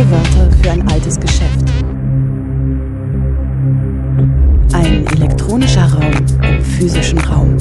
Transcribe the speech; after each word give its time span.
Neue 0.00 0.12
Wörter 0.12 0.50
für 0.62 0.70
ein 0.70 0.88
altes 0.88 1.20
Geschäft. 1.20 1.60
Ein 4.72 5.06
elektronischer 5.08 5.92
Raum 5.92 6.10
im 6.42 6.64
physischen 6.64 7.18
Raum. 7.18 7.58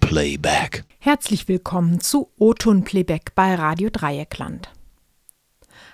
Playback. 0.00 0.84
Herzlich 0.98 1.46
willkommen 1.46 2.00
zu 2.00 2.32
O-Ton 2.38 2.82
Playback 2.82 3.36
bei 3.36 3.54
Radio 3.54 3.88
Dreieckland. 3.92 4.68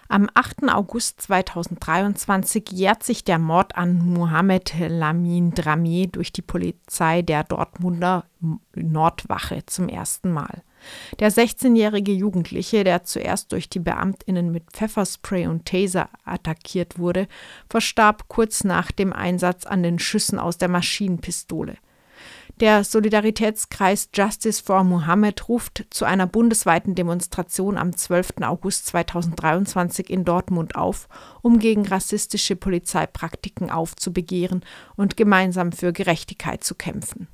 Am 0.08 0.28
8. 0.34 0.68
August 0.68 1.22
2023 1.22 2.70
jährt 2.72 3.02
sich 3.02 3.24
der 3.24 3.38
Mord 3.38 3.76
an 3.76 4.04
Mohamed 4.04 4.74
Lamin 4.78 5.52
Dramier 5.52 6.08
durch 6.08 6.30
die 6.30 6.42
Polizei 6.42 7.22
der 7.22 7.44
Dortmunder 7.44 8.26
Nordwache 8.74 9.64
zum 9.66 9.88
ersten 9.88 10.30
Mal. 10.30 10.62
Der 11.18 11.32
16-jährige 11.32 12.12
Jugendliche, 12.12 12.84
der 12.84 13.04
zuerst 13.04 13.52
durch 13.52 13.70
die 13.70 13.80
Beamtinnen 13.80 14.50
mit 14.50 14.64
Pfefferspray 14.72 15.46
und 15.46 15.64
Taser 15.64 16.10
attackiert 16.24 16.98
wurde, 16.98 17.26
verstarb 17.70 18.28
kurz 18.28 18.64
nach 18.64 18.92
dem 18.92 19.14
Einsatz 19.14 19.64
an 19.64 19.82
den 19.82 19.98
Schüssen 19.98 20.38
aus 20.38 20.58
der 20.58 20.68
Maschinenpistole. 20.68 21.76
Der 22.60 22.84
Solidaritätskreis 22.84 24.10
Justice 24.14 24.62
for 24.62 24.84
Mohammed 24.84 25.48
ruft 25.48 25.86
zu 25.90 26.04
einer 26.04 26.28
bundesweiten 26.28 26.94
Demonstration 26.94 27.76
am 27.76 27.96
12. 27.96 28.34
August 28.42 28.86
2023 28.86 30.08
in 30.08 30.24
Dortmund 30.24 30.76
auf, 30.76 31.08
um 31.42 31.58
gegen 31.58 31.84
rassistische 31.84 32.54
Polizeipraktiken 32.54 33.70
aufzubegehren 33.70 34.64
und 34.94 35.16
gemeinsam 35.16 35.72
für 35.72 35.92
Gerechtigkeit 35.92 36.62
zu 36.62 36.76
kämpfen. 36.76 37.26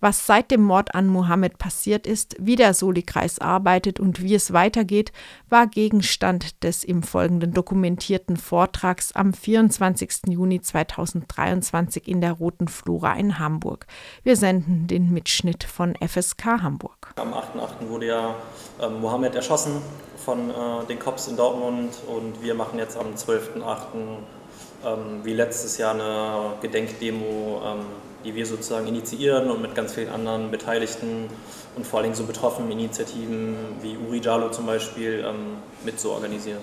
Was 0.00 0.26
seit 0.26 0.50
dem 0.50 0.62
Mord 0.62 0.94
an 0.94 1.06
Mohammed 1.06 1.58
passiert 1.58 2.06
ist, 2.06 2.36
wie 2.38 2.56
der 2.56 2.74
Soli-Kreis 2.74 3.38
arbeitet 3.38 4.00
und 4.00 4.22
wie 4.22 4.34
es 4.34 4.52
weitergeht, 4.52 5.12
war 5.48 5.66
Gegenstand 5.66 6.62
des 6.62 6.84
im 6.84 7.02
Folgenden 7.02 7.52
dokumentierten 7.52 8.36
Vortrags 8.36 9.12
am 9.12 9.32
24. 9.32 10.28
Juni 10.28 10.60
2023 10.60 12.08
in 12.08 12.20
der 12.20 12.32
Roten 12.32 12.68
Flora 12.68 13.14
in 13.14 13.38
Hamburg. 13.38 13.86
Wir 14.22 14.36
senden 14.36 14.86
den 14.86 15.12
Mitschnitt 15.12 15.64
von 15.64 15.94
FSK 15.96 16.62
Hamburg. 16.62 17.12
Am 17.16 17.32
8.8. 17.32 17.88
wurde 17.88 18.06
ja 18.06 18.34
äh, 18.80 18.88
Mohammed 18.88 19.34
erschossen 19.34 19.80
von 20.24 20.50
äh, 20.50 20.86
den 20.88 20.98
Cops 20.98 21.28
in 21.28 21.36
Dortmund 21.36 21.94
und 22.06 22.42
wir 22.42 22.54
machen 22.54 22.78
jetzt 22.78 22.96
am 22.96 23.14
12.8. 23.14 24.18
Ähm, 24.84 25.20
wie 25.24 25.32
letztes 25.32 25.78
Jahr 25.78 25.94
eine 25.94 26.56
Gedenkdemo. 26.60 27.62
Ähm, 27.64 27.86
die 28.26 28.34
wir 28.34 28.44
sozusagen 28.44 28.88
initiieren 28.88 29.50
und 29.50 29.62
mit 29.62 29.74
ganz 29.74 29.94
vielen 29.94 30.10
anderen 30.10 30.50
Beteiligten 30.50 31.28
und 31.76 31.86
vor 31.86 32.00
allem 32.00 32.12
so 32.12 32.24
betroffenen 32.24 32.72
Initiativen 32.72 33.56
wie 33.80 33.96
Uri 33.96 34.20
Jalo 34.20 34.50
zum 34.50 34.66
Beispiel 34.66 35.24
ähm, 35.26 35.58
mit 35.84 36.00
so 36.00 36.10
organisieren. 36.10 36.60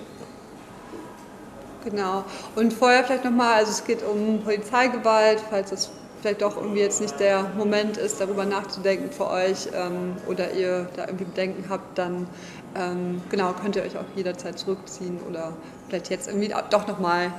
Genau. 1.86 2.24
Und 2.56 2.74
vorher 2.74 3.04
vielleicht 3.04 3.24
nochmal, 3.24 3.56
also 3.56 3.72
es 3.72 3.84
geht 3.84 4.04
um 4.04 4.42
Polizeigewalt, 4.44 5.42
falls 5.50 5.70
das 5.70 5.92
vielleicht 6.22 6.42
doch 6.42 6.56
irgendwie 6.58 6.80
jetzt 6.80 7.02
nicht 7.02 7.20
der 7.20 7.52
Moment 7.58 7.98
ist, 7.98 8.20
darüber 8.22 8.46
nachzudenken 8.46 9.12
für 9.12 9.30
euch 9.30 9.68
ähm, 9.74 10.16
oder 10.28 10.52
ihr 10.54 10.88
da 10.96 11.06
irgendwie 11.06 11.26
Bedenken 11.26 11.66
habt, 11.70 11.98
dann 11.98 12.28
ähm, 12.76 13.22
genau 13.30 13.54
könnt 13.62 13.76
ihr 13.76 13.84
euch 13.84 13.98
auch 13.98 14.06
jederzeit 14.16 14.58
zurückziehen 14.58 15.20
oder 15.30 15.54
vielleicht 15.88 16.10
jetzt 16.10 16.28
irgendwie 16.28 16.54
doch 16.70 16.88
nochmal 16.88 17.34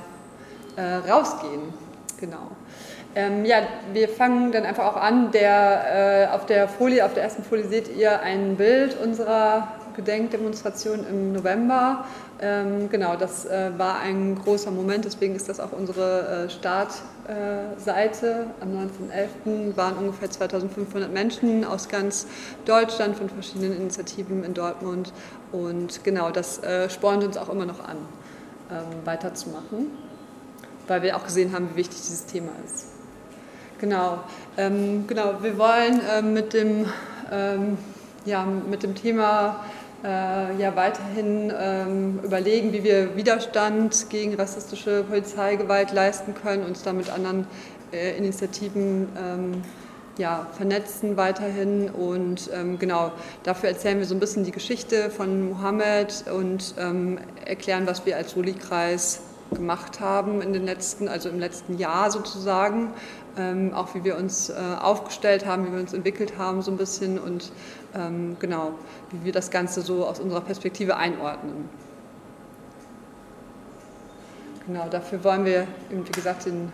äh, 0.75 1.09
rausgehen. 1.09 1.73
Genau. 2.19 2.51
Ähm, 3.15 3.45
ja, 3.45 3.61
wir 3.93 4.09
fangen 4.09 4.51
dann 4.51 4.65
einfach 4.65 4.85
auch 4.85 4.97
an. 4.97 5.31
Der, 5.31 6.27
äh, 6.29 6.35
auf 6.35 6.45
der 6.45 6.67
Folie, 6.67 7.05
auf 7.05 7.13
der 7.13 7.23
ersten 7.23 7.43
Folie 7.43 7.65
seht 7.65 7.95
ihr 7.95 8.21
ein 8.21 8.57
Bild 8.57 8.97
unserer 9.01 9.69
Gedenkdemonstration 9.95 11.05
im 11.07 11.31
November. 11.31 12.05
Ähm, 12.41 12.89
genau, 12.89 13.15
das 13.15 13.45
äh, 13.45 13.71
war 13.77 13.99
ein 13.99 14.35
großer 14.35 14.69
Moment, 14.69 15.05
deswegen 15.05 15.35
ist 15.35 15.47
das 15.47 15.61
auch 15.61 15.71
unsere 15.71 16.47
äh, 16.47 16.49
Startseite. 16.49 18.47
Am 18.59 18.69
19.11. 18.73 19.77
waren 19.77 19.95
ungefähr 19.95 20.29
2500 20.29 21.13
Menschen 21.13 21.63
aus 21.63 21.87
ganz 21.87 22.27
Deutschland 22.65 23.15
von 23.15 23.29
verschiedenen 23.29 23.77
Initiativen 23.77 24.43
in 24.43 24.53
Dortmund. 24.53 25.13
Und 25.53 26.03
genau, 26.03 26.31
das 26.31 26.61
äh, 26.61 26.89
spornt 26.89 27.23
uns 27.23 27.37
auch 27.37 27.47
immer 27.47 27.65
noch 27.65 27.79
an, 27.79 27.97
ähm, 28.69 29.05
weiterzumachen, 29.05 29.91
weil 30.87 31.01
wir 31.03 31.15
auch 31.15 31.23
gesehen 31.23 31.53
haben, 31.53 31.69
wie 31.71 31.77
wichtig 31.77 32.01
dieses 32.01 32.25
Thema 32.25 32.51
ist. 32.65 32.94
Genau, 33.77 34.19
ähm, 34.57 35.05
genau. 35.05 35.35
Wir 35.41 35.57
wollen 35.57 35.99
ähm, 36.09 36.33
mit, 36.33 36.53
dem, 36.53 36.85
ähm, 37.29 37.77
ja, 38.23 38.45
mit 38.45 38.83
dem 38.83 38.95
Thema 38.95 39.65
äh, 40.01 40.55
ja, 40.57 40.73
weiterhin 40.77 41.51
ähm, 41.57 42.19
überlegen, 42.23 42.71
wie 42.71 42.85
wir 42.85 43.17
Widerstand 43.17 44.09
gegen 44.09 44.33
rassistische 44.35 45.03
Polizeigewalt 45.03 45.91
leisten 45.91 46.33
können, 46.35 46.63
uns 46.63 46.83
da 46.83 46.93
mit 46.93 47.09
anderen 47.09 47.47
äh, 47.91 48.17
Initiativen 48.17 49.09
ähm, 49.21 49.61
ja, 50.17 50.47
vernetzen 50.53 51.17
weiterhin 51.17 51.89
und 51.89 52.49
ähm, 52.53 52.79
genau 52.79 53.11
dafür 53.43 53.67
erzählen 53.67 53.99
wir 53.99 54.05
so 54.05 54.15
ein 54.15 54.21
bisschen 54.21 54.45
die 54.45 54.51
Geschichte 54.51 55.09
von 55.09 55.49
Mohammed 55.49 56.23
und 56.33 56.75
erklären, 57.43 57.85
was 57.85 58.05
wir 58.05 58.15
als 58.15 58.31
Soli-Kreis 58.31 59.19
gemacht 59.53 59.99
haben 59.99 60.41
in 60.41 60.53
den 60.53 60.65
letzten, 60.65 61.09
also 61.09 61.27
im 61.27 61.39
letzten 61.39 61.77
Jahr 61.77 62.11
sozusagen, 62.11 62.93
ähm, 63.37 63.73
auch 63.73 63.93
wie 63.95 64.03
wir 64.03 64.17
uns 64.17 64.49
äh, 64.49 64.53
aufgestellt 64.81 65.45
haben, 65.45 65.67
wie 65.67 65.71
wir 65.73 65.79
uns 65.79 65.93
entwickelt 65.93 66.37
haben 66.37 66.61
so 66.61 66.71
ein 66.71 66.77
bisschen 66.77 67.19
und 67.19 67.51
ähm, 67.95 68.37
genau, 68.39 68.71
wie 69.11 69.25
wir 69.25 69.31
das 69.31 69.51
Ganze 69.51 69.81
so 69.81 70.05
aus 70.05 70.19
unserer 70.19 70.41
Perspektive 70.41 70.97
einordnen. 70.97 71.69
Genau, 74.67 74.87
dafür 74.89 75.23
wollen 75.23 75.45
wir, 75.45 75.67
wie 75.89 76.11
gesagt, 76.11 76.47
den 76.47 76.71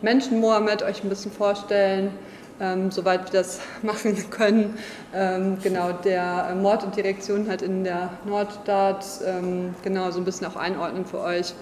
Menschen 0.00 0.40
Mohammed 0.40 0.82
euch 0.82 1.02
ein 1.04 1.10
bisschen 1.10 1.32
vorstellen, 1.32 2.10
ähm, 2.60 2.90
soweit 2.90 3.24
wir 3.24 3.40
das 3.40 3.60
machen 3.82 4.30
können. 4.30 4.78
Ähm, 5.14 5.58
genau, 5.62 5.92
der 5.92 6.54
Mord 6.54 6.84
und 6.84 6.96
Direktion 6.96 7.48
halt 7.48 7.62
in 7.62 7.84
der 7.84 8.10
Nordstadt, 8.24 9.04
ähm, 9.26 9.74
genau, 9.82 10.10
so 10.10 10.20
ein 10.20 10.24
bisschen 10.24 10.46
auch 10.46 10.56
einordnen 10.56 11.04
für 11.04 11.20
euch. 11.20 11.52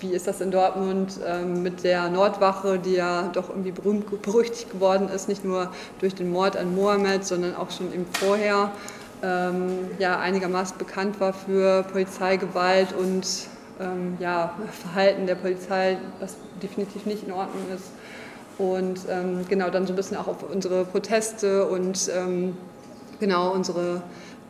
Ähm, 0.00 0.10
wie 0.10 0.14
ist 0.14 0.26
das 0.26 0.40
in 0.40 0.50
Dortmund 0.50 1.18
ähm, 1.26 1.62
mit 1.62 1.84
der 1.84 2.08
Nordwache, 2.08 2.78
die 2.78 2.94
ja 2.94 3.28
doch 3.32 3.48
irgendwie 3.48 3.72
berühmt, 3.72 4.22
berüchtigt 4.22 4.70
geworden 4.70 5.08
ist, 5.08 5.28
nicht 5.28 5.44
nur 5.44 5.70
durch 6.00 6.14
den 6.14 6.30
Mord 6.30 6.56
an 6.56 6.74
Mohammed, 6.74 7.24
sondern 7.24 7.54
auch 7.56 7.70
schon 7.70 7.92
eben 7.92 8.06
vorher 8.12 8.70
ähm, 9.22 9.90
ja, 9.98 10.18
einigermaßen 10.18 10.78
bekannt 10.78 11.20
war 11.20 11.32
für 11.32 11.82
Polizeigewalt 11.84 12.92
und 12.92 13.48
ja, 14.18 14.54
Verhalten 14.72 15.28
der 15.28 15.36
Polizei, 15.36 15.98
was 16.18 16.36
definitiv 16.60 17.06
nicht 17.06 17.22
in 17.22 17.30
Ordnung 17.30 17.62
ist. 17.72 17.92
Und 18.58 19.02
ähm, 19.08 19.44
genau 19.48 19.70
dann 19.70 19.86
so 19.86 19.92
ein 19.92 19.96
bisschen 19.96 20.16
auch 20.16 20.26
auf 20.26 20.42
unsere 20.52 20.84
Proteste 20.84 21.64
und 21.64 22.10
ähm, 22.12 22.56
genau 23.20 23.52
unsere 23.52 24.02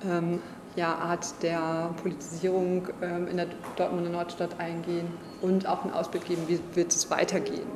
ähm, 0.02 0.40
ja, 0.76 0.94
Art 0.94 1.26
der 1.42 1.90
Politisierung 2.00 2.88
ähm, 3.02 3.28
in 3.28 3.36
der 3.36 3.48
Dortmunder 3.76 4.08
Nordstadt 4.08 4.58
eingehen 4.58 5.08
und 5.40 5.66
auch 5.66 5.84
einen 5.84 5.92
Ausblick 5.92 6.24
geben, 6.26 6.42
wie 6.46 6.60
wird 6.74 6.92
es 6.92 7.10
weitergehen. 7.10 7.68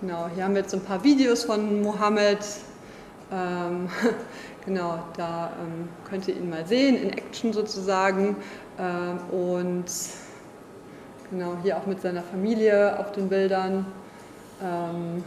Genau, 0.00 0.28
hier 0.34 0.44
haben 0.44 0.54
wir 0.54 0.62
jetzt 0.62 0.74
ein 0.74 0.82
paar 0.82 1.02
Videos 1.02 1.44
von 1.44 1.82
Mohammed. 1.82 2.38
Ähm, 3.32 3.88
genau, 4.64 4.98
da 5.16 5.52
ähm, 5.60 5.88
könnt 6.08 6.28
ihr 6.28 6.36
ihn 6.36 6.50
mal 6.50 6.66
sehen, 6.66 6.96
in 6.96 7.10
Action 7.10 7.52
sozusagen. 7.52 8.36
und 9.30 9.84
Genau, 11.30 11.56
hier 11.64 11.76
auch 11.78 11.86
mit 11.86 12.00
seiner 12.00 12.22
Familie 12.22 12.98
auf 12.98 13.10
den 13.10 13.28
Bildern. 13.28 13.86
Ähm, 14.62 15.24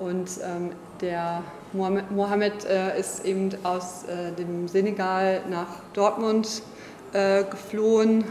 und 0.00 0.28
ähm, 0.42 0.70
der 1.00 1.42
Mohammed 1.72 2.64
äh, 2.64 2.98
ist 2.98 3.24
eben 3.24 3.50
aus 3.62 4.04
äh, 4.04 4.32
dem 4.32 4.68
Senegal 4.68 5.42
nach 5.50 5.68
Dortmund 5.94 6.62
äh, 7.12 7.44
geflohen. 7.44 8.24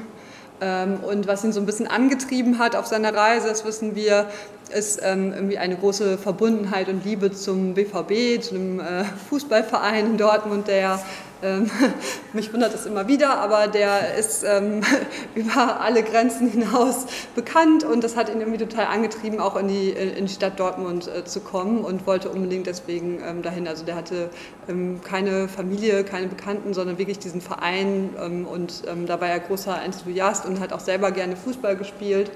Ähm, 0.62 1.00
und 1.02 1.28
was 1.28 1.44
ihn 1.44 1.52
so 1.52 1.60
ein 1.60 1.66
bisschen 1.66 1.88
angetrieben 1.88 2.60
hat 2.60 2.76
auf 2.76 2.86
seiner 2.86 3.14
Reise, 3.14 3.48
das 3.48 3.66
wissen 3.66 3.96
wir, 3.96 4.28
ist 4.74 5.02
ähm, 5.04 5.34
irgendwie 5.34 5.58
eine 5.58 5.76
große 5.76 6.18
Verbundenheit 6.18 6.88
und 6.88 7.04
Liebe 7.04 7.32
zum 7.32 7.74
BVB, 7.74 8.42
zu 8.42 8.56
einem 8.56 8.80
äh, 8.80 9.04
Fußballverein 9.30 10.06
in 10.06 10.18
Dortmund, 10.18 10.68
der 10.68 11.00
ähm, 11.44 11.70
mich 12.34 12.54
wundert 12.54 12.74
es 12.74 12.86
immer 12.86 13.08
wieder, 13.08 13.38
aber 13.40 13.68
der 13.68 14.16
ist 14.16 14.44
ähm, 14.44 14.82
über 15.36 15.82
alle 15.82 16.04
Grenzen 16.04 16.50
hinaus 16.50 17.06
bekannt 17.36 17.84
und 17.84 18.04
das 18.04 18.16
hat 18.16 18.30
ihn 18.30 18.40
irgendwie 18.40 18.60
total 18.60 18.86
angetrieben, 18.88 19.40
auch 19.40 19.56
in 19.56 19.68
die, 19.68 19.90
in 19.90 20.26
die 20.26 20.34
Stadt 20.34 20.60
Dortmund 20.60 21.08
äh, 21.08 21.26
zu 21.26 21.40
kommen 21.42 21.84
und 21.84 22.06
wollte 22.08 22.30
unbedingt 22.30 22.68
deswegen 22.68 23.22
ähm, 23.26 23.42
dahin. 23.42 23.68
Also 23.68 23.86
der 23.86 23.96
hatte 23.96 24.30
ähm, 24.70 25.02
keine 25.04 25.48
Familie, 25.48 26.04
keine 26.04 26.28
Bekannten, 26.28 26.74
sondern 26.74 26.98
wirklich 26.98 27.20
diesen 27.20 27.42
Verein 27.42 28.12
ähm, 28.20 28.46
und 28.46 28.84
ähm, 28.88 29.06
da 29.06 29.20
war 29.20 29.28
er 29.28 29.40
großer 29.40 29.82
Enthusiast 29.82 30.46
und 30.46 30.60
hat 30.60 30.74
auch 30.74 30.80
selber 30.80 31.12
gerne 31.12 31.36
Fußball 31.36 31.76
gespielt 31.76 32.32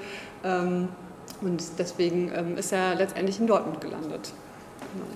und 1.42 1.64
deswegen 1.80 2.30
ist 2.56 2.72
er 2.72 2.94
letztendlich 2.94 3.40
in 3.40 3.48
Dortmund 3.48 3.82
gelandet. 3.82 4.32
Genau. 4.94 5.08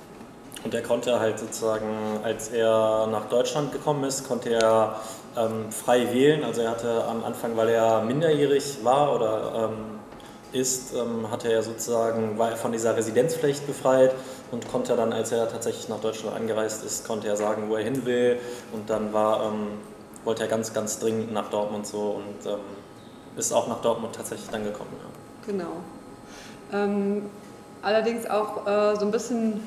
Und 0.64 0.74
er 0.74 0.82
konnte 0.82 1.20
halt 1.20 1.40
sozusagen, 1.40 2.20
als 2.24 2.50
er 2.50 3.08
nach 3.08 3.26
Deutschland 3.30 3.72
gekommen 3.72 4.04
ist, 4.04 4.28
konnte 4.28 4.50
er 4.50 5.00
ähm, 5.38 5.72
frei 5.72 6.12
wählen. 6.14 6.44
Also 6.44 6.62
er 6.62 6.72
hatte 6.72 7.06
am 7.06 7.24
Anfang, 7.24 7.56
weil 7.56 7.70
er 7.70 8.02
minderjährig 8.02 8.84
war 8.84 9.16
oder 9.16 9.70
ähm, 9.70 10.00
ist, 10.52 10.94
ähm, 10.94 11.30
hatte 11.32 11.52
er 11.52 11.62
sozusagen, 11.64 12.38
war 12.38 12.52
er 12.52 12.58
von 12.58 12.72
dieser 12.72 12.96
Residenzpflicht 12.98 13.68
befreit 13.68 14.14
und 14.52 14.68
konnte 14.70 14.96
dann, 14.96 15.14
als 15.14 15.32
er 15.32 15.50
tatsächlich 15.50 15.88
nach 15.90 16.00
Deutschland 16.00 16.36
angereist 16.36 16.84
ist, 16.84 17.08
konnte 17.08 17.28
er 17.28 17.38
sagen, 17.38 17.70
wo 17.70 17.76
er 17.76 17.84
hin 17.84 18.06
will. 18.06 18.40
Und 18.74 18.90
dann 18.90 19.14
war, 19.14 19.46
ähm, 19.46 19.68
wollte 20.24 20.44
er 20.44 20.50
ganz, 20.50 20.74
ganz 20.74 21.00
dringend 21.00 21.32
nach 21.32 21.50
Dortmund 21.50 21.88
so 21.88 22.22
und 22.22 22.52
ähm, 22.52 22.60
ist 23.38 23.54
auch 23.54 23.68
nach 23.68 23.82
Dortmund 23.82 24.16
tatsächlich 24.16 24.50
dann 24.50 24.64
gekommen. 24.64 24.92
Ja. 25.00 25.52
Genau. 25.52 25.72
Ähm, 26.74 27.30
allerdings 27.82 28.30
auch 28.30 28.68
äh, 28.68 28.96
so 28.96 29.06
ein 29.06 29.12
bisschen 29.12 29.62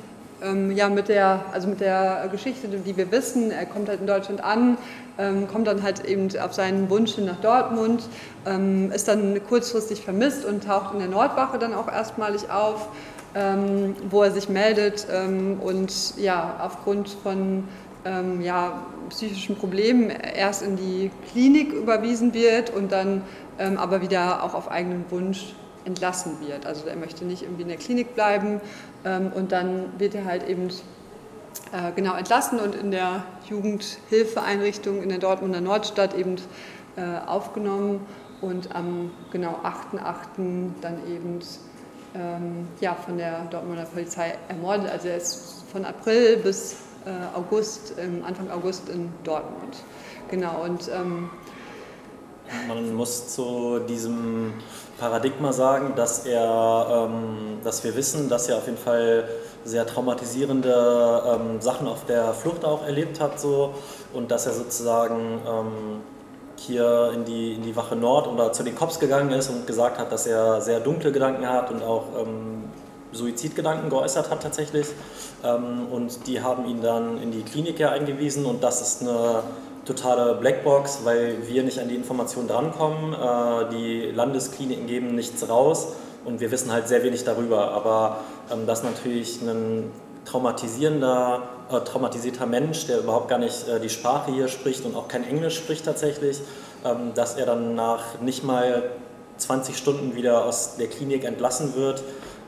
ähm, 0.44 0.70
ja, 0.72 0.88
mit 0.88 1.08
der, 1.08 1.44
also 1.52 1.68
mit 1.68 1.80
der 1.80 2.28
Geschichte, 2.30 2.68
die 2.68 2.96
wir 2.96 3.10
wissen, 3.10 3.50
er 3.50 3.66
kommt 3.66 3.88
halt 3.88 4.00
in 4.00 4.06
Deutschland 4.06 4.42
an, 4.42 4.76
ähm, 5.18 5.48
kommt 5.48 5.66
dann 5.66 5.82
halt 5.82 6.04
eben 6.04 6.28
auf 6.38 6.52
seinen 6.52 6.88
Wunsch 6.90 7.14
hin 7.14 7.26
nach 7.26 7.40
Dortmund, 7.40 8.04
ähm, 8.46 8.90
ist 8.92 9.08
dann 9.08 9.40
kurzfristig 9.48 10.02
vermisst 10.02 10.44
und 10.44 10.64
taucht 10.64 10.94
in 10.94 11.00
der 11.00 11.08
Nordwache 11.08 11.58
dann 11.58 11.74
auch 11.74 11.88
erstmalig 11.88 12.50
auf, 12.50 12.88
ähm, 13.34 13.94
wo 14.10 14.22
er 14.22 14.30
sich 14.30 14.48
meldet 14.48 15.06
ähm, 15.12 15.60
und 15.62 16.16
ja, 16.16 16.56
aufgrund 16.60 17.08
von 17.08 17.64
ähm, 18.04 18.40
ja, 18.40 18.82
psychischen 19.10 19.56
Problemen 19.56 20.10
erst 20.10 20.62
in 20.62 20.76
die 20.76 21.10
Klinik 21.30 21.72
überwiesen 21.72 22.34
wird 22.34 22.70
und 22.70 22.90
dann 22.90 23.22
aber 23.76 24.00
wieder 24.00 24.42
auch 24.42 24.54
auf 24.54 24.70
eigenen 24.70 25.04
Wunsch 25.10 25.54
entlassen 25.84 26.36
wird. 26.46 26.66
Also 26.66 26.86
er 26.86 26.96
möchte 26.96 27.24
nicht 27.24 27.42
irgendwie 27.42 27.62
in 27.62 27.68
der 27.68 27.76
Klinik 27.76 28.14
bleiben 28.14 28.60
ähm, 29.04 29.32
und 29.34 29.52
dann 29.52 29.92
wird 29.98 30.14
er 30.14 30.24
halt 30.24 30.48
eben 30.48 30.68
äh, 31.72 31.92
genau 31.94 32.14
entlassen 32.14 32.60
und 32.60 32.74
in 32.74 32.90
der 32.90 33.24
Jugendhilfeeinrichtung 33.48 35.02
in 35.02 35.08
der 35.08 35.18
Dortmunder 35.18 35.60
Nordstadt 35.60 36.14
eben 36.14 36.36
äh, 36.96 37.26
aufgenommen 37.26 38.06
und 38.40 38.74
am 38.74 39.10
genau 39.30 39.60
8.8. 39.62 40.70
dann 40.80 40.98
eben 41.08 41.40
ähm, 42.14 42.68
ja, 42.80 42.94
von 42.94 43.16
der 43.16 43.44
Dortmunder 43.50 43.84
Polizei 43.84 44.34
ermordet. 44.48 44.90
Also 44.90 45.08
er 45.08 45.16
ist 45.16 45.64
von 45.70 45.84
April 45.84 46.38
bis 46.38 46.76
äh, 47.06 47.36
August, 47.36 47.94
Anfang 48.26 48.50
August 48.50 48.88
in 48.88 49.10
Dortmund. 49.24 49.76
Genau 50.30 50.64
und 50.64 50.88
ähm, 50.88 51.30
man 52.68 52.94
muss 52.94 53.34
zu 53.34 53.78
diesem 53.80 54.52
Paradigma 55.02 55.52
sagen, 55.52 55.94
dass 55.96 56.26
er, 56.26 57.08
ähm, 57.10 57.58
dass 57.64 57.82
wir 57.82 57.96
wissen, 57.96 58.28
dass 58.28 58.48
er 58.48 58.58
auf 58.58 58.66
jeden 58.66 58.78
Fall 58.78 59.24
sehr 59.64 59.84
traumatisierende 59.84 61.22
ähm, 61.26 61.60
Sachen 61.60 61.88
auf 61.88 62.04
der 62.06 62.32
Flucht 62.32 62.64
auch 62.64 62.86
erlebt 62.86 63.18
hat 63.18 63.40
so 63.40 63.74
und 64.12 64.30
dass 64.30 64.46
er 64.46 64.52
sozusagen 64.52 65.40
ähm, 65.44 66.00
hier 66.54 67.10
in 67.14 67.24
die, 67.24 67.54
in 67.54 67.62
die 67.62 67.74
Wache 67.74 67.96
Nord 67.96 68.28
oder 68.28 68.52
zu 68.52 68.62
den 68.62 68.76
Cops 68.76 69.00
gegangen 69.00 69.32
ist 69.32 69.50
und 69.50 69.66
gesagt 69.66 69.98
hat, 69.98 70.12
dass 70.12 70.28
er 70.28 70.60
sehr 70.60 70.78
dunkle 70.78 71.10
Gedanken 71.10 71.48
hat 71.48 71.72
und 71.72 71.82
auch 71.82 72.04
ähm, 72.20 72.70
Suizidgedanken 73.10 73.90
geäußert 73.90 74.30
hat 74.30 74.40
tatsächlich. 74.40 74.86
Ähm, 75.42 75.88
und 75.90 76.28
die 76.28 76.40
haben 76.40 76.64
ihn 76.66 76.80
dann 76.80 77.20
in 77.20 77.32
die 77.32 77.42
Klinik 77.42 77.80
ja 77.80 77.90
eingewiesen 77.90 78.46
und 78.46 78.62
das 78.62 78.80
ist 78.80 79.02
eine 79.02 79.42
totale 79.84 80.34
Blackbox, 80.34 81.00
weil 81.04 81.36
wir 81.48 81.62
nicht 81.62 81.78
an 81.78 81.88
die 81.88 81.96
Informationen 81.96 82.48
drankommen. 82.48 83.14
Äh, 83.14 83.70
die 83.70 84.10
Landeskliniken 84.12 84.86
geben 84.86 85.14
nichts 85.14 85.48
raus 85.48 85.88
und 86.24 86.40
wir 86.40 86.50
wissen 86.50 86.72
halt 86.72 86.88
sehr 86.88 87.02
wenig 87.02 87.24
darüber. 87.24 87.72
Aber 87.72 88.18
ähm, 88.52 88.66
dass 88.66 88.82
natürlich 88.82 89.40
ein 89.42 89.90
traumatisierender, 90.24 91.42
äh, 91.70 91.80
traumatisierter 91.80 92.46
Mensch, 92.46 92.86
der 92.86 93.00
überhaupt 93.00 93.28
gar 93.28 93.38
nicht 93.38 93.68
äh, 93.68 93.80
die 93.80 93.90
Sprache 93.90 94.32
hier 94.32 94.48
spricht 94.48 94.84
und 94.84 94.94
auch 94.94 95.08
kein 95.08 95.28
Englisch 95.28 95.56
spricht 95.56 95.84
tatsächlich, 95.84 96.40
ähm, 96.84 97.12
dass 97.14 97.34
er 97.34 97.46
dann 97.46 97.74
nach 97.74 98.20
nicht 98.20 98.44
mal 98.44 98.84
20 99.38 99.76
Stunden 99.76 100.14
wieder 100.14 100.44
aus 100.44 100.76
der 100.76 100.86
Klinik 100.86 101.24
entlassen 101.24 101.74
wird, 101.74 102.02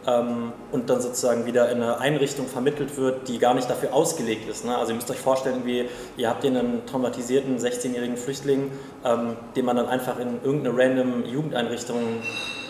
ähm, 0.06 0.52
und 0.72 0.90
dann 0.90 1.00
sozusagen 1.00 1.46
wieder 1.46 1.70
in 1.70 1.82
eine 1.82 1.98
Einrichtung 1.98 2.46
vermittelt 2.46 2.96
wird, 2.96 3.28
die 3.28 3.38
gar 3.38 3.54
nicht 3.54 3.68
dafür 3.68 3.92
ausgelegt 3.92 4.48
ist. 4.48 4.64
Ne? 4.64 4.76
Also 4.76 4.92
ihr 4.92 4.96
müsst 4.96 5.10
euch 5.10 5.20
vorstellen, 5.20 5.62
wie, 5.64 5.88
ihr 6.16 6.28
habt 6.28 6.42
hier 6.42 6.50
einen 6.50 6.86
traumatisierten 6.86 7.58
16-jährigen 7.58 8.16
Flüchtling, 8.16 8.70
ähm, 9.04 9.36
den 9.56 9.64
man 9.64 9.76
dann 9.76 9.88
einfach 9.88 10.18
in 10.18 10.42
irgendeine 10.42 10.76
random 10.76 11.24
Jugendeinrichtung 11.24 12.22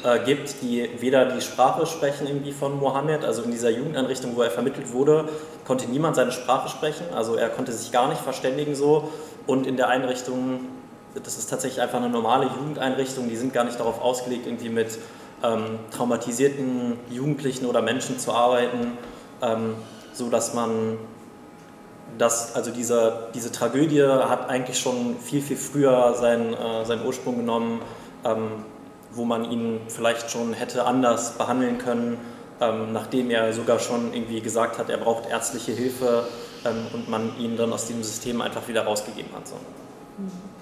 äh, 0.04 0.18
gibt, 0.24 0.62
die 0.62 0.88
weder 1.00 1.26
die 1.26 1.40
Sprache 1.40 1.86
sprechen 1.86 2.26
irgendwie 2.26 2.52
von 2.52 2.78
Mohammed, 2.78 3.24
also 3.24 3.42
in 3.42 3.50
dieser 3.50 3.70
Jugendeinrichtung, 3.70 4.36
wo 4.36 4.42
er 4.42 4.50
vermittelt 4.50 4.92
wurde, 4.92 5.28
konnte 5.66 5.90
niemand 5.90 6.16
seine 6.16 6.30
Sprache 6.30 6.68
sprechen, 6.68 7.06
also 7.14 7.36
er 7.36 7.48
konnte 7.48 7.72
sich 7.72 7.90
gar 7.90 8.08
nicht 8.08 8.20
verständigen 8.20 8.74
so 8.74 9.10
und 9.46 9.66
in 9.66 9.76
der 9.76 9.88
Einrichtung, 9.88 10.60
das 11.22 11.38
ist 11.38 11.48
tatsächlich 11.48 11.80
einfach 11.80 11.98
eine 11.98 12.10
normale 12.10 12.46
Jugendeinrichtung, 12.46 13.28
die 13.28 13.36
sind 13.36 13.52
gar 13.52 13.64
nicht 13.64 13.80
darauf 13.80 14.00
ausgelegt, 14.02 14.46
irgendwie 14.46 14.68
mit 14.68 14.98
ähm, 15.42 15.78
traumatisierten 15.90 16.98
Jugendlichen 17.10 17.66
oder 17.66 17.82
Menschen 17.82 18.18
zu 18.18 18.32
arbeiten, 18.32 18.98
ähm, 19.42 19.74
so 20.12 20.30
dass 20.30 20.54
man 20.54 20.98
das, 22.18 22.54
also 22.54 22.70
diese, 22.70 23.28
diese 23.34 23.50
Tragödie 23.50 24.02
hat 24.02 24.48
eigentlich 24.48 24.78
schon 24.78 25.16
viel, 25.18 25.42
viel 25.42 25.56
früher 25.56 26.14
seinen, 26.14 26.54
äh, 26.54 26.84
seinen 26.84 27.04
Ursprung 27.04 27.36
genommen, 27.36 27.80
ähm, 28.24 28.64
wo 29.12 29.24
man 29.24 29.50
ihn 29.50 29.80
vielleicht 29.88 30.30
schon 30.30 30.52
hätte 30.52 30.84
anders 30.86 31.32
behandeln 31.32 31.78
können, 31.78 32.18
ähm, 32.60 32.92
nachdem 32.92 33.30
er 33.30 33.52
sogar 33.52 33.78
schon 33.78 34.12
irgendwie 34.12 34.40
gesagt 34.40 34.78
hat, 34.78 34.90
er 34.90 34.98
braucht 34.98 35.28
ärztliche 35.28 35.72
Hilfe 35.72 36.24
ähm, 36.64 36.86
und 36.92 37.08
man 37.08 37.36
ihn 37.38 37.56
dann 37.56 37.72
aus 37.72 37.86
diesem 37.86 38.02
System 38.02 38.40
einfach 38.40 38.66
wieder 38.68 38.84
rausgegeben 38.84 39.30
hat. 39.34 39.48
So. 39.48 39.54
Mhm. 40.18 40.53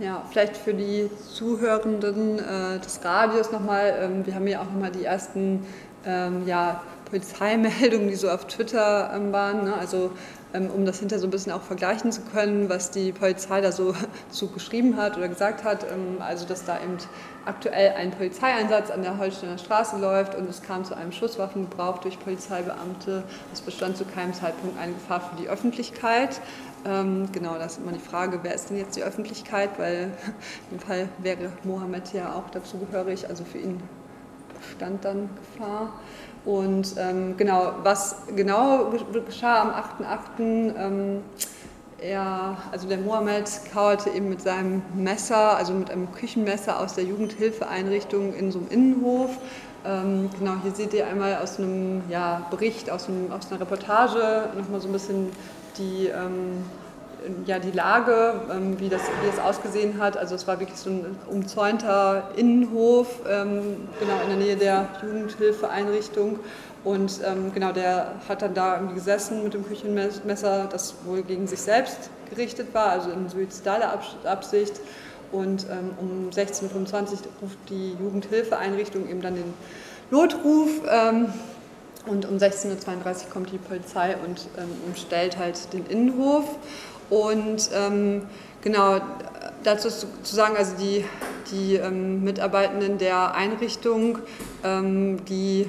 Ja, 0.00 0.22
vielleicht 0.30 0.56
für 0.56 0.74
die 0.74 1.10
Zuhörenden 1.34 2.38
äh, 2.38 2.78
des 2.78 3.04
Radios 3.04 3.50
nochmal, 3.50 3.98
ähm, 4.00 4.24
wir 4.24 4.34
haben 4.36 4.46
ja 4.46 4.60
auch 4.60 4.66
nochmal 4.66 4.92
die 4.92 5.04
ersten 5.04 5.66
ähm, 6.06 6.46
ja, 6.46 6.82
Polizeimeldungen, 7.06 8.06
die 8.06 8.14
so 8.14 8.30
auf 8.30 8.46
Twitter 8.46 9.10
ähm, 9.12 9.32
waren. 9.32 9.64
Ne? 9.64 9.74
Also 9.74 10.12
um 10.52 10.84
das 10.84 10.98
hinter 10.98 11.18
so 11.18 11.26
ein 11.26 11.30
bisschen 11.30 11.52
auch 11.52 11.62
vergleichen 11.62 12.10
zu 12.10 12.22
können, 12.22 12.68
was 12.68 12.90
die 12.90 13.12
Polizei 13.12 13.60
da 13.60 13.70
so 13.70 13.94
zu 14.30 14.48
geschrieben 14.48 14.96
hat 14.96 15.16
oder 15.16 15.28
gesagt 15.28 15.64
hat. 15.64 15.84
Ähm, 15.84 16.20
also 16.20 16.46
dass 16.46 16.64
da 16.64 16.76
eben 16.82 16.96
aktuell 17.44 17.94
ein 17.96 18.10
Polizeieinsatz 18.10 18.90
an 18.90 19.02
der 19.02 19.18
Holsteiner 19.18 19.58
Straße 19.58 19.98
läuft 19.98 20.34
und 20.34 20.48
es 20.48 20.62
kam 20.62 20.84
zu 20.84 20.96
einem 20.96 21.12
Schusswaffengebrauch 21.12 21.98
durch 21.98 22.18
Polizeibeamte. 22.18 23.24
Es 23.52 23.60
bestand 23.60 23.96
zu 23.96 24.04
keinem 24.04 24.34
Zeitpunkt 24.34 24.78
eine 24.78 24.92
Gefahr 24.92 25.20
für 25.20 25.36
die 25.36 25.48
Öffentlichkeit. 25.48 26.40
Ähm, 26.86 27.28
genau, 27.32 27.54
da 27.54 27.64
ist 27.64 27.78
immer 27.78 27.92
die 27.92 27.98
Frage, 27.98 28.40
wer 28.42 28.54
ist 28.54 28.70
denn 28.70 28.76
jetzt 28.76 28.96
die 28.96 29.02
Öffentlichkeit, 29.02 29.70
weil 29.78 30.12
im 30.70 30.78
Fall 30.78 31.08
wäre 31.18 31.52
Mohammed 31.64 32.12
ja 32.12 32.34
auch 32.34 32.50
dazu 32.50 32.78
gehörig, 32.78 33.28
also 33.28 33.44
für 33.44 33.58
ihn 33.58 33.82
stand 34.76 35.04
dann 35.04 35.28
Gefahr. 35.36 35.92
Und 36.48 36.94
ähm, 36.96 37.36
genau, 37.36 37.74
was 37.82 38.22
genau 38.34 38.90
geschah 39.26 39.60
am 39.60 39.68
8.8., 39.68 40.74
ähm, 40.78 41.20
er, 42.00 42.56
also 42.72 42.88
der 42.88 42.96
Mohammed 42.96 43.44
kauerte 43.70 44.08
eben 44.08 44.30
mit 44.30 44.40
seinem 44.40 44.80
Messer, 44.94 45.58
also 45.58 45.74
mit 45.74 45.90
einem 45.90 46.10
Küchenmesser 46.10 46.80
aus 46.80 46.94
der 46.94 47.04
Jugendhilfeeinrichtung 47.04 48.32
in 48.32 48.50
so 48.50 48.60
einem 48.60 48.68
Innenhof. 48.70 49.30
Ähm, 49.84 50.30
genau, 50.38 50.54
hier 50.62 50.72
seht 50.72 50.94
ihr 50.94 51.06
einmal 51.06 51.36
aus 51.36 51.58
einem 51.58 52.04
ja, 52.08 52.46
Bericht, 52.50 52.88
aus, 52.88 53.08
einem, 53.08 53.30
aus 53.30 53.50
einer 53.50 53.60
Reportage 53.60 54.48
nochmal 54.56 54.80
so 54.80 54.88
ein 54.88 54.92
bisschen 54.92 55.30
die, 55.76 56.06
ähm, 56.06 56.64
ja, 57.46 57.58
die 57.58 57.70
Lage, 57.70 58.40
ähm, 58.50 58.78
wie, 58.78 58.88
das, 58.88 59.02
wie 59.02 59.26
das 59.30 59.38
ausgesehen 59.38 59.98
hat. 59.98 60.16
Also 60.16 60.34
es 60.34 60.46
war 60.46 60.60
wirklich 60.60 60.78
so 60.78 60.90
ein 60.90 61.16
umzäunter 61.28 62.30
Innenhof, 62.36 63.20
ähm, 63.28 63.88
genau 63.98 64.20
in 64.22 64.28
der 64.28 64.36
Nähe 64.38 64.56
der 64.56 64.88
Jugendhilfeeinrichtung. 65.02 66.40
Und 66.84 67.20
ähm, 67.26 67.52
genau, 67.52 67.72
der 67.72 68.12
hat 68.28 68.42
dann 68.42 68.54
da 68.54 68.76
irgendwie 68.76 68.94
gesessen 68.94 69.42
mit 69.42 69.54
dem 69.54 69.66
Küchenmesser, 69.66 70.68
das 70.70 70.94
wohl 71.04 71.22
gegen 71.22 71.46
sich 71.46 71.60
selbst 71.60 72.10
gerichtet 72.30 72.72
war, 72.72 72.90
also 72.90 73.10
in 73.10 73.28
suizidaler 73.28 74.00
Absicht. 74.24 74.80
Und 75.30 75.66
um 76.00 76.30
16.25 76.30 76.64
Uhr 76.72 77.08
ruft 77.42 77.58
die 77.68 77.92
Jugendhilfeeinrichtung 78.00 79.06
eben 79.10 79.20
dann 79.20 79.34
den 79.34 79.52
Notruf. 80.10 80.70
Und 82.08 82.24
um 82.24 82.36
16.32 82.36 82.70
Uhr 82.72 83.30
kommt 83.32 83.52
die 83.52 83.58
Polizei 83.58 84.16
und 84.24 84.48
ähm, 84.56 84.70
umstellt 84.86 85.36
halt 85.36 85.72
den 85.72 85.84
Innenhof. 85.86 86.44
Und 87.10 87.70
ähm, 87.74 88.22
genau, 88.60 89.00
dazu 89.64 89.88
zu, 89.88 90.06
sagen, 90.22 90.56
also 90.56 90.74
die, 90.76 91.04
die 91.50 91.76
ähm, 91.76 92.22
Mitarbeitenden 92.22 92.98
der 92.98 93.34
Einrichtung, 93.34 94.18
ähm, 94.64 95.24
die 95.26 95.68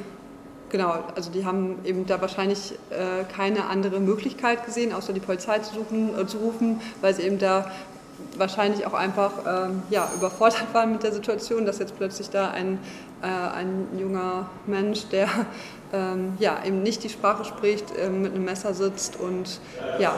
Genau, 0.71 1.03
also 1.15 1.31
die 1.31 1.45
haben 1.45 1.79
eben 1.83 2.05
da 2.05 2.21
wahrscheinlich 2.21 2.73
äh, 2.91 3.23
keine 3.35 3.65
andere 3.65 3.99
Möglichkeit 3.99 4.67
gesehen, 4.67 4.93
außer 4.93 5.13
die 5.13 5.19
Polizei 5.19 5.57
zu, 5.59 5.73
suchen, 5.73 6.11
äh, 6.15 6.27
zu 6.27 6.37
rufen, 6.37 6.79
weil 7.01 7.15
sie 7.15 7.23
eben 7.23 7.39
da 7.39 7.71
wahrscheinlich 8.37 8.85
auch 8.85 8.93
einfach 8.93 9.31
ähm, 9.47 9.81
ja, 9.89 10.07
überfordert 10.15 10.67
waren 10.73 10.91
mit 10.91 11.01
der 11.01 11.11
Situation, 11.11 11.65
dass 11.65 11.79
jetzt 11.79 11.97
plötzlich 11.97 12.29
da 12.29 12.51
ein, 12.51 12.77
äh, 13.23 13.25
ein 13.25 13.87
junger 13.97 14.47
Mensch, 14.67 15.07
der 15.07 15.27
ähm, 15.93 16.33
ja, 16.39 16.63
eben 16.63 16.83
nicht 16.83 17.03
die 17.03 17.09
Sprache 17.09 17.45
spricht, 17.45 17.85
ähm, 17.97 18.21
mit 18.21 18.33
einem 18.33 18.45
Messer 18.45 18.73
sitzt 18.73 19.19
und 19.19 19.59
ja, 19.99 20.13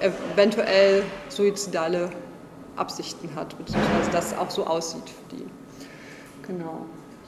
eventuell 0.00 1.02
suizidale 1.28 2.10
Absichten 2.76 3.30
hat, 3.34 3.56
beziehungsweise 3.56 4.10
das 4.10 4.36
auch 4.36 4.50
so 4.50 4.66
aussieht 4.66 5.08
für 5.08 5.36
die. 5.36 5.46
Genau. 6.46 6.86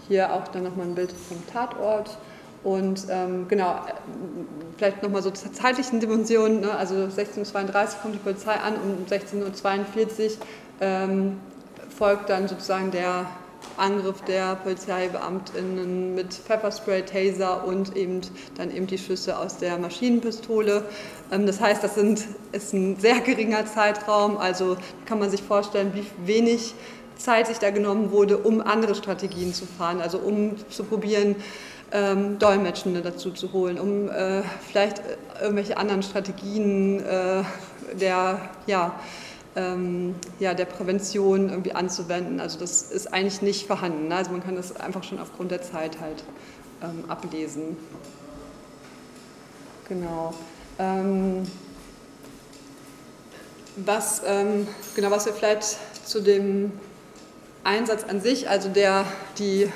Hier 0.08 0.32
auch 0.32 0.48
dann 0.48 0.64
nochmal 0.64 0.86
ein 0.86 0.94
Bild 0.94 1.12
vom 1.12 1.44
Tatort. 1.52 2.18
Und 2.64 3.06
ähm, 3.08 3.46
genau, 3.48 3.80
vielleicht 4.76 5.02
nochmal 5.02 5.22
so 5.22 5.30
zur 5.30 5.52
zeitlichen 5.52 6.00
Dimension, 6.00 6.60
ne? 6.60 6.72
also 6.72 6.94
16.32 6.94 7.46
Uhr 7.54 7.72
kommt 8.02 8.14
die 8.14 8.18
Polizei 8.18 8.54
an 8.54 8.74
und 8.74 8.98
um 8.98 9.06
16.42 9.06 10.24
Uhr 10.24 10.30
ähm, 10.80 11.40
folgt 11.96 12.28
dann 12.30 12.48
sozusagen 12.48 12.90
der 12.90 13.26
Angriff 13.76 14.22
der 14.22 14.56
Polizeibeamtinnen 14.56 16.14
mit 16.14 16.34
Pfefferspray, 16.34 17.02
Taser 17.02 17.64
und 17.64 17.96
eben 17.96 18.20
dann 18.56 18.74
eben 18.74 18.86
die 18.86 18.98
Schüsse 18.98 19.38
aus 19.38 19.58
der 19.58 19.78
Maschinenpistole. 19.78 20.84
Ähm, 21.30 21.46
das 21.46 21.60
heißt, 21.60 21.82
das 21.82 21.94
sind, 21.94 22.24
ist 22.52 22.72
ein 22.72 22.96
sehr 22.98 23.20
geringer 23.20 23.66
Zeitraum, 23.66 24.36
also 24.36 24.76
kann 25.06 25.18
man 25.18 25.30
sich 25.30 25.42
vorstellen, 25.42 25.92
wie 25.94 26.06
wenig 26.26 26.74
Zeit 27.16 27.48
sich 27.48 27.58
da 27.58 27.70
genommen 27.70 28.10
wurde, 28.10 28.38
um 28.38 28.60
andere 28.60 28.94
Strategien 28.94 29.52
zu 29.52 29.66
fahren, 29.66 30.00
also 30.00 30.18
um 30.18 30.54
zu 30.70 30.84
probieren, 30.84 31.36
ähm, 31.90 32.38
Dolmetschende 32.38 33.00
dazu 33.00 33.30
zu 33.30 33.52
holen, 33.52 33.78
um 33.78 34.08
äh, 34.08 34.42
vielleicht 34.70 34.98
äh, 34.98 35.16
irgendwelche 35.42 35.76
anderen 35.76 36.02
Strategien 36.02 37.00
äh, 37.00 37.42
der, 37.98 38.40
ja, 38.66 38.94
ähm, 39.58 40.14
ja, 40.38 40.54
der 40.54 40.66
Prävention 40.66 41.50
irgendwie 41.50 41.72
anzuwenden. 41.72 42.40
Also 42.40 42.58
das 42.58 42.82
ist 42.82 43.12
eigentlich 43.12 43.42
nicht 43.42 43.66
vorhanden. 43.66 44.08
Ne? 44.08 44.14
Also 44.14 44.30
man 44.30 44.42
kann 44.42 44.54
das 44.54 44.76
einfach 44.76 45.02
schon 45.02 45.18
aufgrund 45.18 45.50
der 45.50 45.62
Zeit 45.62 46.00
halt 46.00 46.22
ähm, 46.82 47.04
ablesen. 47.08 47.76
Genau. 49.88 50.32
Ähm, 50.78 51.46
was, 53.76 54.22
ähm, 54.24 54.68
genau, 54.94 55.10
was 55.10 55.26
wir 55.26 55.32
vielleicht 55.32 55.78
zu 56.06 56.20
dem 56.20 56.72
Einsatz 57.64 58.04
an 58.04 58.20
sich, 58.20 58.48
also 58.48 58.68
der, 58.68 59.04
die, 59.38 59.68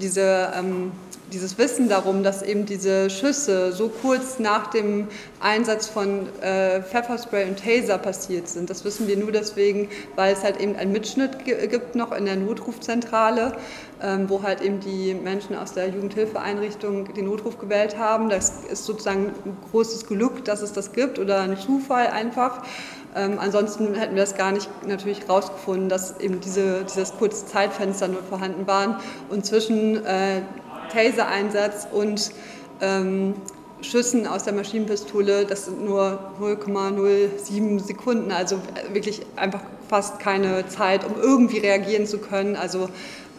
diese 0.00 0.52
ähm, 0.54 0.92
dieses 1.32 1.58
Wissen 1.58 1.88
darum, 1.88 2.22
dass 2.22 2.42
eben 2.42 2.66
diese 2.66 3.10
Schüsse 3.10 3.72
so 3.72 3.88
kurz 3.88 4.38
nach 4.38 4.68
dem 4.68 5.08
Einsatz 5.40 5.86
von 5.86 6.26
äh, 6.40 6.82
Pfefferspray 6.82 7.48
und 7.48 7.58
Taser 7.58 7.98
passiert 7.98 8.48
sind. 8.48 8.70
Das 8.70 8.84
wissen 8.84 9.06
wir 9.08 9.16
nur 9.16 9.32
deswegen, 9.32 9.88
weil 10.16 10.32
es 10.32 10.42
halt 10.42 10.60
eben 10.60 10.76
einen 10.76 10.92
Mitschnitt 10.92 11.44
gibt 11.44 11.94
noch 11.94 12.12
in 12.12 12.24
der 12.24 12.36
Notrufzentrale, 12.36 13.56
ähm, 14.02 14.28
wo 14.28 14.42
halt 14.42 14.60
eben 14.60 14.80
die 14.80 15.14
Menschen 15.14 15.56
aus 15.56 15.72
der 15.72 15.88
Jugendhilfeeinrichtung 15.88 17.12
den 17.14 17.26
Notruf 17.26 17.58
gewählt 17.58 17.96
haben. 17.96 18.28
Das 18.28 18.64
ist 18.70 18.84
sozusagen 18.84 19.26
ein 19.44 19.56
großes 19.70 20.06
Glück, 20.06 20.44
dass 20.44 20.62
es 20.62 20.72
das 20.72 20.92
gibt 20.92 21.18
oder 21.18 21.40
ein 21.40 21.56
Zufall 21.56 22.08
einfach. 22.08 22.62
Ähm, 23.14 23.38
ansonsten 23.40 23.94
hätten 23.94 24.14
wir 24.14 24.22
das 24.22 24.36
gar 24.36 24.52
nicht 24.52 24.68
natürlich 24.86 25.28
rausgefunden, 25.28 25.88
dass 25.88 26.20
eben 26.20 26.40
diese, 26.40 26.84
dieses 26.84 27.12
kurze 27.16 27.46
Zeitfenster 27.46 28.06
nur 28.06 28.22
vorhanden 28.22 28.66
waren. 28.66 28.96
Und 29.28 29.44
zwischen 29.44 30.04
äh, 30.04 30.42
Taser-Einsatz 30.90 31.86
und 31.90 32.30
ähm, 32.80 33.34
Schüssen 33.82 34.26
aus 34.26 34.44
der 34.44 34.52
Maschinenpistole, 34.52 35.46
das 35.46 35.64
sind 35.66 35.84
nur 35.84 36.18
0,07 36.40 37.80
Sekunden, 37.80 38.30
also 38.30 38.60
wirklich 38.92 39.22
einfach 39.36 39.62
fast 39.88 40.18
keine 40.18 40.68
Zeit, 40.68 41.04
um 41.04 41.14
irgendwie 41.20 41.58
reagieren 41.58 42.06
zu 42.06 42.18
können. 42.18 42.56
Also 42.56 42.88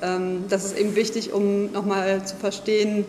ähm, 0.02 0.46
das 0.50 0.66
ist 0.66 0.78
eben 0.78 0.96
wichtig, 0.96 1.32
um 1.34 1.72
nochmal 1.72 2.26
zu 2.26 2.36
verstehen, 2.36 3.06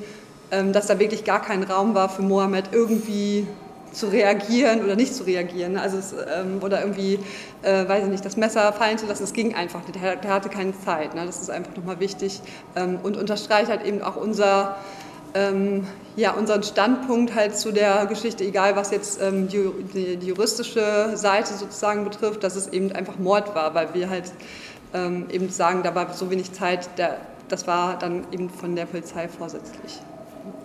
ähm, 0.51 0.73
dass 0.73 0.87
da 0.87 0.99
wirklich 0.99 1.25
gar 1.25 1.41
kein 1.41 1.63
Raum 1.63 1.95
war 1.95 2.09
für 2.09 2.23
Mohammed, 2.23 2.67
irgendwie 2.73 3.47
zu 3.93 4.09
reagieren 4.09 4.83
oder 4.83 4.97
nicht 4.97 5.15
zu 5.15 5.25
reagieren. 5.25 5.77
Also 5.77 5.99
es, 5.99 6.13
ähm, 6.13 6.61
oder 6.63 6.81
irgendwie, 6.81 7.19
äh, 7.63 7.89
weiß 7.89 8.05
ich 8.05 8.11
nicht, 8.11 8.25
das 8.25 8.37
Messer 8.37 8.73
fallen 8.73 8.99
zu 8.99 9.07
lassen, 9.07 9.25
es 9.25 9.33
ging 9.33 9.55
einfach 9.55 9.81
nicht. 9.87 10.03
Der, 10.03 10.17
der 10.17 10.31
hatte 10.33 10.49
keine 10.49 10.73
Zeit. 10.85 11.15
Ne? 11.15 11.27
Das 11.27 11.41
ist 11.41 11.51
einfach 11.51 11.75
nochmal 11.77 12.01
wichtig 12.01 12.41
ähm, 12.77 12.99
und 13.03 13.17
unterstreicht 13.17 13.71
halt 13.71 13.85
eben 13.85 14.03
auch 14.03 14.17
unser, 14.17 14.77
ähm, 15.35 15.87
ja, 16.17 16.33
unseren 16.33 16.63
Standpunkt 16.63 17.35
halt 17.35 17.57
zu 17.57 17.73
der 17.73 18.07
Geschichte, 18.07 18.45
egal 18.45 18.77
was 18.77 18.91
jetzt 18.91 19.21
ähm, 19.21 19.49
die, 19.49 19.71
die, 19.95 20.17
die, 20.17 20.27
juristische 20.27 21.13
Seite 21.15 21.55
sozusagen 21.55 22.05
betrifft, 22.05 22.45
dass 22.45 22.57
es 22.57 22.69
eben 22.69 22.93
einfach 22.93 23.19
Mord 23.19 23.55
war, 23.55 23.75
weil 23.75 23.95
wir 23.95 24.11
halt 24.11 24.33
ähm, 24.95 25.27
eben 25.31 25.49
sagen, 25.49 25.83
da 25.83 25.95
war 25.95 26.13
so 26.13 26.31
wenig 26.31 26.53
Zeit, 26.53 26.99
der, 26.99 27.19
das 27.49 27.67
war 27.67 27.99
dann 27.99 28.27
eben 28.31 28.51
von 28.51 28.77
der 28.77 28.87
Polizei 28.87 29.29
vorsätzlich. 29.29 30.01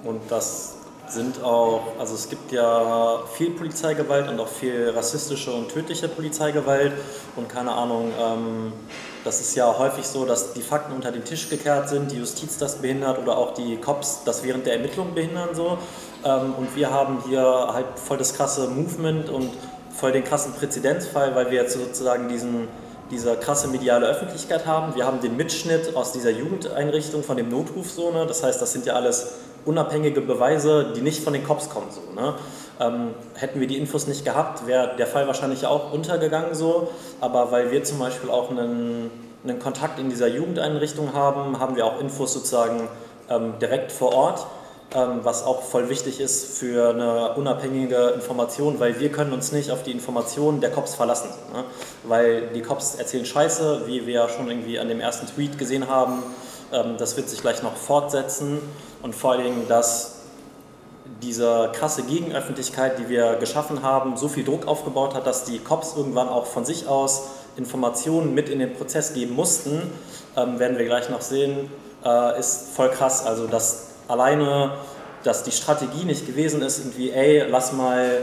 Und 0.03 0.22
das 0.29 0.76
sind 1.10 1.44
auch, 1.44 1.82
also 2.00 2.16
es 2.16 2.30
gibt 2.30 2.52
ja 2.52 3.22
viel 3.34 3.52
Polizeigewalt 3.52 4.30
und 4.30 4.40
auch 4.40 4.48
viel 4.48 4.90
rassistische 4.90 5.52
und 5.52 5.70
tödliche 5.70 6.08
Polizeigewalt. 6.08 6.94
Und 7.36 7.50
keine 7.50 7.72
Ahnung, 7.72 8.12
ähm, 8.20 8.74
das 9.24 9.40
ist 9.40 9.56
ja 9.56 9.78
häufig 9.78 10.06
so, 10.06 10.26
dass 10.26 10.54
die 10.54 10.62
Fakten 10.62 10.94
unter 10.94 11.12
den 11.12 11.24
Tisch 11.24 11.50
gekehrt 11.50 11.90
sind, 11.90 12.12
die 12.12 12.18
Justiz 12.18 12.58
das 12.58 12.76
behindert 12.76 13.20
oder 13.20 13.38
auch 13.38 13.54
die 13.54 13.78
Cops 13.78 14.24
das 14.26 14.44
während 14.44 14.66
der 14.66 14.74
Ermittlungen 14.74 15.14
behindern 15.14 15.50
so. 15.54 15.78
Ähm, 16.24 16.54
und 16.58 16.76
wir 16.76 16.92
haben 16.92 17.24
hier 17.28 17.42
halt 17.42 17.88
voll 17.96 18.18
das 18.18 18.34
krasse 18.34 18.68
Movement 18.68 19.30
und 19.30 19.52
voll 19.96 20.12
den 20.12 20.24
krassen 20.24 20.54
Präzedenzfall, 20.54 21.36
weil 21.36 21.52
wir 21.52 21.62
jetzt 21.62 21.74
sozusagen 21.74 22.28
diesen 22.30 22.68
diese 23.12 23.36
krasse 23.38 23.68
mediale 23.70 24.06
Öffentlichkeit 24.06 24.66
haben. 24.66 24.96
Wir 24.96 25.06
haben 25.06 25.22
den 25.22 25.38
Mitschnitt 25.38 25.96
aus 25.96 26.12
dieser 26.12 26.32
Jugendeinrichtung 26.32 27.24
von 27.24 27.38
dem 27.38 27.50
Notruf 27.50 27.88
das 28.28 28.44
heißt, 28.44 28.62
das 28.62 28.74
sind 28.74 28.86
ja 28.86 28.94
alles 28.94 29.28
unabhängige 29.67 30.21
Beweise, 30.21 30.93
die 30.95 31.01
nicht 31.01 31.24
von 31.24 31.33
den 31.33 31.43
Cops 31.43 31.69
kommen. 31.69 31.88
So, 31.91 32.19
ne? 32.19 32.36
ähm, 32.79 33.13
hätten 33.36 33.59
wir 33.59 33.67
die 33.67 33.77
Infos 33.77 34.07
nicht 34.07 34.25
gehabt, 34.25 34.67
wäre 34.67 34.95
der 34.97 35.07
Fall 35.07 35.27
wahrscheinlich 35.27 35.65
auch 35.65 35.91
untergegangen 35.91 36.53
so. 36.55 36.89
Aber 37.21 37.51
weil 37.51 37.71
wir 37.71 37.83
zum 37.83 38.00
Beispiel 38.00 38.29
auch 38.29 38.50
einen, 38.50 39.12
einen 39.43 39.59
Kontakt 39.59 40.00
in 40.00 40.09
dieser 40.09 40.27
Jugendeinrichtung 40.27 41.13
haben, 41.13 41.59
haben 41.59 41.75
wir 41.75 41.86
auch 41.86 42.00
Infos 42.00 42.33
sozusagen 42.33 42.88
ähm, 43.29 43.53
direkt 43.62 43.91
vor 43.91 44.13
Ort. 44.13 44.47
Ähm, 44.95 45.19
was 45.24 45.43
auch 45.43 45.63
voll 45.63 45.89
wichtig 45.89 46.21
ist 46.21 46.57
für 46.57 46.91
eine 46.91 47.33
unabhängige 47.33 48.13
Information, 48.15 48.79
weil 48.79 49.01
wir 49.01 49.12
können 49.12 49.33
uns 49.33 49.51
nicht 49.51 49.69
auf 49.69 49.83
die 49.83 49.91
Informationen 49.91 50.62
der 50.62 50.71
Cops 50.71 50.95
verlassen. 50.95 51.27
Ne? 51.53 51.65
Weil 52.03 52.47
die 52.55 52.62
Cops 52.62 52.95
erzählen 52.95 53.25
Scheiße, 53.25 53.81
wie 53.86 54.07
wir 54.07 54.13
ja 54.13 54.29
schon 54.29 54.50
irgendwie 54.50 54.79
an 54.79 54.88
dem 54.88 55.01
ersten 55.01 55.27
Tweet 55.27 55.57
gesehen 55.57 55.89
haben. 55.89 56.24
Ähm, 56.71 56.95
das 56.97 57.17
wird 57.17 57.29
sich 57.29 57.41
gleich 57.41 57.63
noch 57.63 57.75
fortsetzen 57.75 58.59
und 59.01 59.15
vor 59.15 59.33
allen 59.33 59.43
Dingen, 59.43 59.67
dass 59.67 60.17
diese 61.21 61.71
krasse 61.74 62.03
Gegenöffentlichkeit, 62.03 63.00
die 63.00 63.09
wir 63.09 63.36
geschaffen 63.36 63.81
haben, 63.81 64.17
so 64.17 64.27
viel 64.27 64.43
Druck 64.43 64.67
aufgebaut 64.67 65.15
hat, 65.15 65.25
dass 65.25 65.45
die 65.45 65.59
Cops 65.59 65.95
irgendwann 65.95 66.29
auch 66.29 66.45
von 66.45 66.65
sich 66.65 66.88
aus 66.88 67.29
Informationen 67.55 68.33
mit 68.33 68.50
in 68.50 68.59
den 68.59 68.74
Prozess 68.74 69.13
geben 69.13 69.33
mussten, 69.33 69.81
ähm, 70.36 70.59
werden 70.59 70.77
wir 70.77 70.86
gleich 70.86 71.09
noch 71.09 71.21
sehen, 71.21 71.71
äh, 72.05 72.39
ist 72.39 72.75
voll 72.75 72.89
krass. 72.89 73.25
Also 73.25 73.47
dass 73.47 73.88
alleine, 74.07 74.74
dass 75.24 75.43
die 75.43 75.51
Strategie 75.51 76.05
nicht 76.05 76.27
gewesen 76.27 76.62
ist, 76.62 76.79
irgendwie, 76.79 77.12
ey, 77.12 77.45
lass 77.50 77.74
mal, 77.74 78.19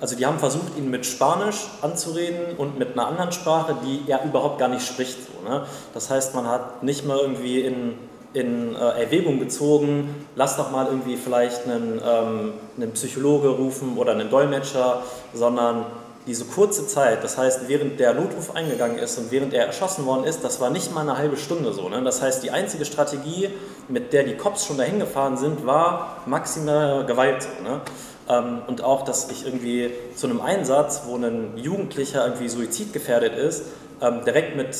also 0.00 0.16
die 0.16 0.26
haben 0.26 0.38
versucht, 0.38 0.76
ihn 0.76 0.90
mit 0.90 1.06
Spanisch 1.06 1.68
anzureden 1.82 2.56
und 2.56 2.78
mit 2.78 2.92
einer 2.92 3.06
anderen 3.06 3.32
Sprache, 3.32 3.76
die 3.84 4.10
er 4.10 4.24
überhaupt 4.24 4.58
gar 4.58 4.68
nicht 4.68 4.86
spricht. 4.86 5.18
So, 5.26 5.48
ne? 5.48 5.66
Das 5.94 6.10
heißt, 6.10 6.34
man 6.34 6.46
hat 6.46 6.82
nicht 6.82 7.06
mal 7.06 7.18
irgendwie 7.18 7.60
in 7.60 7.94
in 8.36 8.74
äh, 8.74 9.02
Erwägung 9.02 9.38
gezogen, 9.38 10.26
lass 10.34 10.58
doch 10.58 10.70
mal 10.70 10.86
irgendwie 10.86 11.16
vielleicht 11.16 11.64
einen, 11.64 12.02
ähm, 12.06 12.52
einen 12.76 12.92
Psychologe 12.92 13.48
rufen 13.48 13.96
oder 13.96 14.12
einen 14.12 14.28
Dolmetscher, 14.28 15.02
sondern 15.32 15.86
diese 16.26 16.44
kurze 16.44 16.86
Zeit, 16.86 17.22
das 17.22 17.38
heißt, 17.38 17.68
während 17.68 18.00
der 18.00 18.12
Notruf 18.12 18.54
eingegangen 18.54 18.98
ist 18.98 19.16
und 19.16 19.30
während 19.30 19.54
er 19.54 19.66
erschossen 19.66 20.04
worden 20.06 20.24
ist, 20.24 20.42
das 20.42 20.60
war 20.60 20.70
nicht 20.70 20.92
mal 20.92 21.02
eine 21.02 21.16
halbe 21.16 21.36
Stunde 21.36 21.72
so. 21.72 21.88
Ne? 21.88 22.02
Das 22.02 22.20
heißt, 22.20 22.42
die 22.42 22.50
einzige 22.50 22.84
Strategie, 22.84 23.50
mit 23.88 24.12
der 24.12 24.24
die 24.24 24.36
Cops 24.36 24.66
schon 24.66 24.76
dahin 24.76 24.98
gefahren 24.98 25.36
sind, 25.36 25.64
war 25.64 26.22
maximale 26.26 27.06
Gewalt. 27.06 27.42
So, 27.44 27.62
ne? 27.62 27.80
Ähm, 28.28 28.62
und 28.66 28.82
auch, 28.82 29.04
dass 29.04 29.30
ich 29.30 29.46
irgendwie 29.46 29.90
zu 30.14 30.26
einem 30.26 30.40
Einsatz, 30.40 31.02
wo 31.06 31.16
ein 31.16 31.56
Jugendlicher 31.56 32.24
irgendwie 32.24 32.48
suizidgefährdet 32.48 33.34
ist, 33.34 33.64
ähm, 34.00 34.24
direkt 34.24 34.56
mit 34.56 34.76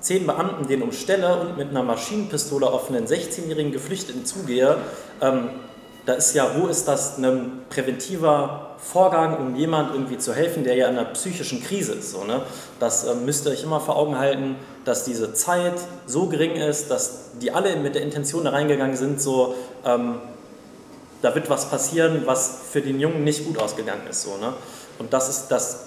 zehn 0.00 0.26
Beamten 0.26 0.66
den 0.66 0.82
umstelle 0.82 1.40
und 1.40 1.56
mit 1.56 1.70
einer 1.70 1.82
Maschinenpistole 1.82 2.66
auf 2.66 2.88
einen 2.90 3.06
16-jährigen 3.06 3.72
Geflüchteten 3.72 4.24
zugehe, 4.24 4.78
ähm, 5.20 5.50
da 6.06 6.14
ist 6.14 6.34
ja, 6.34 6.52
wo 6.56 6.68
ist 6.68 6.88
das 6.88 7.18
ein 7.18 7.64
präventiver 7.68 8.76
Vorgang, 8.78 9.36
um 9.36 9.56
jemand 9.56 9.92
irgendwie 9.92 10.16
zu 10.16 10.32
helfen, 10.32 10.64
der 10.64 10.74
ja 10.74 10.88
in 10.88 10.96
einer 10.96 11.10
psychischen 11.10 11.62
Krise 11.62 11.92
ist. 11.92 12.12
So, 12.12 12.24
ne? 12.24 12.40
Das 12.80 13.04
ähm, 13.04 13.26
müsst 13.26 13.46
ihr 13.46 13.50
euch 13.52 13.62
immer 13.62 13.78
vor 13.78 13.96
Augen 13.96 14.18
halten, 14.18 14.56
dass 14.86 15.04
diese 15.04 15.34
Zeit 15.34 15.74
so 16.06 16.26
gering 16.28 16.52
ist, 16.52 16.90
dass 16.90 17.32
die 17.42 17.50
alle 17.50 17.76
mit 17.76 17.94
der 17.94 18.02
Intention 18.02 18.44
da 18.44 18.50
reingegangen 18.50 18.96
sind, 18.96 19.20
so, 19.20 19.54
ähm, 19.84 20.14
da 21.22 21.34
wird 21.34 21.50
was 21.50 21.70
passieren, 21.70 22.22
was 22.26 22.60
für 22.70 22.80
den 22.80 23.00
Jungen 23.00 23.24
nicht 23.24 23.46
gut 23.46 23.58
ausgegangen 23.58 24.06
ist. 24.08 24.22
So, 24.22 24.36
ne? 24.36 24.52
Und 24.98 25.12
das 25.12 25.28
ist 25.28 25.48
das 25.48 25.86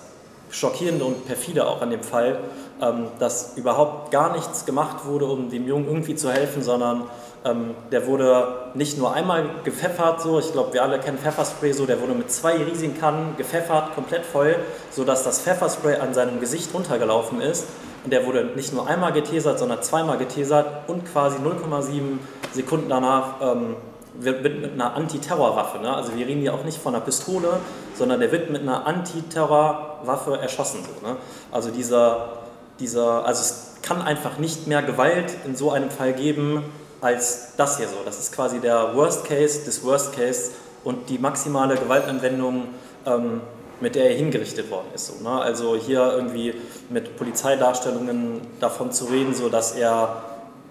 Schockierende 0.50 1.06
und 1.06 1.26
perfide 1.26 1.66
auch 1.66 1.82
an 1.82 1.90
dem 1.90 2.02
Fall, 2.02 2.40
ähm, 2.82 3.08
dass 3.20 3.54
überhaupt 3.56 4.12
gar 4.12 4.34
nichts 4.34 4.66
gemacht 4.66 5.06
wurde, 5.06 5.26
um 5.26 5.50
dem 5.50 5.66
Jungen 5.66 5.88
irgendwie 5.88 6.16
zu 6.16 6.30
helfen, 6.30 6.62
sondern 6.62 7.06
ähm, 7.46 7.74
der 7.92 8.06
wurde 8.06 8.72
nicht 8.74 8.98
nur 8.98 9.14
einmal 9.14 9.50
gepfeffert, 9.64 10.22
so, 10.22 10.40
ich 10.40 10.52
glaube, 10.52 10.74
wir 10.74 10.84
alle 10.84 11.00
kennen 11.00 11.18
Pfefferspray, 11.18 11.72
so, 11.72 11.86
der 11.86 12.02
wurde 12.02 12.14
mit 12.14 12.32
zwei 12.32 12.58
riesigen 12.58 13.00
Kannen 13.00 13.36
gepfeffert, 13.38 13.96
komplett 13.96 14.26
voll, 14.26 14.58
sodass 14.92 15.24
das 15.24 15.40
Pfefferspray 15.42 15.96
an 15.96 16.14
seinem 16.14 16.40
Gesicht 16.40 16.74
runtergelaufen 16.74 17.40
ist. 17.42 17.68
Und 18.04 18.12
der 18.12 18.26
wurde 18.26 18.46
nicht 18.56 18.74
nur 18.74 18.88
einmal 18.88 19.14
getesert, 19.14 19.60
sondern 19.60 19.82
zweimal 19.84 20.18
getesert 20.18 20.90
und 20.90 21.06
quasi 21.06 21.38
0,7 21.38 22.18
Sekunden 22.52 22.90
danach 22.90 23.36
ähm, 23.42 23.76
wird, 24.14 24.44
mit 24.44 24.74
einer 24.74 24.96
Antiterrorwaffe, 24.96 25.80
ne? 25.80 25.94
also 25.94 26.16
wir 26.16 26.28
reden 26.28 26.42
hier 26.42 26.54
auch 26.54 26.64
nicht 26.64 26.78
von 26.78 26.96
einer 26.96 27.04
Pistole, 27.04 27.60
sondern 27.96 28.20
der 28.20 28.32
wird 28.32 28.50
mit 28.50 28.62
einer 28.62 28.86
Antiterrorwaffe 28.86 30.38
erschossen. 30.38 30.80
So, 30.84 31.08
ne? 31.08 31.18
Also 31.52 31.70
dieser, 31.72 32.40
dieser, 32.80 33.26
also 33.26 33.42
es 33.42 33.76
kann 33.82 34.02
einfach 34.02 34.38
nicht 34.38 34.68
mehr 34.68 34.82
Gewalt 34.82 35.36
in 35.46 35.56
so 35.56 35.72
einem 35.72 35.90
Fall 35.90 36.14
geben, 36.14 36.64
als 37.00 37.56
das 37.58 37.78
hier 37.78 37.88
so. 37.88 37.96
Das 38.06 38.20
ist 38.20 38.32
quasi 38.32 38.60
der 38.60 38.96
Worst 38.96 39.26
Case 39.26 39.66
des 39.66 39.84
Worst 39.84 40.14
Case 40.14 40.52
und 40.84 41.10
die 41.10 41.18
maximale 41.18 41.76
Gewaltanwendung, 41.76 42.68
ähm, 43.06 43.42
mit 43.80 43.96
der 43.96 44.12
er 44.12 44.16
hingerichtet 44.16 44.70
worden 44.70 44.88
ist. 44.94 45.08
So, 45.08 45.24
ne? 45.24 45.42
Also 45.42 45.76
hier 45.76 46.12
irgendwie 46.14 46.54
mit 46.90 47.18
Polizeidarstellungen 47.18 48.42
davon 48.60 48.92
zu 48.92 49.06
reden, 49.06 49.34
so 49.34 49.50
dass 49.50 49.74
er 49.74 50.22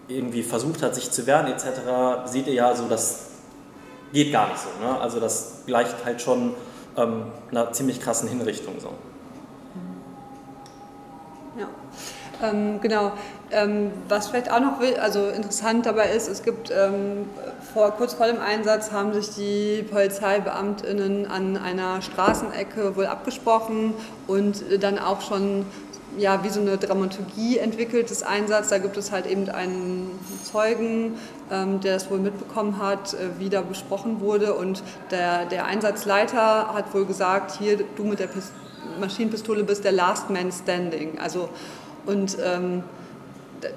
irgendwie 0.09 0.43
versucht 0.43 0.83
hat, 0.83 0.95
sich 0.95 1.11
zu 1.11 1.27
wehren 1.27 1.47
etc., 1.47 2.27
seht 2.27 2.47
ihr 2.47 2.55
ja 2.55 2.75
so, 2.75 2.89
das 2.89 3.30
geht 4.13 4.33
gar 4.33 4.49
nicht 4.49 4.61
so. 4.61 4.69
Ne? 4.85 5.01
Also 5.01 5.21
das 5.21 5.63
gleicht 5.67 6.05
halt 6.05 6.21
schon 6.21 6.55
ähm, 6.97 7.25
einer 7.51 7.73
ziemlich 7.73 8.01
krassen 8.01 8.29
Hinrichtung 8.29 8.75
so. 8.81 8.91
Ja, 11.59 11.69
ähm, 12.43 12.81
genau. 12.81 13.13
Ähm, 13.51 13.91
was 14.09 14.29
vielleicht 14.29 14.51
auch 14.53 14.61
noch 14.61 14.81
also 15.01 15.29
interessant 15.29 15.87
dabei 15.87 16.11
ist, 16.11 16.29
es 16.29 16.45
gibt 16.45 16.71
ähm, 16.71 17.29
vor, 17.75 17.91
kurz 17.93 18.15
vor 18.15 18.27
dem 18.27 18.41
Einsatz 18.41 18.93
haben 18.93 19.13
sich 19.13 19.31
die 19.31 19.85
PolizeibeamtInnen 19.91 21.27
an 21.27 21.57
einer 21.57 22.01
Straßenecke 22.01 22.97
wohl 22.97 23.07
abgesprochen 23.07 23.95
und 24.29 24.63
dann 24.81 24.99
auch 25.01 25.21
schon 25.21 25.67
ja, 26.19 26.43
wie 26.45 26.49
so 26.49 26.61
eine 26.61 26.77
Dramaturgie 26.77 27.59
entwickelt 27.59 28.11
des 28.11 28.23
Einsatzes. 28.23 28.71
Da 28.71 28.79
gibt 28.79 28.97
es 28.97 29.13
halt 29.13 29.27
eben 29.27 29.49
einen 29.49 30.19
Zeugen, 30.45 31.19
der 31.51 31.97
es 31.97 32.11
wohl 32.11 32.19
mitbekommen 32.19 32.81
hat, 32.81 33.15
äh, 33.15 33.39
wie 33.39 33.49
da 33.49 33.61
besprochen 33.61 34.21
wurde. 34.21 34.55
Und 34.55 34.83
der, 35.11 35.47
der 35.47 35.67
Einsatzleiter 35.67 36.73
hat 36.75 36.95
wohl 36.95 37.07
gesagt, 37.07 37.59
hier, 37.59 37.79
du 37.97 38.05
mit 38.05 38.21
der 38.21 38.29
Pist 38.29 38.53
Maschinenpistole 38.99 39.63
bist 39.65 39.85
der 39.85 39.93
Last 39.93 40.31
Man 40.31 40.51
Standing. 40.51 41.19
Also, 41.19 41.49
und 42.07 42.37
ähm, 42.45 42.83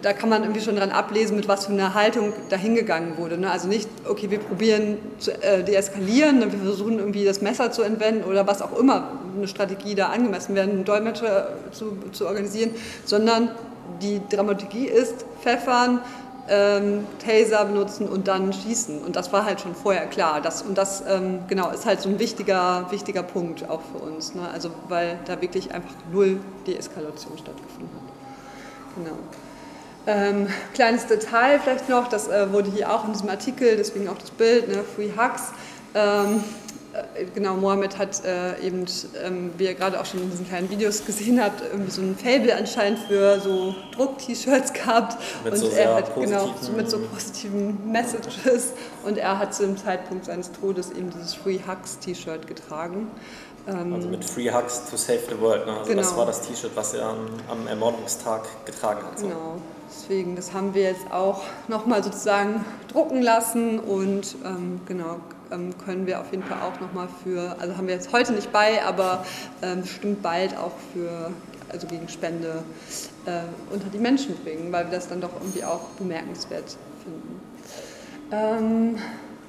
da 0.01 0.13
kann 0.13 0.29
man 0.29 0.43
irgendwie 0.43 0.61
schon 0.61 0.75
dran 0.75 0.91
ablesen, 0.91 1.35
mit 1.35 1.47
was 1.47 1.65
für 1.65 1.73
einer 1.73 1.93
Haltung 1.93 2.33
dahingegangen 2.49 3.17
wurde. 3.17 3.37
Ne? 3.37 3.51
Also 3.51 3.67
nicht, 3.67 3.89
okay, 4.07 4.29
wir 4.29 4.39
probieren 4.39 4.97
zu 5.19 5.31
äh, 5.41 5.63
deeskalieren, 5.63 6.39
wir 6.39 6.59
versuchen 6.59 6.99
irgendwie 6.99 7.25
das 7.25 7.41
Messer 7.41 7.71
zu 7.71 7.81
entwenden 7.81 8.23
oder 8.23 8.47
was 8.47 8.61
auch 8.61 8.77
immer 8.77 9.09
eine 9.35 9.47
Strategie 9.47 9.95
da 9.95 10.07
angemessen 10.07 10.55
wäre, 10.55 10.69
einen 10.69 10.85
Dolmetscher 10.85 11.49
zu, 11.71 11.97
zu 12.11 12.27
organisieren, 12.27 12.71
sondern 13.05 13.49
die 14.01 14.21
Dramaturgie 14.29 14.85
ist 14.85 15.25
pfeffern, 15.41 15.99
ähm, 16.49 17.07
Taser 17.23 17.65
benutzen 17.65 18.07
und 18.07 18.27
dann 18.27 18.51
schießen. 18.51 19.01
Und 19.03 19.15
das 19.15 19.31
war 19.31 19.45
halt 19.45 19.61
schon 19.61 19.75
vorher 19.75 20.07
klar. 20.07 20.41
Das, 20.41 20.61
und 20.61 20.77
das 20.77 21.03
ähm, 21.07 21.39
genau, 21.47 21.69
ist 21.69 21.85
halt 21.85 22.01
so 22.01 22.09
ein 22.09 22.19
wichtiger, 22.19 22.87
wichtiger 22.91 23.23
Punkt 23.23 23.69
auch 23.69 23.81
für 23.81 23.99
uns. 23.99 24.35
Ne? 24.35 24.41
Also 24.51 24.71
weil 24.89 25.19
da 25.25 25.41
wirklich 25.41 25.73
einfach 25.73 25.93
null 26.11 26.39
Deeskalation 26.67 27.37
stattgefunden 27.37 27.89
hat. 27.95 28.95
Genau. 28.95 29.17
Ähm, 30.05 30.47
kleines 30.73 31.07
Detail 31.07 31.59
vielleicht 31.63 31.87
noch, 31.87 32.09
das 32.09 32.27
äh, 32.27 32.51
wurde 32.51 32.69
hier 32.69 32.91
auch 32.93 33.05
in 33.05 33.13
diesem 33.13 33.29
Artikel, 33.29 33.77
deswegen 33.77 34.09
auch 34.09 34.17
das 34.17 34.31
Bild, 34.31 34.67
ne, 34.67 34.83
Free 34.83 35.11
Hugs. 35.17 35.53
Ähm, 35.95 36.35
äh, 36.35 36.62
genau, 37.33 37.55
Mohammed 37.55 37.97
hat 37.97 38.23
äh, 38.23 38.59
eben, 38.59 38.85
ähm, 39.23 39.51
wie 39.57 39.65
ihr 39.65 39.73
gerade 39.73 39.99
auch 39.99 40.05
schon 40.05 40.21
in 40.21 40.29
diesen 40.29 40.47
kleinen 40.47 40.69
Videos 40.69 41.05
gesehen 41.05 41.41
habt, 41.41 41.61
so 41.89 42.01
ein 42.01 42.15
Fable 42.15 42.55
anscheinend 42.55 42.99
für 42.99 43.39
so 43.39 43.75
Druck-T-Shirts 43.95 44.73
gehabt. 44.73 45.17
Mit 45.43 45.53
und 45.53 45.59
so 45.59 45.69
er 45.69 45.95
hat 45.95 46.15
genau 46.15 46.53
mit 46.75 46.89
so 46.89 46.99
positiven 46.99 47.91
Messages 47.91 48.73
und 49.05 49.17
er 49.17 49.39
hat 49.39 49.53
zu 49.53 49.63
dem 49.63 49.77
Zeitpunkt 49.77 50.25
seines 50.25 50.51
Todes 50.51 50.91
eben 50.91 51.09
dieses 51.09 51.33
Free 51.33 51.59
Hugs 51.67 51.99
T-Shirt 51.99 52.47
getragen. 52.47 53.07
Ähm, 53.67 53.93
also 53.93 54.07
mit 54.07 54.23
Free 54.25 54.51
Hugs 54.51 54.89
to 54.89 54.97
Save 54.97 55.21
the 55.29 55.39
World. 55.39 55.65
Ne? 55.65 55.73
Also 55.73 55.89
genau. 55.89 56.01
das 56.01 56.17
war 56.17 56.25
das 56.25 56.41
T-Shirt, 56.41 56.71
was 56.75 56.93
er 56.93 57.05
am, 57.05 57.27
am 57.49 57.67
Ermordungstag 57.67 58.43
getragen 58.65 59.05
hat. 59.05 59.19
So. 59.19 59.27
Genau. 59.27 59.61
Deswegen, 59.95 60.35
das 60.35 60.53
haben 60.53 60.73
wir 60.73 60.83
jetzt 60.83 61.11
auch 61.11 61.43
nochmal 61.67 62.03
sozusagen 62.03 62.65
drucken 62.91 63.21
lassen 63.21 63.79
und 63.79 64.35
ähm, 64.43 64.81
genau 64.87 65.17
ähm, 65.51 65.73
können 65.85 66.07
wir 66.07 66.19
auf 66.19 66.31
jeden 66.31 66.43
Fall 66.43 66.57
auch 66.61 66.79
nochmal 66.79 67.07
für, 67.23 67.55
also 67.59 67.77
haben 67.77 67.87
wir 67.87 67.93
jetzt 67.93 68.11
heute 68.11 68.33
nicht 68.33 68.51
bei, 68.51 68.83
aber 68.83 69.23
ähm, 69.61 69.81
bestimmt 69.81 70.23
bald 70.23 70.57
auch 70.57 70.71
für, 70.93 71.31
also 71.69 71.87
gegen 71.87 72.09
Spende 72.09 72.63
äh, 73.25 73.41
unter 73.71 73.87
die 73.89 73.99
Menschen 73.99 74.35
bringen, 74.37 74.71
weil 74.71 74.85
wir 74.85 74.97
das 74.97 75.07
dann 75.07 75.21
doch 75.21 75.33
irgendwie 75.39 75.63
auch 75.63 75.81
bemerkenswert 75.99 76.75
finden. 77.03 77.39
Ähm, 78.31 78.97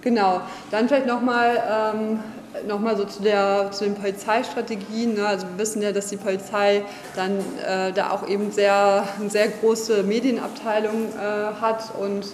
genau, 0.03 0.43
dann 0.71 0.89
vielleicht 0.89 1.07
nochmal 1.07 1.63
ähm, 1.95 2.21
Nochmal 2.67 2.97
so 2.97 3.05
zu, 3.05 3.23
der, 3.23 3.71
zu 3.73 3.85
den 3.85 3.95
Polizeistrategien. 3.95 5.15
Ne? 5.15 5.27
Also 5.27 5.47
wir 5.49 5.59
wissen 5.59 5.83
ja, 5.83 5.93
dass 5.93 6.09
die 6.09 6.17
Polizei 6.17 6.83
dann 7.17 7.39
äh, 7.67 7.93
da 7.93 8.11
auch 8.11 8.29
eben 8.29 8.53
sehr, 8.53 9.05
eine 9.19 9.29
sehr 9.31 9.49
große 9.49 10.05
Medienabteilung 10.05 11.09
äh, 11.15 11.61
hat 11.61 11.93
und 11.99 12.27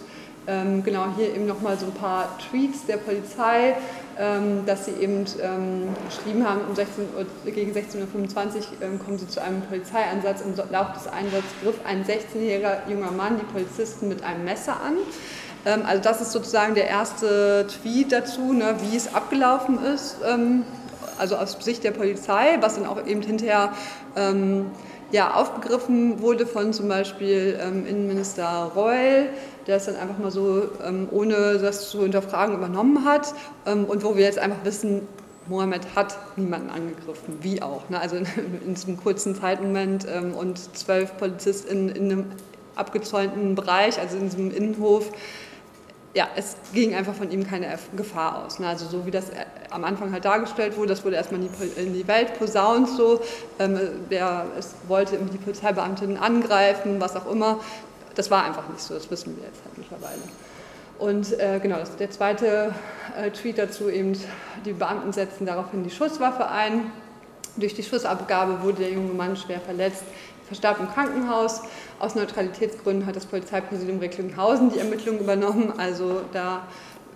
ähm, 0.46 0.83
genau 0.83 1.06
hier 1.16 1.35
eben 1.35 1.46
nochmal 1.46 1.78
so 1.78 1.87
ein 1.87 1.92
paar 1.92 2.38
Tweets 2.38 2.87
der 2.87 2.96
Polizei, 2.96 3.76
ähm, 4.18 4.66
dass 4.66 4.87
sie 4.87 4.92
eben 4.92 5.24
ähm, 5.42 5.88
geschrieben 6.09 6.48
haben, 6.48 6.61
um 6.68 6.74
16 6.74 7.04
Uhr, 7.16 7.52
gegen 7.52 7.72
16.25 7.72 7.96
Uhr 7.98 8.62
ähm, 8.83 8.98
kommen 8.98 9.18
sie 9.18 9.28
zu 9.28 9.42
einem 9.42 9.62
Polizeieinsatz. 9.62 10.42
Im 10.42 10.54
Laufe 10.70 10.92
des 10.94 11.06
Einsatzes 11.06 11.50
griff 11.62 11.76
ein 11.85 12.04
16-jähriger 12.04 12.88
junger 12.88 13.12
Mann 13.12 13.38
die 13.38 13.44
Polizisten 13.44 14.09
mit 14.09 14.22
einem 14.22 14.44
Messer 14.44 14.80
an. 14.80 14.96
Ähm, 15.66 15.83
also 15.87 16.03
das 16.03 16.20
ist 16.20 16.33
sozusagen 16.33 16.75
der 16.75 16.88
erste 16.88 17.66
Tweet 17.66 18.12
dazu, 18.12 18.53
ne, 18.53 18.77
wie 18.83 18.96
es 18.96 19.14
abgelaufen 19.14 19.83
ist, 19.85 20.16
ähm, 20.27 20.64
also 21.18 21.37
aus 21.37 21.57
Sicht 21.61 21.85
der 21.85 21.90
Polizei, 21.90 22.57
was 22.61 22.77
dann 22.77 22.87
auch 22.87 23.05
eben 23.07 23.20
hinterher 23.23 23.73
ähm, 24.16 24.66
ja, 25.12 25.35
aufgegriffen 25.35 26.20
wurde 26.20 26.46
von 26.46 26.73
zum 26.73 26.88
Beispiel 26.88 27.59
Innenminister 27.61 28.70
Reul, 28.77 29.29
der 29.66 29.77
es 29.77 29.87
dann 29.87 29.96
einfach 29.96 30.18
mal 30.18 30.31
so, 30.31 30.68
ohne 31.11 31.59
das 31.59 31.90
zu 31.90 32.03
hinterfragen, 32.03 32.55
übernommen 32.55 33.05
hat 33.05 33.35
und 33.66 34.05
wo 34.05 34.16
wir 34.16 34.23
jetzt 34.23 34.38
einfach 34.38 34.64
wissen, 34.64 35.09
Mohammed 35.49 35.81
hat 35.96 36.16
niemanden 36.37 36.70
angegriffen, 36.70 37.38
wie 37.40 37.61
auch. 37.61 37.88
Ne? 37.90 38.01
Also 38.01 38.14
in, 38.16 38.27
in 38.66 38.75
diesem 38.75 38.96
kurzen 38.96 39.35
Zeitmoment 39.35 40.07
und 40.38 40.77
zwölf 40.77 41.16
Polizisten 41.18 41.88
in 41.88 42.05
einem 42.05 42.25
abgezäunten 42.77 43.55
Bereich, 43.55 43.99
also 43.99 44.16
in 44.16 44.25
diesem 44.25 44.51
Innenhof, 44.51 45.11
ja, 46.12 46.29
es 46.35 46.57
ging 46.73 46.94
einfach 46.94 47.14
von 47.14 47.31
ihm 47.31 47.46
keine 47.46 47.79
Gefahr 47.96 48.44
aus. 48.44 48.59
Ne? 48.59 48.66
Also 48.66 48.87
so 48.87 49.07
wie 49.07 49.11
das 49.11 49.31
äh, 49.31 49.44
am 49.70 49.85
Anfang 49.85 50.12
halt 50.12 50.25
dargestellt 50.25 50.77
wurde, 50.77 50.88
das 50.88 51.05
wurde 51.05 51.16
erstmal 51.16 51.40
in 51.40 51.92
die, 51.94 52.09
Welt 52.09 52.37
posaunt 52.38 52.88
so, 52.88 53.20
ähm, 53.59 53.79
der, 54.11 54.46
es 54.59 54.75
wollte 54.88 55.18
die 55.18 55.38
Polizeibeamtinnen 55.38 56.16
angreifen, 56.16 57.01
was 57.01 57.14
auch 57.14 57.31
immer. 57.31 57.61
Das 58.16 58.31
war 58.31 58.44
einfach 58.44 58.68
nicht 58.68 58.81
so, 58.81 58.94
das 58.94 59.09
wissen 59.11 59.37
wir 59.37 59.44
jetzt 59.44 59.61
halt 59.64 59.79
mittlerweile. 59.79 60.20
Und 60.99 61.38
äh, 61.38 61.61
genau, 61.62 61.79
das, 61.79 61.96
der 61.96 62.11
zweite 62.11 62.75
äh, 63.16 63.31
Tweet 63.31 63.59
dazu 63.59 63.88
eben, 63.88 64.18
die 64.64 64.73
Beamten 64.73 65.12
setzten 65.12 65.46
daraufhin 65.46 65.85
die 65.85 65.90
Schusswaffe 65.90 66.49
ein. 66.49 66.92
Durch 67.57 67.75
die 67.75 67.83
Schussabgabe 67.83 68.62
wurde 68.62 68.83
der 68.83 68.90
junge 68.90 69.12
Mann 69.12 69.37
schwer 69.37 69.61
verletzt 69.61 70.05
verstarb 70.50 70.80
im 70.80 70.90
Krankenhaus. 70.90 71.62
Aus 72.00 72.16
Neutralitätsgründen 72.16 73.06
hat 73.06 73.14
das 73.14 73.26
Polizeipräsidium 73.26 74.00
Recklinghausen 74.00 74.72
die 74.72 74.80
Ermittlungen 74.80 75.20
übernommen. 75.20 75.72
Also 75.78 76.22
da 76.32 76.62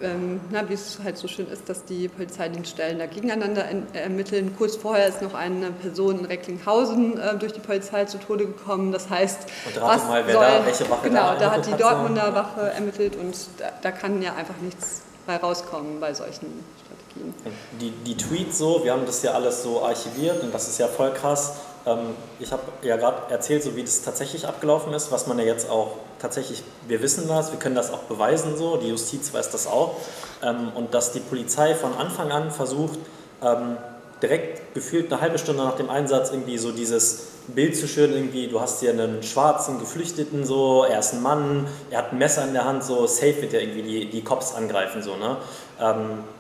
ähm, 0.03 0.41
na, 0.51 0.69
wie 0.69 0.75
es 0.75 0.99
halt 1.03 1.17
so 1.17 1.29
schön 1.29 1.47
ist, 1.49 1.69
dass 1.69 1.85
die 1.85 2.09
Polizeidienststellen 2.09 2.99
da 2.99 3.07
gegeneinander 3.07 3.65
ermitteln. 3.93 4.55
Kurz 4.57 4.77
vorher 4.77 5.07
ist 5.07 5.23
noch 5.23 5.35
eine 5.35 5.71
Person 5.71 6.21
in 6.21 6.25
Recklinghausen 6.25 7.19
äh, 7.19 7.37
durch 7.37 7.53
die 7.53 7.61
Polizei 7.61 8.05
zu 8.05 8.19
Tode 8.19 8.47
gekommen. 8.47 8.93
Das 8.93 9.09
heißt, 9.09 9.47
und 9.67 9.81
was 9.81 10.05
mal, 10.07 10.27
wer 10.27 10.35
soll, 10.35 10.45
da, 10.45 10.67
welche 10.67 10.91
Wache 10.91 11.09
genau, 11.09 11.35
da, 11.35 11.37
da 11.37 11.51
hat 11.53 11.67
die 11.67 11.75
Dortmunder 11.75 12.35
Wache 12.35 12.73
ermittelt 12.73 13.17
und 13.17 13.37
da, 13.59 13.71
da 13.83 13.93
kann 13.93 14.21
ja 14.21 14.35
einfach 14.35 14.57
nichts 14.63 15.03
bei 15.27 15.37
rauskommen 15.37 16.01
bei 16.01 16.13
solchen 16.13 16.65
Strategien. 16.85 17.35
Die, 17.81 17.91
die 17.91 18.17
Tweets 18.17 18.59
so, 18.59 18.85
wir 18.85 18.93
haben 18.93 19.07
das 19.07 19.23
ja 19.23 19.33
alles 19.33 19.63
so 19.63 19.85
archiviert 19.85 20.43
und 20.43 20.53
das 20.53 20.69
ist 20.69 20.79
ja 20.79 20.89
voll 20.89 21.13
krass. 21.13 21.55
Ähm, 21.87 22.15
ich 22.41 22.53
habe 22.53 22.63
ja 22.83 22.97
gerade 22.97 23.31
erzählt, 23.33 23.63
so 23.63 23.77
wie 23.77 23.83
das 23.83 24.03
tatsächlich 24.03 24.47
abgelaufen 24.47 24.93
ist, 24.95 25.13
was 25.13 25.27
man 25.27 25.39
ja 25.39 25.45
jetzt 25.45 25.69
auch 25.69 25.97
tatsächlich, 26.19 26.63
wir 26.89 27.03
wissen 27.03 27.29
das, 27.29 27.53
wir 27.53 27.59
können 27.59 27.75
das 27.75 27.93
auch 27.93 28.01
beweisen 28.01 28.57
so, 28.57 28.77
die 28.77 28.89
Justiz 28.89 29.33
weiß 29.33 29.51
das 29.51 29.67
auch. 29.67 29.97
Ähm, 30.43 30.73
und 30.75 30.95
dass 30.95 31.13
die 31.13 31.21
Polizei 31.21 31.75
von 31.75 31.95
Anfang 31.95 32.33
an 32.33 32.51
versucht, 32.51 32.99
ähm, 33.43 33.77
direkt 34.23 34.75
gefühlt 34.75 35.13
eine 35.13 35.21
halbe 35.21 35.39
Stunde 35.39 35.63
nach 35.65 35.77
dem 35.77 35.91
Einsatz 35.91 36.31
irgendwie 36.31 36.57
so 36.57 36.73
dieses 36.73 37.27
Bild 37.49 37.77
zu 37.77 37.87
schüren, 37.87 38.15
irgendwie, 38.15 38.49
du 38.49 38.59
hast 38.59 38.81
hier 38.81 38.91
einen 38.91 39.23
schwarzen 39.23 39.79
Geflüchteten, 39.79 40.47
so, 40.47 40.85
er 40.85 41.01
ist 41.01 41.13
ein 41.13 41.23
Mann, 41.23 41.67
er 41.91 41.99
hat 41.99 42.13
ein 42.13 42.19
Messer 42.19 42.45
in 42.45 42.55
der 42.55 42.65
Hand, 42.65 42.85
so, 42.85 43.07
safe 43.07 43.43
wird 43.43 43.53
er 43.53 43.61
irgendwie 43.61 43.83
die, 43.83 44.11
die 44.11 44.25
Cops 44.25 44.55
angreifen, 44.55 45.03
so, 45.03 45.17
ne? 45.17 45.37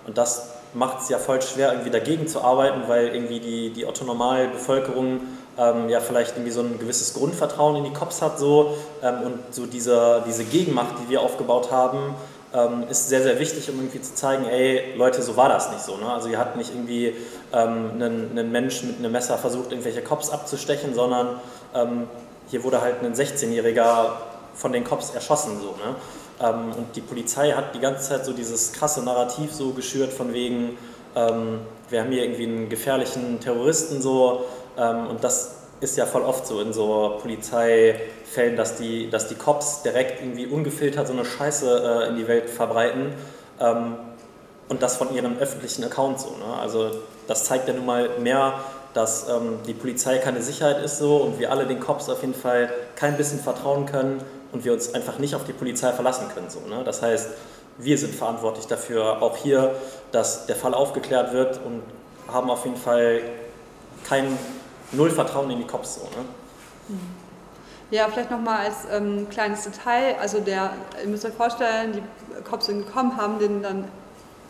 und 0.06 0.16
das 0.16 0.53
macht 0.74 1.02
es 1.02 1.08
ja 1.08 1.18
voll 1.18 1.40
schwer, 1.40 1.72
irgendwie 1.72 1.90
dagegen 1.90 2.26
zu 2.26 2.40
arbeiten, 2.40 2.82
weil 2.88 3.08
irgendwie 3.08 3.40
die, 3.40 3.70
die 3.70 3.86
Otto-Normal-Bevölkerung 3.86 5.20
ähm, 5.56 5.88
ja 5.88 6.00
vielleicht 6.00 6.36
irgendwie 6.36 6.50
so 6.50 6.60
ein 6.60 6.78
gewisses 6.78 7.14
Grundvertrauen 7.14 7.76
in 7.76 7.84
die 7.84 7.92
Cops 7.92 8.22
hat 8.22 8.38
so 8.38 8.76
ähm, 9.02 9.22
und 9.24 9.54
so 9.54 9.66
diese, 9.66 10.22
diese 10.26 10.44
Gegenmacht, 10.44 10.96
die 11.02 11.10
wir 11.10 11.20
aufgebaut 11.20 11.70
haben, 11.70 12.14
ähm, 12.52 12.84
ist 12.88 13.08
sehr, 13.08 13.22
sehr 13.22 13.38
wichtig, 13.38 13.68
um 13.70 13.76
irgendwie 13.76 14.00
zu 14.00 14.14
zeigen, 14.14 14.44
ey, 14.46 14.94
Leute, 14.96 15.22
so 15.22 15.36
war 15.36 15.48
das 15.48 15.70
nicht 15.70 15.82
so. 15.82 15.96
Ne? 15.96 16.10
Also 16.12 16.28
ihr 16.28 16.38
habt 16.38 16.56
nicht 16.56 16.70
irgendwie 16.72 17.14
ähm, 17.52 17.90
einen, 17.94 18.30
einen 18.32 18.52
Mensch 18.52 18.82
mit 18.82 18.98
einem 18.98 19.12
Messer 19.12 19.38
versucht, 19.38 19.70
irgendwelche 19.72 20.02
Cops 20.02 20.30
abzustechen, 20.30 20.94
sondern 20.94 21.40
ähm, 21.74 22.08
hier 22.48 22.62
wurde 22.62 22.80
halt 22.80 23.02
ein 23.02 23.14
16-Jähriger 23.14 24.12
von 24.54 24.72
den 24.72 24.84
Cops 24.84 25.10
erschossen 25.10 25.60
so. 25.60 25.70
Ne? 25.70 25.96
Ähm, 26.40 26.72
und 26.76 26.96
die 26.96 27.00
Polizei 27.00 27.52
hat 27.52 27.74
die 27.74 27.80
ganze 27.80 28.08
Zeit 28.08 28.24
so 28.24 28.32
dieses 28.32 28.72
krasse 28.72 29.02
Narrativ 29.02 29.52
so 29.52 29.70
geschürt 29.70 30.12
von 30.12 30.32
wegen, 30.32 30.76
ähm, 31.14 31.60
wir 31.90 32.00
haben 32.00 32.10
hier 32.10 32.24
irgendwie 32.24 32.44
einen 32.44 32.68
gefährlichen 32.68 33.40
Terroristen 33.40 34.02
so 34.02 34.44
ähm, 34.76 35.06
und 35.08 35.22
das 35.22 35.56
ist 35.80 35.96
ja 35.96 36.06
voll 36.06 36.22
oft 36.22 36.46
so 36.46 36.60
in 36.60 36.72
so 36.72 37.18
Polizeifällen, 37.20 38.56
dass 38.56 38.76
die, 38.76 39.10
dass 39.10 39.28
die 39.28 39.34
Cops 39.34 39.82
direkt 39.82 40.20
irgendwie 40.22 40.46
ungefiltert 40.46 41.06
so 41.06 41.12
eine 41.12 41.24
Scheiße 41.24 42.04
äh, 42.06 42.08
in 42.08 42.16
die 42.16 42.26
Welt 42.26 42.48
verbreiten 42.48 43.12
ähm, 43.60 43.96
und 44.68 44.82
das 44.82 44.96
von 44.96 45.14
ihrem 45.14 45.38
öffentlichen 45.38 45.84
Account 45.84 46.20
so. 46.20 46.30
Ne? 46.30 46.58
Also 46.60 46.90
das 47.28 47.44
zeigt 47.44 47.68
ja 47.68 47.74
nun 47.74 47.86
mal 47.86 48.08
mehr, 48.18 48.54
dass 48.94 49.28
ähm, 49.28 49.58
die 49.66 49.74
Polizei 49.74 50.18
keine 50.18 50.40
Sicherheit 50.40 50.82
ist 50.82 50.98
so 50.98 51.18
und 51.18 51.38
wir 51.38 51.50
alle 51.50 51.66
den 51.66 51.80
Cops 51.80 52.08
auf 52.08 52.22
jeden 52.22 52.34
Fall 52.34 52.70
kein 52.96 53.16
bisschen 53.16 53.40
vertrauen 53.40 53.86
können 53.86 54.22
und 54.54 54.64
wir 54.64 54.72
uns 54.72 54.94
einfach 54.94 55.18
nicht 55.18 55.34
auf 55.34 55.44
die 55.44 55.52
Polizei 55.52 55.92
verlassen 55.92 56.28
können. 56.32 56.48
So, 56.48 56.60
ne? 56.60 56.82
Das 56.84 57.02
heißt, 57.02 57.28
wir 57.76 57.98
sind 57.98 58.14
verantwortlich 58.14 58.66
dafür, 58.66 59.20
auch 59.20 59.36
hier, 59.36 59.74
dass 60.12 60.46
der 60.46 60.56
Fall 60.56 60.72
aufgeklärt 60.74 61.32
wird 61.32 61.60
und 61.64 61.82
haben 62.32 62.48
auf 62.48 62.64
jeden 62.64 62.76
Fall 62.76 63.20
kein 64.08 64.38
Null 64.92 65.10
Vertrauen 65.10 65.50
in 65.50 65.58
die 65.58 65.66
Cops. 65.66 65.96
So, 65.96 66.02
ne? 66.02 66.96
Ja, 67.90 68.08
vielleicht 68.08 68.30
nochmal 68.30 68.66
als 68.66 68.76
ähm, 68.92 69.28
kleines 69.28 69.64
Detail. 69.64 70.16
Also 70.20 70.40
der, 70.40 70.70
ihr 71.02 71.08
müsst 71.08 71.24
euch 71.24 71.34
vorstellen, 71.34 71.92
die 71.92 72.42
Cops 72.42 72.66
sind 72.66 72.86
gekommen, 72.86 73.16
haben 73.16 73.38
den 73.38 73.62
dann 73.62 73.88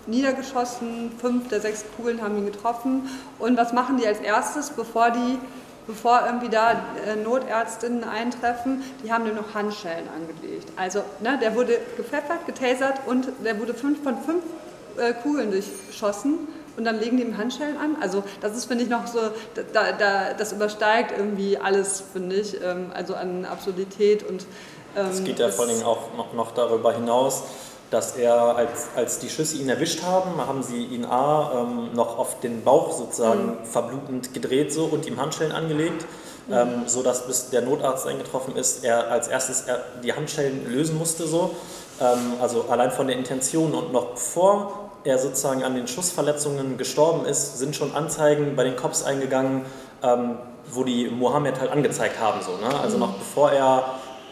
niedergeschossen, 0.07 1.13
fünf 1.19 1.49
der 1.49 1.63
sechs 1.63 1.85
Kugeln 1.97 2.21
haben 2.21 2.37
ihn 2.37 2.47
getroffen. 2.47 3.09
Und 3.39 3.57
was 3.57 3.73
machen 3.73 3.97
die 3.97 4.07
als 4.07 4.21
erstes, 4.21 4.71
bevor 4.71 5.11
die 5.11 5.39
bevor 5.87 6.23
irgendwie 6.27 6.49
da 6.49 6.73
äh, 7.07 7.17
Notärztinnen 7.17 8.05
eintreffen, 8.05 8.83
die 9.03 9.13
haben 9.13 9.25
nur 9.25 9.35
noch 9.35 9.55
Handschellen 9.55 10.09
angelegt. 10.09 10.69
Also 10.77 11.03
ne, 11.21 11.39
der 11.41 11.55
wurde 11.55 11.79
gepfeffert, 11.97 12.47
getasert 12.47 13.01
und 13.07 13.29
der 13.45 13.59
wurde 13.61 13.75
fünf 13.75 14.03
von 14.03 14.19
fünf 14.19 14.43
äh, 14.97 15.13
Kugeln 15.13 15.51
durchschossen 15.51 16.49
und 16.77 16.85
dann 16.85 16.99
legen 16.99 17.17
die 17.17 17.23
ihm 17.23 17.37
Handschellen 17.37 17.77
an. 17.77 17.97
Also 18.01 18.25
das 18.41 18.57
ist, 18.57 18.67
finde 18.67 18.85
ich, 18.85 18.91
noch 18.91 19.07
so, 19.07 19.21
da, 19.73 19.93
da, 19.93 20.33
das 20.35 20.53
übersteigt 20.53 21.13
irgendwie 21.17 21.59
alles, 21.59 22.03
finde 22.13 22.37
ich, 22.37 22.61
ähm, 22.63 22.91
also 22.95 23.15
an 23.15 23.45
Absurdität 23.45 24.23
und... 24.29 24.47
Ähm, 24.97 25.07
es 25.11 25.25
geht 25.25 25.39
ja 25.39 25.49
vor 25.51 25.65
allen 25.65 25.75
Dingen 25.75 25.87
auch 25.87 26.15
noch, 26.17 26.33
noch 26.33 26.53
darüber 26.53 26.93
hinaus, 26.93 27.45
dass 27.95 28.17
er, 28.17 28.57
als, 28.57 28.89
als 28.97 29.21
die 29.21 29.31
Schüsse 29.31 29.57
ihn 29.57 29.69
erwischt 29.69 30.03
haben, 30.03 30.45
haben 30.45 30.65
sie 30.65 30.85
ihn 30.85 31.05
A 31.05 31.61
ähm, 31.61 31.95
noch 31.95 32.19
auf 32.19 32.41
den 32.41 32.65
Bauch 32.65 32.91
sozusagen 32.91 33.47
mhm. 33.47 33.65
verblutend 33.65 34.35
gedreht 34.35 34.73
so, 34.73 34.87
und 34.87 35.07
ihm 35.07 35.21
Handschellen 35.21 35.53
angelegt, 35.53 36.05
mhm. 36.49 36.55
ähm, 36.55 36.69
so 36.87 37.05
dass 37.05 37.29
bis 37.29 37.51
der 37.51 37.63
Notarzt 37.63 38.05
eingetroffen 38.09 38.57
ist, 38.57 38.85
er 38.85 39.13
als 39.13 39.29
erstes 39.29 39.61
er 39.63 39.81
die 40.03 40.13
Handschellen 40.13 40.69
lösen 40.69 40.99
musste 40.99 41.29
so. 41.29 41.55
Ähm, 42.01 42.33
also 42.43 42.65
allein 42.69 42.91
von 42.91 43.07
der 43.07 43.17
Intention 43.17 43.73
und 43.73 43.93
noch 43.93 44.07
bevor 44.07 44.91
er 45.05 45.19
sozusagen 45.19 45.63
an 45.63 45.77
den 45.77 45.87
Schussverletzungen 45.87 46.77
gestorben 46.77 47.27
ist, 47.27 47.59
sind 47.59 47.77
schon 47.77 47.95
Anzeigen 47.95 48.57
bei 48.57 48.65
den 48.65 48.75
Cops 48.75 49.05
eingegangen, 49.05 49.67
ähm, 50.03 50.39
wo 50.69 50.83
die 50.83 51.07
Mohammed 51.07 51.61
halt 51.61 51.71
angezeigt 51.71 52.19
haben. 52.19 52.41
So, 52.43 52.57
ne? 52.57 52.77
Also 52.83 52.97
mhm. 52.97 53.05
noch 53.05 53.13
bevor 53.19 53.53
er 53.53 53.85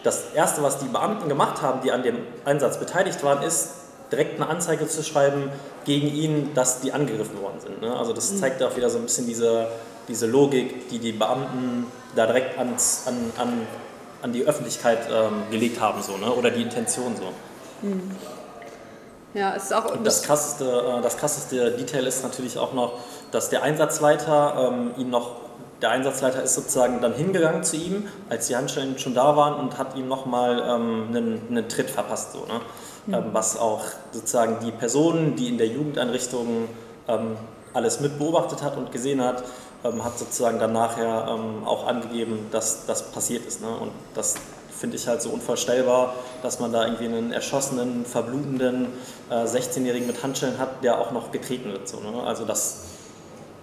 das 0.02 0.32
Erste, 0.34 0.62
was 0.62 0.78
die 0.78 0.88
Beamten 0.88 1.28
gemacht 1.28 1.62
haben, 1.62 1.80
die 1.82 1.92
an 1.92 2.02
dem 2.02 2.18
Einsatz 2.44 2.78
beteiligt 2.78 3.22
waren, 3.22 3.42
ist, 3.42 3.70
direkt 4.10 4.40
eine 4.40 4.48
Anzeige 4.48 4.86
zu 4.86 5.02
schreiben 5.02 5.50
gegen 5.84 6.08
ihn, 6.08 6.54
dass 6.54 6.80
die 6.80 6.92
angegriffen 6.92 7.40
worden 7.40 7.60
sind. 7.60 7.80
Ne? 7.80 7.96
Also 7.96 8.12
das 8.12 8.32
mhm. 8.32 8.36
zeigt 8.38 8.62
auch 8.62 8.76
wieder 8.76 8.90
so 8.90 8.98
ein 8.98 9.04
bisschen 9.04 9.26
diese, 9.26 9.68
diese 10.06 10.26
Logik, 10.26 10.88
die 10.90 10.98
die 10.98 11.12
Beamten 11.12 11.86
da 12.14 12.26
direkt 12.26 12.58
ans, 12.58 13.04
an, 13.06 13.32
an, 13.38 13.66
an 14.20 14.32
die 14.32 14.44
Öffentlichkeit 14.44 15.08
ähm, 15.10 15.44
gelegt 15.50 15.80
haben, 15.80 16.02
so, 16.02 16.18
ne? 16.18 16.30
oder 16.30 16.50
die 16.50 16.62
Intention 16.62 17.16
so. 17.16 17.86
Mhm. 17.86 18.14
Ja, 19.34 19.52
ist 19.52 19.72
auch 19.72 19.90
Und 19.92 20.06
das 20.06 20.22
krasseste, 20.22 20.64
äh, 20.98 21.02
das 21.02 21.16
krasseste 21.16 21.70
Detail 21.72 22.06
ist 22.06 22.22
natürlich 22.22 22.58
auch 22.58 22.74
noch, 22.74 22.98
dass 23.30 23.48
der 23.48 23.62
Einsatzleiter 23.62 24.72
ähm, 24.72 24.90
ihn 24.98 25.08
noch 25.08 25.36
der 25.82 25.90
Einsatzleiter 25.90 26.42
ist 26.42 26.54
sozusagen 26.54 27.00
dann 27.00 27.12
hingegangen 27.14 27.64
zu 27.64 27.76
ihm, 27.76 28.08
als 28.30 28.46
die 28.46 28.56
Handschellen 28.56 28.98
schon 28.98 29.14
da 29.14 29.36
waren 29.36 29.58
und 29.58 29.78
hat 29.78 29.96
ihm 29.96 30.08
nochmal 30.08 30.60
ähm, 30.60 31.08
einen, 31.08 31.40
einen 31.50 31.68
Tritt 31.68 31.90
verpasst. 31.90 32.32
So, 32.32 32.46
ne? 32.46 32.60
Mhm. 33.06 33.14
Ähm, 33.14 33.24
was 33.32 33.58
auch 33.58 33.82
sozusagen 34.12 34.58
die 34.64 34.70
Person, 34.70 35.34
die 35.34 35.48
in 35.48 35.58
der 35.58 35.66
Jugendeinrichtung 35.66 36.68
ähm, 37.08 37.36
alles 37.74 38.00
mit 38.00 38.18
beobachtet 38.18 38.62
hat 38.62 38.76
und 38.76 38.92
gesehen 38.92 39.20
hat, 39.20 39.42
ähm, 39.84 40.04
hat 40.04 40.18
sozusagen 40.18 40.60
dann 40.60 40.72
nachher 40.72 41.26
ähm, 41.28 41.66
auch 41.66 41.86
angegeben, 41.88 42.46
dass 42.52 42.86
das 42.86 43.10
passiert 43.10 43.44
ist. 43.44 43.60
Ne? 43.60 43.68
Und 43.68 43.90
das 44.14 44.36
finde 44.78 44.96
ich 44.96 45.08
halt 45.08 45.20
so 45.20 45.30
unvorstellbar, 45.30 46.14
dass 46.42 46.60
man 46.60 46.72
da 46.72 46.84
irgendwie 46.84 47.06
einen 47.06 47.32
erschossenen, 47.32 48.04
verblutenden 48.04 48.86
äh, 49.30 49.44
16-Jährigen 49.44 50.06
mit 50.06 50.22
Handschellen 50.22 50.58
hat, 50.58 50.84
der 50.84 50.98
auch 50.98 51.10
noch 51.10 51.32
getreten 51.32 51.72
wird. 51.72 51.88
So, 51.88 51.98
ne? 52.00 52.22
Also 52.24 52.44
das 52.44 52.82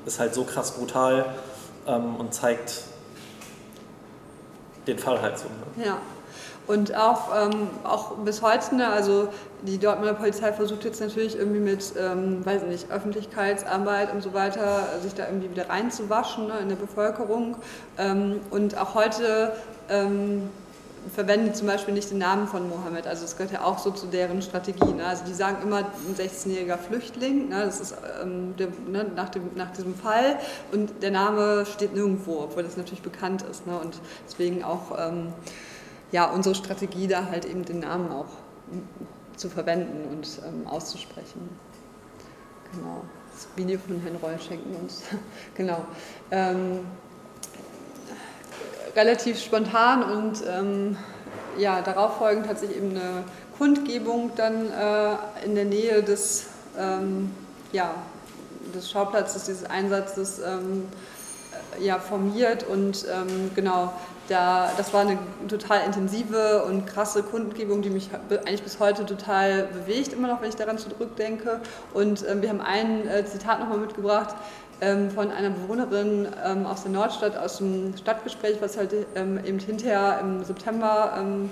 ist 0.05 0.19
halt 0.19 0.33
so 0.33 0.43
krass 0.43 0.71
brutal 0.71 1.25
ähm, 1.89 2.15
und 2.17 2.33
zeigt 2.33 2.83
den 4.87 4.97
Fall 4.97 5.21
halt 5.21 5.37
so. 5.37 5.45
Ne? 5.45 5.85
Ja. 5.85 5.97
Und 6.67 6.95
auch, 6.95 7.29
ähm, 7.35 7.67
auch 7.83 8.11
bis 8.17 8.43
heute, 8.43 8.75
ne, 8.75 8.87
also 8.89 9.29
die 9.63 9.79
Dortmunder 9.79 10.13
Polizei 10.13 10.53
versucht 10.53 10.85
jetzt 10.85 11.01
natürlich 11.01 11.35
irgendwie 11.35 11.59
mit, 11.59 11.93
ähm, 11.99 12.45
weiß 12.45 12.61
nicht, 12.63 12.91
Öffentlichkeitsarbeit 12.91 14.13
und 14.13 14.21
so 14.21 14.35
weiter, 14.35 14.83
sich 15.01 15.15
da 15.15 15.25
irgendwie 15.25 15.49
wieder 15.49 15.67
reinzuwaschen 15.67 16.47
ne, 16.47 16.59
in 16.61 16.69
der 16.69 16.75
Bevölkerung. 16.75 17.55
Ähm, 17.97 18.39
und 18.51 18.77
auch 18.77 18.93
heute 18.93 19.53
ähm, 19.89 20.49
verwenden 21.09 21.53
zum 21.53 21.67
Beispiel 21.67 21.93
nicht 21.93 22.11
den 22.11 22.17
Namen 22.19 22.47
von 22.47 22.69
Mohammed. 22.69 23.07
Also 23.07 23.23
das 23.23 23.37
gehört 23.37 23.53
ja 23.53 23.63
auch 23.63 23.79
so 23.79 23.91
zu 23.91 24.07
deren 24.07 24.41
Strategie. 24.41 24.93
Ne? 24.93 25.05
Also 25.05 25.23
die 25.25 25.33
sagen 25.33 25.57
immer 25.63 25.77
ein 25.77 26.15
16-jähriger 26.15 26.77
Flüchtling, 26.77 27.49
ne? 27.49 27.65
das 27.65 27.79
ist 27.79 27.95
ähm, 28.21 28.55
der, 28.57 28.67
ne? 28.87 29.05
nach, 29.15 29.29
dem, 29.29 29.49
nach 29.55 29.71
diesem 29.71 29.95
Fall 29.95 30.39
und 30.71 31.01
der 31.01 31.11
Name 31.11 31.65
steht 31.65 31.93
nirgendwo, 31.93 32.41
obwohl 32.41 32.63
das 32.63 32.77
natürlich 32.77 33.01
bekannt 33.01 33.43
ist. 33.43 33.65
Ne? 33.67 33.77
Und 33.77 33.99
deswegen 34.27 34.63
auch 34.63 34.97
ähm, 34.97 35.33
ja, 36.11 36.25
unsere 36.25 36.55
Strategie 36.55 37.07
da 37.07 37.25
halt 37.25 37.45
eben 37.45 37.65
den 37.65 37.79
Namen 37.79 38.11
auch 38.11 38.27
zu 39.35 39.49
verwenden 39.49 40.07
und 40.09 40.27
ähm, 40.45 40.67
auszusprechen. 40.67 41.49
Genau. 42.73 43.03
Das 43.31 43.47
Video 43.55 43.79
von 43.79 44.01
Herrn 44.01 44.17
Reul 44.17 44.39
schenken 44.39 44.75
uns. 44.75 45.03
genau. 45.55 45.85
Relativ 48.99 49.41
spontan 49.41 50.03
und 50.03 50.43
ähm, 50.45 50.97
ja, 51.57 51.81
darauf 51.81 52.17
folgend 52.17 52.49
hat 52.49 52.59
sich 52.59 52.75
eben 52.75 52.89
eine 52.89 53.23
Kundgebung 53.57 54.31
dann 54.35 54.69
äh, 54.73 55.45
in 55.45 55.55
der 55.55 55.63
Nähe 55.63 56.03
des, 56.03 56.47
ähm, 56.77 57.31
ja, 57.71 57.91
des 58.75 58.91
Schauplatzes 58.91 59.45
dieses 59.45 59.63
Einsatzes 59.63 60.39
ähm, 60.39 60.89
ja, 61.79 61.97
formiert 61.97 62.65
und 62.67 63.05
ähm, 63.09 63.51
genau 63.55 63.93
da, 64.27 64.69
das 64.75 64.93
war 64.93 65.01
eine 65.01 65.17
total 65.47 65.85
intensive 65.85 66.65
und 66.65 66.85
krasse 66.85 67.23
Kundgebung, 67.23 67.81
die 67.81 67.89
mich 67.89 68.09
eigentlich 68.29 68.63
bis 68.63 68.81
heute 68.81 69.05
total 69.05 69.63
bewegt, 69.67 70.11
immer 70.11 70.27
noch, 70.27 70.41
wenn 70.41 70.49
ich 70.49 70.55
daran 70.55 70.77
zurückdenke. 70.77 71.61
Und 71.93 72.25
ähm, 72.27 72.41
wir 72.41 72.49
haben 72.49 72.61
ein 72.61 73.07
äh, 73.07 73.25
Zitat 73.25 73.61
nochmal 73.61 73.79
mitgebracht 73.79 74.35
von 74.79 75.31
einer 75.31 75.49
Bewohnerin 75.49 76.27
ähm, 76.45 76.65
aus 76.65 76.83
der 76.83 76.91
Nordstadt, 76.91 77.37
aus 77.37 77.57
dem 77.57 77.97
Stadtgespräch, 77.97 78.57
was 78.61 78.77
halt 78.77 78.93
ähm, 79.15 79.37
eben 79.43 79.59
hinterher 79.59 80.19
im 80.21 80.43
September 80.45 81.15
ähm, 81.19 81.49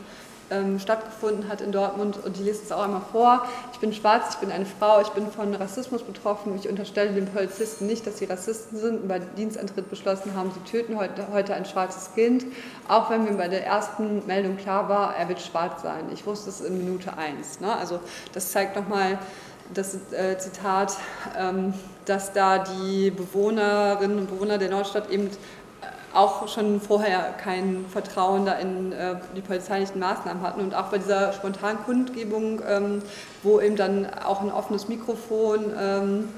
ähm, 0.49 0.79
stattgefunden 0.79 1.49
hat 1.49 1.61
in 1.61 1.71
Dortmund 1.71 2.17
und 2.23 2.37
die 2.37 2.43
lese 2.43 2.63
es 2.63 2.71
auch 2.71 2.83
einmal 2.83 3.01
vor. 3.11 3.45
Ich 3.73 3.79
bin 3.79 3.93
schwarz, 3.93 4.35
ich 4.35 4.37
bin 4.37 4.51
eine 4.51 4.65
Frau, 4.65 5.01
ich 5.01 5.09
bin 5.09 5.29
von 5.31 5.53
Rassismus 5.53 6.03
betroffen. 6.03 6.55
Ich 6.55 6.69
unterstelle 6.69 7.11
den 7.11 7.25
Polizisten 7.25 7.85
nicht, 7.85 8.07
dass 8.07 8.19
sie 8.19 8.25
Rassisten 8.25 8.79
sind 8.79 9.01
und 9.01 9.07
bei 9.07 9.19
Dienstantritt 9.19 9.89
beschlossen 9.89 10.35
haben, 10.35 10.51
sie 10.51 10.71
töten 10.71 10.97
heute, 10.97 11.27
heute 11.31 11.53
ein 11.53 11.65
schwarzes 11.65 12.13
Kind, 12.13 12.45
auch 12.87 13.09
wenn 13.09 13.25
mir 13.25 13.33
bei 13.33 13.47
der 13.47 13.65
ersten 13.65 14.25
Meldung 14.25 14.57
klar 14.57 14.89
war, 14.89 15.15
er 15.15 15.27
wird 15.27 15.41
schwarz 15.41 15.81
sein. 15.81 16.05
Ich 16.13 16.25
wusste 16.25 16.49
es 16.49 16.61
in 16.61 16.77
Minute 16.77 17.17
eins. 17.17 17.59
Ne? 17.59 17.75
Also 17.75 17.99
das 18.33 18.51
zeigt 18.51 18.75
nochmal 18.75 19.19
das 19.73 19.97
äh, 20.13 20.37
Zitat, 20.37 20.95
ähm, 21.37 21.73
dass 22.07 22.33
da 22.33 22.59
die 22.59 23.11
Bewohnerinnen 23.11 24.19
und 24.19 24.29
Bewohner 24.29 24.57
der 24.57 24.69
Nordstadt 24.69 25.09
eben 25.09 25.29
auch 26.13 26.47
schon 26.47 26.81
vorher 26.81 27.33
kein 27.43 27.85
Vertrauen 27.91 28.45
da 28.45 28.53
in 28.53 28.91
äh, 28.91 29.15
die 29.35 29.41
polizeilichen 29.41 29.99
Maßnahmen 29.99 30.41
hatten. 30.41 30.61
Und 30.61 30.73
auch 30.73 30.85
bei 30.85 30.97
dieser 30.97 31.33
spontanen 31.33 31.83
Kundgebung, 31.83 32.61
ähm, 32.67 33.01
wo 33.43 33.59
eben 33.59 33.75
dann 33.75 34.07
auch 34.25 34.41
ein 34.41 34.51
offenes 34.51 34.87
Mikrofon 34.87 35.65
ähm, 35.79 36.29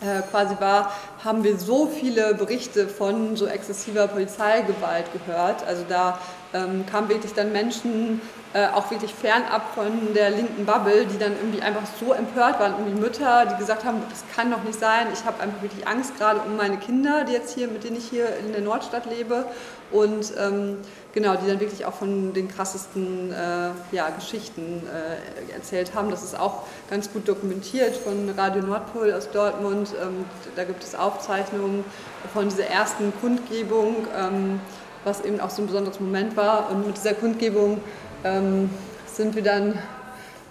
äh, 0.00 0.22
quasi 0.30 0.56
war, 0.58 0.92
haben 1.24 1.44
wir 1.44 1.56
so 1.58 1.86
viele 1.86 2.34
Berichte 2.34 2.88
von 2.88 3.36
so 3.36 3.46
exzessiver 3.46 4.08
Polizeigewalt 4.08 5.06
gehört. 5.12 5.66
Also 5.66 5.84
da 5.88 6.18
ähm, 6.54 6.84
kamen 6.86 7.08
wirklich 7.08 7.32
dann 7.34 7.52
Menschen 7.52 8.20
äh, 8.54 8.66
auch 8.66 8.90
wirklich 8.90 9.14
fernab 9.14 9.74
von 9.74 10.12
der 10.14 10.30
linken 10.30 10.66
Bubble, 10.66 11.06
die 11.06 11.18
dann 11.18 11.32
irgendwie 11.32 11.62
einfach 11.62 11.82
so 11.98 12.12
empört 12.12 12.60
waren, 12.60 12.72
irgendwie 12.72 13.00
Mütter, 13.00 13.46
die 13.46 13.56
gesagt 13.56 13.84
haben, 13.84 14.02
das 14.10 14.24
kann 14.34 14.50
doch 14.50 14.62
nicht 14.62 14.78
sein, 14.78 15.06
ich 15.12 15.24
habe 15.24 15.40
einfach 15.42 15.62
wirklich 15.62 15.86
Angst 15.86 16.18
gerade 16.18 16.40
um 16.40 16.56
meine 16.56 16.76
Kinder, 16.76 17.24
die 17.24 17.32
jetzt 17.32 17.54
hier, 17.54 17.68
mit 17.68 17.84
denen 17.84 17.96
ich 17.96 18.08
hier 18.08 18.36
in 18.36 18.52
der 18.52 18.60
Nordstadt 18.60 19.06
lebe 19.06 19.46
und 19.90 20.32
ähm, 20.38 20.78
genau, 21.12 21.36
die 21.36 21.46
dann 21.46 21.60
wirklich 21.60 21.84
auch 21.84 21.94
von 21.94 22.32
den 22.32 22.48
krassesten 22.48 23.32
äh, 23.32 23.70
ja, 23.94 24.10
Geschichten 24.10 24.82
äh, 24.86 25.52
erzählt 25.52 25.94
haben. 25.94 26.10
Das 26.10 26.22
ist 26.22 26.38
auch 26.38 26.64
ganz 26.90 27.12
gut 27.12 27.28
dokumentiert 27.28 27.96
von 27.96 28.30
Radio 28.36 28.62
Nordpol 28.62 29.12
aus 29.12 29.30
Dortmund. 29.30 29.94
Ähm, 30.02 30.24
da 30.56 30.64
gibt 30.64 30.82
es 30.82 30.94
Aufzeichnungen 30.94 31.84
von 32.32 32.48
dieser 32.48 32.66
ersten 32.66 33.12
Kundgebung, 33.20 34.06
ähm, 34.16 34.60
was 35.04 35.24
eben 35.24 35.40
auch 35.40 35.50
so 35.50 35.62
ein 35.62 35.66
besonderes 35.66 36.00
Moment 36.00 36.36
war. 36.36 36.70
Und 36.70 36.86
mit 36.86 36.96
dieser 36.96 37.14
Kundgebung 37.14 37.80
ähm, 38.24 38.70
sind 39.06 39.34
wir 39.34 39.42
dann 39.42 39.78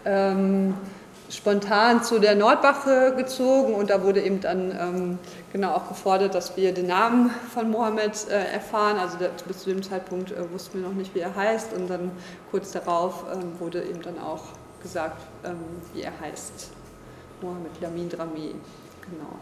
ähm, 0.05 0.73
spontan 1.29 2.03
zu 2.03 2.19
der 2.19 2.35
Nordwache 2.35 3.13
gezogen 3.15 3.73
und 3.73 3.89
da 3.89 4.03
wurde 4.03 4.21
eben 4.21 4.41
dann 4.41 4.71
ähm, 4.71 5.19
genau 5.51 5.73
auch 5.73 5.87
gefordert, 5.87 6.35
dass 6.35 6.57
wir 6.57 6.73
den 6.73 6.87
Namen 6.87 7.31
von 7.53 7.71
Mohammed 7.71 8.27
äh, 8.29 8.53
erfahren. 8.53 8.97
Also 8.97 9.17
der, 9.17 9.29
bis 9.47 9.59
zu 9.59 9.69
dem 9.69 9.81
Zeitpunkt 9.81 10.31
äh, 10.31 10.51
wussten 10.51 10.81
wir 10.81 10.87
noch 10.87 10.95
nicht, 10.95 11.15
wie 11.15 11.19
er 11.19 11.33
heißt 11.33 11.73
und 11.73 11.89
dann 11.89 12.11
kurz 12.51 12.71
darauf 12.71 13.23
ähm, 13.33 13.59
wurde 13.59 13.81
eben 13.83 14.01
dann 14.01 14.19
auch 14.19 14.43
gesagt, 14.81 15.21
ähm, 15.45 15.57
wie 15.93 16.01
er 16.01 16.11
heißt. 16.19 16.71
Mohammed 17.41 17.81
Lamin 17.81 18.09
Drami, 18.09 18.55
genau. 19.01 19.39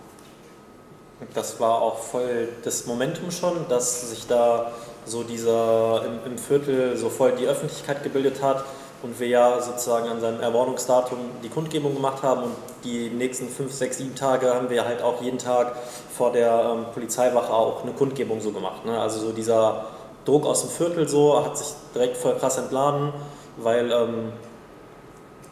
Das 1.33 1.59
war 1.59 1.81
auch 1.81 1.97
voll 1.97 2.47
das 2.63 2.85
Momentum 2.85 3.29
schon, 3.29 3.67
dass 3.67 4.09
sich 4.09 4.25
da 4.25 4.71
so 5.09 5.23
dieser 5.23 6.03
im, 6.05 6.31
im 6.31 6.37
Viertel 6.37 6.95
so 6.95 7.09
voll 7.09 7.33
die 7.33 7.47
Öffentlichkeit 7.47 8.03
gebildet 8.03 8.41
hat 8.41 8.63
und 9.01 9.19
wir 9.19 9.27
ja 9.27 9.61
sozusagen 9.61 10.09
an 10.09 10.19
seinem 10.19 10.41
Ermordungsdatum 10.41 11.17
die 11.43 11.49
Kundgebung 11.49 11.95
gemacht 11.95 12.21
haben 12.21 12.43
und 12.43 12.55
die 12.83 13.09
nächsten 13.09 13.49
fünf, 13.49 13.73
sechs, 13.73 13.97
sieben 13.97 14.15
Tage 14.15 14.53
haben 14.53 14.69
wir 14.69 14.85
halt 14.85 15.01
auch 15.01 15.21
jeden 15.21 15.39
Tag 15.39 15.75
vor 16.15 16.31
der 16.31 16.75
ähm, 16.75 16.85
Polizeiwache 16.93 17.51
auch 17.51 17.83
eine 17.83 17.93
Kundgebung 17.93 18.39
so 18.41 18.51
gemacht. 18.51 18.85
Ne? 18.85 18.99
Also 18.99 19.19
so 19.19 19.31
dieser 19.31 19.85
Druck 20.25 20.45
aus 20.45 20.61
dem 20.61 20.69
Viertel 20.69 21.07
so 21.07 21.43
hat 21.43 21.57
sich 21.57 21.67
direkt 21.95 22.17
voll 22.17 22.35
krass 22.35 22.57
entladen, 22.57 23.13
weil 23.57 23.91
ähm, 23.91 24.33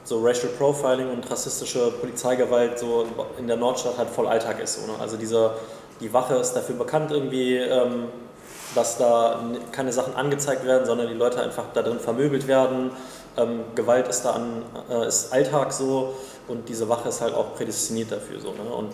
so 0.04 0.22
Racial 0.22 0.52
Profiling 0.58 1.10
und 1.10 1.30
rassistische 1.30 1.91
Polizeigewalt 2.00 2.80
so 2.80 3.06
in 3.38 3.48
der 3.48 3.58
Nordstadt 3.58 3.98
halt 3.98 4.10
voll 4.10 4.28
Alltag 4.28 4.62
ist. 4.62 4.80
So, 4.80 4.91
ne? 4.91 4.98
Also 5.00 5.17
diese, 5.17 5.52
die 6.00 6.13
Wache 6.13 6.36
ist 6.36 6.54
dafür 6.54 6.76
bekannt 6.76 7.12
irgendwie, 7.12 7.56
ähm, 7.56 8.08
dass 8.75 8.97
da 8.97 9.39
keine 9.71 9.91
Sachen 9.93 10.15
angezeigt 10.15 10.65
werden, 10.65 10.86
sondern 10.86 11.08
die 11.08 11.13
Leute 11.13 11.41
einfach 11.41 11.65
da 11.73 11.82
drin 11.82 11.99
vermöbelt 11.99 12.47
werden. 12.47 12.91
Ähm, 13.38 13.62
Gewalt 13.75 14.08
ist 14.08 14.23
da 14.23 14.32
an, 14.32 14.63
äh, 14.89 15.08
ist 15.08 15.32
Alltag 15.32 15.71
so 15.71 16.15
und 16.47 16.67
diese 16.69 16.89
Wache 16.89 17.10
ist 17.10 17.21
halt 17.21 17.34
auch 17.34 17.56
prädestiniert 17.56 18.12
dafür 18.12 18.39
so. 18.39 18.51
Ne? 18.51 18.69
Und 18.75 18.93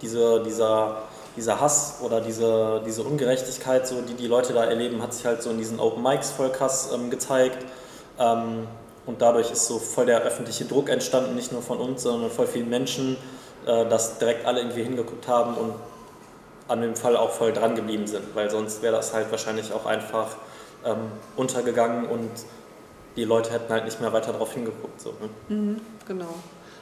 diese, 0.00 0.42
dieser, 0.42 1.02
dieser 1.36 1.60
Hass 1.60 1.98
oder 2.02 2.20
diese, 2.20 2.82
diese 2.86 3.02
Ungerechtigkeit, 3.02 3.86
so, 3.86 4.00
die 4.00 4.14
die 4.14 4.26
Leute 4.26 4.52
da 4.52 4.64
erleben, 4.64 5.02
hat 5.02 5.12
sich 5.12 5.26
halt 5.26 5.42
so 5.42 5.50
in 5.50 5.58
diesen 5.58 5.80
Open 5.80 6.02
Mics 6.02 6.30
voll 6.30 6.50
krass 6.50 6.90
ähm, 6.94 7.10
gezeigt. 7.10 7.64
Ähm, 8.18 8.66
und 9.06 9.22
dadurch 9.22 9.50
ist 9.50 9.66
so 9.66 9.78
voll 9.78 10.06
der 10.06 10.20
öffentliche 10.20 10.66
Druck 10.66 10.90
entstanden, 10.90 11.34
nicht 11.34 11.52
nur 11.52 11.62
von 11.62 11.78
uns, 11.78 12.02
sondern 12.02 12.30
voll 12.30 12.46
vielen 12.46 12.68
Menschen, 12.68 13.16
äh, 13.66 13.86
dass 13.88 14.18
direkt 14.18 14.46
alle 14.46 14.60
irgendwie 14.60 14.82
hingeguckt 14.82 15.26
haben 15.28 15.54
und 15.54 15.74
an 16.68 16.82
dem 16.82 16.94
Fall 16.94 17.16
auch 17.16 17.30
voll 17.30 17.52
dran 17.52 17.74
geblieben 17.74 18.06
sind, 18.06 18.34
weil 18.34 18.50
sonst 18.50 18.82
wäre 18.82 18.94
das 18.94 19.14
halt 19.14 19.30
wahrscheinlich 19.30 19.72
auch 19.72 19.86
einfach 19.86 20.36
ähm, 20.84 21.10
untergegangen 21.36 22.06
und 22.06 22.30
die 23.16 23.24
Leute 23.24 23.50
hätten 23.52 23.72
halt 23.72 23.84
nicht 23.84 24.00
mehr 24.00 24.12
weiter 24.12 24.32
darauf 24.32 24.52
hingeguckt. 24.52 25.00
So, 25.00 25.10
ne? 25.10 25.28
mhm, 25.48 25.80
genau. 26.06 26.34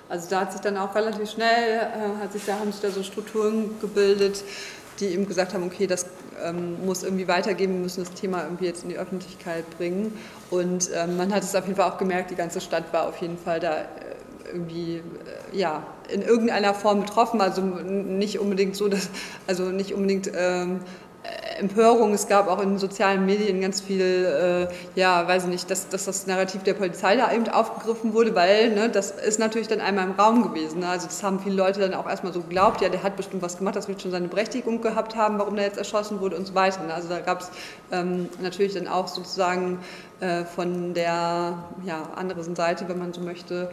Also 0.09 0.29
da 0.31 0.42
hat 0.42 0.53
sich 0.53 0.61
dann 0.61 0.77
auch 0.77 0.94
relativ 0.94 1.31
schnell, 1.31 1.79
äh, 1.79 2.22
hat 2.22 2.33
sich 2.33 2.44
da, 2.44 2.59
haben 2.59 2.70
sich 2.70 2.81
da 2.81 2.90
so 2.90 3.03
Strukturen 3.03 3.81
gebildet, 3.81 4.44
die 5.01 5.07
eben 5.07 5.27
gesagt 5.27 5.55
haben, 5.55 5.64
okay, 5.64 5.87
das 5.87 6.07
ähm, 6.42 6.85
muss 6.85 7.03
irgendwie 7.03 7.27
weitergehen, 7.29 7.72
wir 7.72 7.81
müssen 7.81 8.05
das 8.05 8.12
Thema 8.12 8.44
irgendwie 8.44 8.66
jetzt 8.66 8.83
in 8.83 8.90
die 8.90 8.99
Öffentlichkeit 8.99 9.64
bringen. 9.77 10.16
Und 10.51 10.90
ähm, 10.94 11.16
man 11.16 11.35
hat 11.35 11.42
es 11.42 11.55
auf 11.55 11.64
jeden 11.64 11.77
Fall 11.77 11.90
auch 11.90 11.99
gemerkt, 11.99 12.31
die 12.31 12.37
ganze 12.37 12.61
Stadt 12.61 12.92
war 12.92 13.09
auf 13.09 13.20
jeden 13.20 13.38
Fall 13.38 13.61
da 13.61 13.87
irgendwie 14.53 14.97
äh, 14.97 15.57
ja, 15.57 15.87
in 16.09 16.23
irgendeiner 16.23 16.75
Form 16.75 17.01
betroffen. 17.01 17.41
Also 17.41 17.63
nicht 17.63 18.39
unbedingt 18.39 18.77
so, 18.77 18.89
dass, 18.89 19.11
also 19.47 19.65
nicht 19.65 19.95
unbedingt 19.95 20.31
ähm, 20.37 20.81
Empörung. 21.59 22.13
Es 22.13 22.29
gab 22.29 22.49
auch 22.49 22.61
in 22.61 22.79
sozialen 22.79 23.25
Medien 23.25 23.61
ganz 23.61 23.81
viel, 23.81 24.69
äh, 24.71 24.99
ja, 24.99 25.27
weiß 25.27 25.45
ich 25.45 25.49
nicht, 25.49 25.71
dass, 25.71 25.89
dass 25.89 26.05
das 26.05 26.27
Narrativ 26.27 26.63
der 26.63 26.75
Polizei 26.75 27.17
da 27.17 27.33
eben 27.33 27.49
aufgegriffen 27.49 28.13
wurde, 28.13 28.35
weil 28.35 28.75
ne, 28.75 28.89
das 28.91 29.11
ist 29.11 29.39
natürlich 29.39 29.69
dann 29.69 29.81
einmal 29.81 30.05
im 30.05 30.13
Raum 30.13 30.43
gewesen. 30.43 30.81
Ne? 30.81 30.89
Also 30.89 31.07
das 31.07 31.23
haben 31.23 31.41
viele 31.41 31.57
Leute 31.57 31.81
dann 31.81 31.95
auch 31.95 32.09
erstmal 32.09 32.33
so 32.33 32.41
geglaubt, 32.41 32.81
ja, 32.83 32.89
der 32.89 33.03
hat 33.03 33.17
bestimmt 33.17 33.43
was 33.43 33.59
gemacht, 33.59 33.77
das 33.77 33.89
wird 33.89 34.03
schon 34.03 34.11
seine 34.11 34.29
Berechtigung 34.29 34.81
gehabt 34.83 35.17
haben, 35.17 35.39
warum 35.39 35.57
der 35.57 35.65
jetzt 35.65 35.79
erschossen 35.79 36.21
wurde 36.21 36.37
und 36.37 36.47
so 36.47 36.55
weiter. 36.55 36.83
Ne? 36.85 36.93
Also 36.93 37.09
da 37.09 37.21
gab 37.21 37.41
es 37.41 37.51
ähm, 37.91 38.29
natürlich 38.41 38.75
dann 38.75 38.89
auch 38.89 39.09
sozusagen 39.09 39.79
äh, 40.21 40.45
von 40.45 40.95
der 40.95 41.59
ja, 41.85 42.03
anderen 42.15 42.55
Seite, 42.55 42.89
wenn 42.89 42.99
man 42.99 43.13
so 43.13 43.21
möchte, 43.21 43.71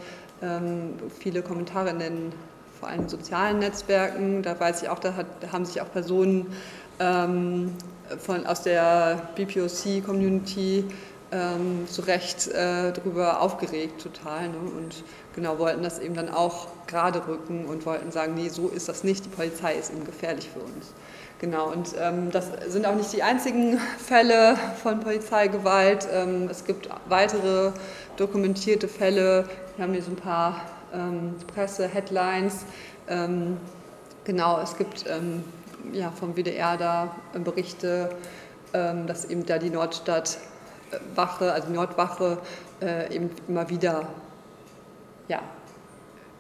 viele 1.20 1.42
Kommentare 1.42 1.90
in 1.90 2.00
den 2.00 2.34
vor 2.80 2.90
allem 2.90 3.08
sozialen 3.08 3.60
Netzwerken. 3.60 4.44
Da 4.44 4.60
weiß 4.60 4.82
ich 4.82 4.90
auch, 4.90 5.00
da, 5.00 5.16
hat, 5.16 5.28
da 5.40 5.52
haben 5.54 5.64
sich 5.64 5.80
auch 5.82 5.92
Personen 5.92 6.54
ähm, 7.00 7.74
von, 8.20 8.46
aus 8.46 8.62
der 8.62 9.30
BPOC-Community 9.36 10.86
ähm, 11.32 11.88
zu 11.90 12.02
Recht 12.02 12.48
äh, 12.50 12.92
darüber 12.92 13.42
aufgeregt, 13.42 14.02
total. 14.02 14.50
Ne? 14.50 14.58
Und 14.78 15.04
genau 15.34 15.58
wollten 15.60 15.82
das 15.82 16.00
eben 16.00 16.14
dann 16.14 16.30
auch 16.30 16.68
gerade 16.88 17.26
rücken 17.28 17.66
und 17.66 17.86
wollten 17.86 18.12
sagen, 18.12 18.36
nee, 18.36 18.50
so 18.50 18.68
ist 18.68 18.90
das 18.90 19.04
nicht, 19.04 19.26
die 19.26 19.30
Polizei 19.30 19.76
ist 19.76 19.92
eben 19.92 20.06
gefährlich 20.06 20.50
für 20.54 20.60
uns. 20.60 20.94
Genau, 21.40 21.72
und 21.72 21.90
ähm, 22.00 22.32
das 22.32 22.52
sind 22.68 22.86
auch 22.86 22.96
nicht 22.96 23.12
die 23.12 23.24
einzigen 23.24 23.78
Fälle 23.98 24.56
von 24.82 25.00
Polizeigewalt. 25.00 26.08
Ähm, 26.14 26.48
es 26.50 26.64
gibt 26.66 26.90
weitere 27.10 27.72
dokumentierte 28.18 28.88
Fälle. 28.88 29.46
Wir 29.76 29.86
haben 29.86 29.94
hier 29.94 30.04
so 30.04 30.12
ein 30.12 30.18
paar 30.18 30.62
ähm, 30.94 31.34
Presse-Headlines. 31.48 32.64
Ähm, 33.08 33.58
genau, 34.24 34.62
es 34.62 34.78
gibt 34.78 35.06
ähm, 35.10 35.44
ja, 35.92 36.12
vom 36.12 36.36
WDR 36.36 36.78
da 36.78 37.16
äh, 37.34 37.40
Berichte, 37.40 38.16
ähm, 38.74 39.08
dass 39.08 39.26
eben 39.26 39.48
da 39.48 39.58
die 39.58 39.72
Nordstadtwache, 39.72 41.52
also 41.52 41.68
die 41.68 41.74
Nordwache, 41.74 42.38
äh, 42.84 43.16
eben 43.16 43.32
immer 43.48 43.68
wieder 43.68 44.08
ja, 45.28 45.42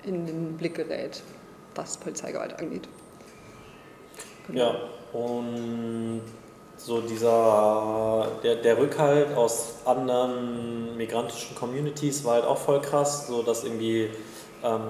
in 0.04 0.28
den 0.28 0.58
Blick 0.58 0.76
gerät, 0.76 1.24
was 1.74 1.98
Polizeigewalt 1.98 2.60
angeht. 2.60 2.88
Genau. 4.46 4.60
Ja, 4.60 4.76
und 5.20 6.22
so 6.86 7.02
dieser, 7.02 8.28
der, 8.44 8.56
der 8.58 8.78
Rückhalt 8.78 9.36
aus 9.38 9.76
anderen 9.86 10.98
migrantischen 10.98 11.56
Communities 11.56 12.26
war 12.26 12.36
halt 12.36 12.46
auch 12.46 12.58
voll 12.58 12.82
krass, 12.82 13.28
so 13.28 13.42
dass 13.42 13.64
irgendwie 13.64 14.10
ähm, 14.64 14.82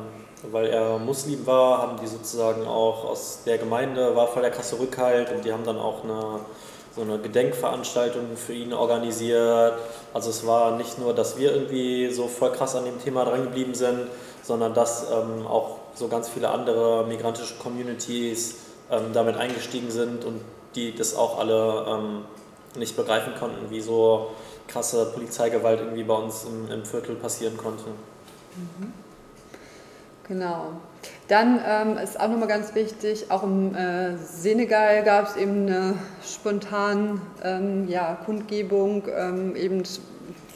weil 0.52 0.68
er 0.68 1.00
Muslim 1.00 1.46
war, 1.46 1.82
haben 1.82 1.98
die 2.02 2.08
sozusagen 2.08 2.68
auch 2.68 3.06
aus 3.06 3.40
der 3.46 3.58
Gemeinde, 3.58 4.16
war 4.16 4.28
voll 4.28 4.42
der 4.42 4.52
krasse 4.52 4.80
Rückhalt 4.80 5.32
und 5.32 5.46
die 5.46 5.54
haben 5.54 5.64
dann 5.64 5.78
auch 5.78 6.04
eine 6.04 6.40
so 6.96 7.02
eine 7.02 7.18
Gedenkveranstaltung 7.18 8.38
für 8.38 8.54
ihn 8.54 8.72
organisiert. 8.72 9.74
Also 10.14 10.30
es 10.30 10.46
war 10.46 10.78
nicht 10.78 11.00
nur, 11.00 11.16
dass 11.16 11.38
wir 11.38 11.52
irgendwie 11.52 12.12
so 12.14 12.28
voll 12.28 12.52
krass 12.52 12.76
an 12.76 12.86
dem 12.86 13.02
Thema 13.04 13.26
dran 13.26 13.46
geblieben 13.46 13.74
sind, 13.74 14.08
sondern 14.44 14.76
dass 14.76 15.10
ähm, 15.10 15.48
auch 15.48 15.78
so 15.96 16.08
ganz 16.08 16.30
viele 16.30 16.50
andere 16.50 17.06
migrantische 17.08 17.56
Communities 17.56 18.58
ähm, 18.92 19.06
damit 19.12 19.38
eingestiegen 19.38 19.90
sind 19.90 20.24
und 20.24 20.42
die 20.76 20.96
das 20.96 21.16
auch 21.16 21.40
alle 21.40 21.86
ähm, 21.88 22.26
nicht 22.78 22.96
begreifen 22.96 23.34
konnten, 23.40 23.70
wie 23.70 23.82
so 23.82 24.32
krasse 24.68 25.12
Polizeigewalt 25.14 25.80
irgendwie 25.80 26.04
bei 26.04 26.16
uns 26.16 26.46
im, 26.46 26.72
im 26.72 26.86
Viertel 26.86 27.16
passieren 27.16 27.58
konnte. 27.58 27.86
Mhm. 28.56 28.94
Genau. 30.28 30.72
Dann 31.28 31.60
ähm, 31.66 31.98
ist 31.98 32.20
auch 32.20 32.30
nochmal 32.30 32.48
ganz 32.48 32.74
wichtig, 32.76 33.30
auch 33.30 33.44
im 33.44 33.76
äh, 33.76 34.18
Senegal 34.18 35.04
gab 35.04 35.28
es 35.28 35.36
eben 35.36 35.68
eine 35.68 35.96
spontane 36.26 37.20
ähm, 37.44 37.88
ja, 37.90 38.18
Kundgebung, 38.26 39.04
ähm, 39.14 39.56
eben 39.56 39.84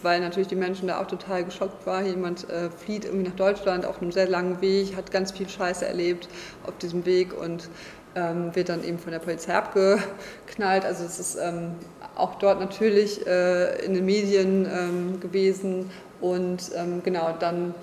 weil 0.04 0.20
natürlich 0.22 0.48
die 0.48 0.56
Menschen 0.56 0.88
da 0.88 1.02
auch 1.02 1.08
total 1.08 1.44
geschockt 1.44 1.86
waren. 1.86 2.06
Jemand 2.06 2.50
äh, 2.50 2.70
flieht 2.70 3.06
irgendwie 3.06 3.28
nach 3.28 3.36
Deutschland 3.36 3.86
auf 3.86 4.02
einem 4.02 4.12
sehr 4.12 4.28
langen 4.28 4.62
Weg, 4.62 4.96
hat 4.96 5.12
ganz 5.12 5.32
viel 5.32 5.50
Scheiße 5.50 5.86
erlebt 5.86 6.30
auf 6.66 6.78
diesem 6.78 7.06
Weg 7.06 7.34
und 7.38 7.70
ähm, 8.18 8.56
wird 8.56 8.70
dann 8.70 8.84
eben 8.84 8.98
von 8.98 9.12
der 9.12 9.20
Polizei 9.20 9.54
abgeknallt. 9.54 10.86
Also 10.86 11.06
es 11.06 11.20
ist 11.20 11.38
ähm, 11.40 11.76
auch 12.16 12.36
dort 12.36 12.60
natürlich 12.60 13.26
äh, 13.28 13.86
in 13.86 13.94
den 13.94 14.06
Medien 14.06 14.66
ähm, 14.66 15.20
gewesen 15.20 15.92
und 16.20 16.72
ähm, 16.76 17.04
genau 17.04 17.36
dann 17.40 17.76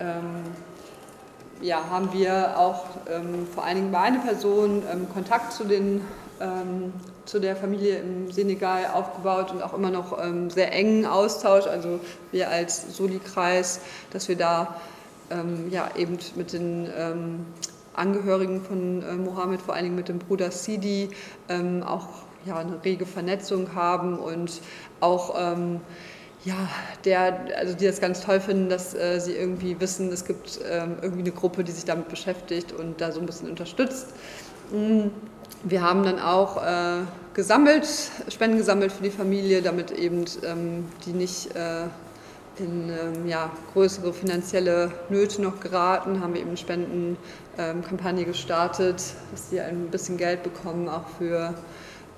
ähm, 0.00 0.44
ja, 1.60 1.84
haben 1.90 2.12
wir 2.12 2.58
auch 2.58 2.86
ähm, 3.10 3.46
vor 3.54 3.64
allen 3.64 3.76
Dingen 3.76 3.92
bei 3.92 4.00
einer 4.00 4.20
Person 4.20 4.82
Kontakt 5.12 5.52
zu 5.52 5.64
den 5.64 6.00
zu 7.24 7.38
der 7.38 7.54
Familie 7.54 7.98
im 7.98 8.32
Senegal 8.32 8.86
aufgebaut 8.92 9.52
und 9.52 9.62
auch 9.62 9.74
immer 9.74 9.90
noch 9.92 10.18
sehr 10.48 10.72
engen 10.72 11.06
Austausch. 11.06 11.68
Also 11.68 12.00
wir 12.32 12.50
als 12.50 12.96
Soli-Kreis, 12.96 13.78
dass 14.10 14.28
wir 14.28 14.34
da 14.34 14.74
ja, 15.70 15.88
eben 15.94 16.18
mit 16.34 16.52
den 16.52 16.88
Angehörigen 17.94 18.62
von 18.62 19.02
äh, 19.02 19.14
Mohammed, 19.14 19.60
vor 19.60 19.74
allen 19.74 19.84
Dingen 19.84 19.96
mit 19.96 20.08
dem 20.08 20.18
Bruder 20.18 20.50
Sidi, 20.50 21.10
ähm, 21.48 21.82
auch 21.82 22.08
ja, 22.44 22.58
eine 22.58 22.82
rege 22.84 23.06
Vernetzung 23.06 23.74
haben 23.74 24.18
und 24.18 24.60
auch 25.00 25.34
ähm, 25.38 25.80
ja, 26.44 26.68
der, 27.04 27.46
also 27.56 27.74
die 27.74 27.86
das 27.86 28.00
ganz 28.00 28.20
toll 28.20 28.40
finden, 28.40 28.68
dass 28.68 28.94
äh, 28.94 29.20
sie 29.20 29.32
irgendwie 29.32 29.78
wissen, 29.80 30.10
es 30.12 30.24
gibt 30.24 30.58
ähm, 30.68 30.96
irgendwie 31.00 31.22
eine 31.22 31.30
Gruppe, 31.30 31.62
die 31.62 31.72
sich 31.72 31.84
damit 31.84 32.08
beschäftigt 32.08 32.72
und 32.72 33.00
da 33.00 33.12
so 33.12 33.20
ein 33.20 33.26
bisschen 33.26 33.48
unterstützt. 33.48 34.08
Mm, 34.72 35.08
wir 35.62 35.82
haben 35.82 36.02
dann 36.02 36.18
auch 36.18 36.56
äh, 36.56 37.02
gesammelt, 37.34 37.86
Spenden 38.28 38.56
gesammelt 38.56 38.90
für 38.90 39.04
die 39.04 39.10
Familie, 39.10 39.62
damit 39.62 39.92
eben 39.92 40.24
ähm, 40.44 40.86
die 41.06 41.12
nicht 41.12 41.54
äh, 41.54 41.84
in 42.58 42.90
ähm, 42.90 43.26
ja, 43.26 43.50
größere 43.72 44.12
finanzielle 44.12 44.92
Nöte 45.08 45.40
noch 45.42 45.60
geraten, 45.60 46.20
haben 46.20 46.34
wir 46.34 46.40
eben 46.40 46.50
eine 46.50 46.58
Spendenkampagne 46.58 48.24
gestartet, 48.24 49.02
dass 49.30 49.50
sie 49.50 49.60
ein 49.60 49.88
bisschen 49.88 50.16
Geld 50.16 50.42
bekommen, 50.42 50.88
auch 50.88 51.06
für 51.18 51.54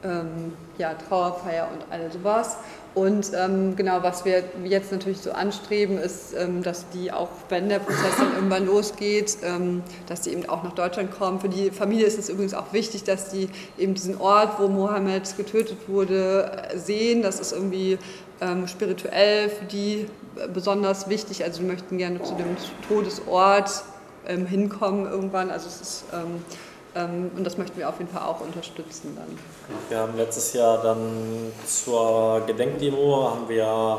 ähm, 0.03 0.53
ja, 0.79 0.95
Trauerfeier 0.95 1.69
und 1.73 1.85
all 1.91 2.11
sowas. 2.13 2.57
Und 2.95 3.33
ähm, 3.35 3.75
genau, 3.75 4.05
was 4.05 4.25
wir 4.25 4.45
jetzt 4.65 4.93
natürlich 4.93 5.19
so 5.19 5.33
anstreben, 5.33 5.99
ist, 5.99 6.33
ähm, 6.39 6.63
dass 6.63 6.89
die 6.91 7.11
auch, 7.11 7.29
wenn 7.49 7.69
der 7.69 7.81
Prozess 7.81 8.17
dann 8.19 8.35
irgendwann 8.35 8.67
losgeht, 8.67 9.39
ähm, 9.43 9.83
dass 10.07 10.21
die 10.21 10.31
eben 10.31 10.49
auch 10.49 10.63
nach 10.63 10.75
Deutschland 10.75 11.11
kommen. 11.11 11.41
Für 11.41 11.49
die 11.49 11.73
Familie 11.73 12.07
ist 12.07 12.19
es 12.19 12.29
übrigens 12.29 12.55
auch 12.55 12.73
wichtig, 12.73 13.03
dass 13.03 13.31
die 13.31 13.49
eben 13.79 13.95
diesen 13.95 14.21
Ort, 14.21 14.61
wo 14.61 14.69
Mohammed 14.69 15.37
getötet 15.37 15.89
wurde, 15.89 16.69
sehen. 16.77 17.23
Das 17.23 17.41
ist 17.41 17.53
irgendwie 17.53 17.99
ähm, 18.41 18.69
spirituell 18.69 19.49
für 19.49 19.65
die 19.65 20.07
besonders 20.53 21.09
wichtig. 21.09 21.43
Also 21.43 21.63
die 21.63 21.67
möchten 21.67 21.99
gerne 21.99 22.23
zu 22.23 22.35
dem 22.35 22.57
Todesort 22.87 23.83
ähm, 24.29 24.47
hinkommen 24.47 25.07
irgendwann. 25.07 25.51
Also 25.51 25.67
es 25.67 25.81
ist 25.81 26.05
ähm, 26.13 26.45
und 26.95 27.45
das 27.45 27.59
möchten 27.59 27.77
wir 27.77 27.89
auf 27.89 27.99
jeden 27.99 28.11
Fall 28.11 28.23
auch 28.23 28.41
unterstützen 28.41 29.17
dann. 29.17 29.39
Wir 29.89 29.99
haben 29.99 30.17
letztes 30.17 30.53
Jahr 30.53 30.83
dann 30.83 31.53
zur 31.67 32.43
Gedenkdemo 32.47 33.31
haben 33.31 33.49
wir 33.49 33.99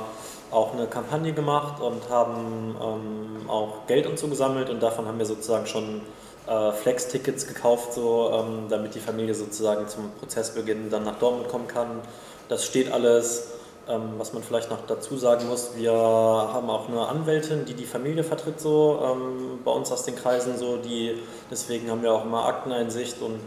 auch 0.52 0.74
eine 0.74 0.88
Kampagne 0.88 1.34
gemacht 1.34 1.82
und 1.82 2.10
haben 2.10 2.76
ähm, 2.82 3.50
auch 3.50 3.86
Geld 3.88 4.08
und 4.08 4.18
so 4.18 4.28
gesammelt 4.28 4.70
und 4.70 4.82
davon 4.82 5.06
haben 5.06 5.20
wir 5.20 5.26
sozusagen 5.26 5.66
schon 5.66 6.02
äh, 6.48 6.72
Flex-Tickets 6.72 7.48
gekauft, 7.48 7.94
so, 7.94 8.32
ähm, 8.32 8.68
damit 8.70 8.96
die 8.96 9.00
Familie 9.00 9.34
sozusagen 9.34 9.88
zum 9.88 10.12
Prozessbeginn 10.20 10.90
dann 10.90 11.04
nach 11.04 11.18
Dortmund 11.20 11.50
kommen 11.50 11.68
kann. 11.68 12.02
Das 12.50 12.64
steht 12.66 12.92
alles. 12.92 13.48
Ähm, 13.88 14.14
was 14.18 14.34
man 14.34 14.42
vielleicht 14.42 14.72
noch 14.72 14.80
dazu 14.88 15.16
sagen 15.16 15.48
muss, 15.48 15.72
wir 15.76 15.92
haben 15.92 16.70
auch 16.72 16.90
eine 16.90 17.08
Anwältin, 17.08 17.66
die 17.66 17.76
die 17.76 17.86
Familie 17.86 18.24
vertritt, 18.24 18.60
so 18.60 19.00
ähm, 19.04 19.60
bei 19.64 19.72
uns 19.72 19.92
aus 19.92 20.04
den 20.04 20.16
Kreisen, 20.16 20.58
so 20.58 20.78
die 20.78 21.22
deswegen 21.52 21.92
haben 21.92 22.02
wir 22.02 22.12
auch 22.12 22.26
immer 22.26 22.46
Akteneinsicht 22.46 23.22
und 23.22 23.40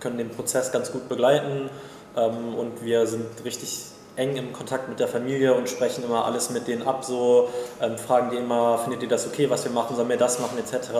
können 0.00 0.18
den 0.18 0.30
Prozess 0.30 0.72
ganz 0.72 0.90
gut 0.90 1.08
begleiten. 1.08 1.70
Ähm, 2.16 2.54
und 2.56 2.84
wir 2.84 3.06
sind 3.06 3.26
richtig 3.44 3.84
eng 4.16 4.34
im 4.36 4.52
Kontakt 4.52 4.88
mit 4.88 4.98
der 4.98 5.06
Familie 5.06 5.54
und 5.54 5.68
sprechen 5.68 6.02
immer 6.02 6.24
alles 6.24 6.50
mit 6.50 6.66
denen 6.66 6.82
ab, 6.82 7.04
so 7.04 7.48
ähm, 7.80 7.96
fragen 7.96 8.30
die 8.30 8.36
immer, 8.36 8.78
findet 8.78 9.02
ihr 9.04 9.08
das 9.08 9.28
okay, 9.28 9.48
was 9.48 9.64
wir 9.64 9.70
machen, 9.70 9.94
sollen 9.94 10.08
wir 10.08 10.16
das 10.16 10.40
machen, 10.40 10.58
etc. 10.58 10.90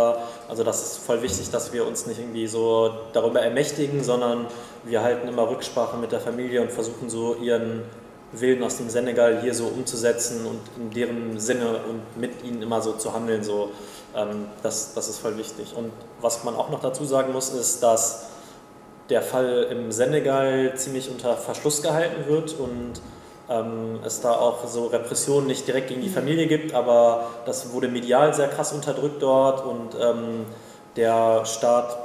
Also 0.49 0.63
das 0.63 0.83
ist 0.83 0.99
voll 0.99 1.21
wichtig, 1.21 1.51
dass 1.51 1.73
wir 1.73 1.85
uns 1.85 2.07
nicht 2.07 2.21
irgendwie 2.21 2.47
so 2.47 2.93
darüber 3.13 3.41
ermächtigen, 3.41 4.05
sondern 4.05 4.47
wir 4.85 5.03
halten 5.03 5.27
immer 5.27 5.51
Rücksprache 5.51 5.97
mit 5.97 6.13
der 6.13 6.21
Familie 6.21 6.63
und 6.63 6.71
versuchen 6.71 7.11
so 7.11 7.35
ihren 7.35 7.83
Willen 8.33 8.63
aus 8.63 8.77
dem 8.77 8.91
Senegal 8.91 9.41
hier 9.41 9.55
so 9.55 9.67
umzusetzen 9.67 10.45
und 10.45 10.61
in 10.77 10.91
deren 10.91 11.41
Sinne 11.41 11.81
und 11.89 12.21
mit 12.21 12.45
ihnen 12.45 12.63
immer 12.63 12.83
so 12.83 12.93
zu 12.93 13.15
handeln. 13.15 13.43
So, 13.43 13.71
ähm, 14.15 14.47
das, 14.63 14.95
das 14.95 15.09
ist 15.09 15.19
voll 15.19 15.37
wichtig. 15.39 15.75
Und 15.77 15.93
was 16.21 16.45
man 16.45 16.55
auch 16.55 16.71
noch 16.71 16.81
dazu 16.81 17.05
sagen 17.05 17.33
muss, 17.33 17.51
ist, 17.51 17.83
dass 17.83 18.27
der 19.09 19.23
Fall 19.23 19.69
im 19.71 19.91
Senegal 19.91 20.75
ziemlich 20.77 21.11
unter 21.11 21.37
Verschluss 21.37 21.83
gehalten 21.83 22.29
wird 22.29 22.55
und 22.59 23.01
ähm, 23.49 24.01
es 24.05 24.21
da 24.21 24.33
auch 24.33 24.67
so 24.67 24.87
Repressionen 24.87 25.47
nicht 25.47 25.67
direkt 25.67 25.89
gegen 25.89 26.03
die 26.03 26.11
Familie 26.11 26.47
gibt, 26.47 26.75
aber 26.75 27.31
das 27.47 27.73
wurde 27.73 27.89
medial 27.89 28.35
sehr 28.35 28.49
krass 28.49 28.73
unterdrückt 28.73 29.23
dort 29.23 29.65
und 29.65 29.97
ähm, 29.99 30.45
der 30.97 31.47
Staat 31.47 31.97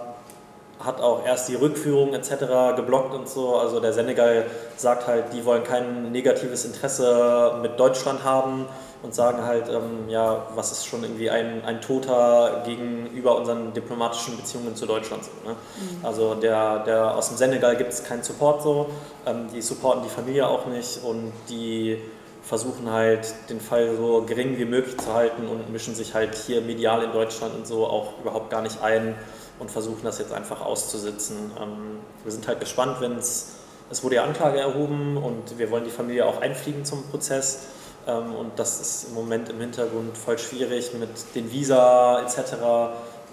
hat 0.84 1.02
auch 1.02 1.26
erst 1.26 1.50
die 1.50 1.56
Rückführung 1.56 2.14
etc. 2.14 2.76
geblockt 2.76 3.14
und 3.14 3.30
so. 3.30 3.56
Also 3.58 3.80
der 3.80 3.94
Senegal 3.94 4.46
sagt 4.76 5.08
halt, 5.08 5.34
die 5.34 5.46
wollen 5.46 5.64
kein 5.64 6.12
negatives 6.12 6.66
Interesse 6.66 7.60
mit 7.62 7.80
Deutschland 7.80 8.24
haben 8.24 8.68
und 9.04 9.14
sagen 9.14 9.44
halt, 9.44 9.68
ähm, 9.70 10.08
ja, 10.08 10.48
was 10.56 10.72
ist 10.72 10.86
schon 10.86 11.04
irgendwie 11.04 11.30
ein, 11.30 11.64
ein 11.66 11.82
Toter 11.82 12.64
gegenüber 12.66 13.36
unseren 13.36 13.74
diplomatischen 13.74 14.38
Beziehungen 14.38 14.76
zu 14.76 14.86
Deutschland 14.86 15.26
so. 15.26 15.32
Ne? 15.48 15.56
Mhm. 15.56 16.06
Also 16.06 16.36
der, 16.36 16.80
der 16.86 17.16
aus 17.16 17.28
dem 17.28 17.38
Senegal 17.38 17.76
gibt 17.76 17.92
es 17.92 18.04
keinen 18.04 18.24
Support 18.24 18.64
so, 18.64 18.88
ähm, 19.26 19.48
die 19.54 19.62
supporten 19.62 20.04
die 20.04 20.10
Familie 20.10 20.48
auch 20.48 20.66
nicht 20.68 21.04
und 21.04 21.34
die 21.50 22.02
versuchen 22.44 22.92
halt 22.92 23.34
den 23.50 23.60
Fall 23.60 23.96
so 23.96 24.24
gering 24.24 24.58
wie 24.58 24.66
möglich 24.66 24.98
zu 24.98 25.14
halten 25.14 25.48
und 25.48 25.70
mischen 25.72 25.96
sich 25.96 26.14
halt 26.14 26.36
hier 26.36 26.62
medial 26.62 27.04
in 27.04 27.12
Deutschland 27.12 27.54
und 27.56 27.68
so 27.68 27.86
auch 27.86 28.20
überhaupt 28.22 28.50
gar 28.50 28.62
nicht 28.62 28.82
ein 28.82 29.16
und 29.64 29.72
versuchen 29.72 30.04
das 30.04 30.20
jetzt 30.20 30.34
einfach 30.34 30.62
auszusitzen. 30.62 31.52
Ähm, 31.58 32.00
wir 32.24 32.32
sind 32.34 32.46
halt 32.48 32.60
gespannt, 32.60 32.98
wenn 33.00 33.14
es, 33.18 33.54
es 33.90 34.04
wurde 34.04 34.16
ja 34.16 34.26
Anklage 34.26 34.60
erhoben 34.60 35.16
und 35.16 35.58
wir 35.58 35.72
wollen 35.72 35.86
die 35.86 35.90
Familie 35.90 36.26
auch 36.26 36.42
einfliegen 36.42 36.84
zum 36.84 37.04
Prozess. 37.10 37.60
Ähm, 38.06 38.36
und 38.36 38.60
das 38.60 38.82
ist 38.82 39.08
im 39.08 39.14
Moment 39.14 39.48
im 39.48 39.62
Hintergrund 39.62 40.18
voll 40.18 40.38
schwierig 40.38 40.94
mit 40.94 41.10
den 41.34 41.50
Visa 41.50 42.20
etc., 42.24 42.56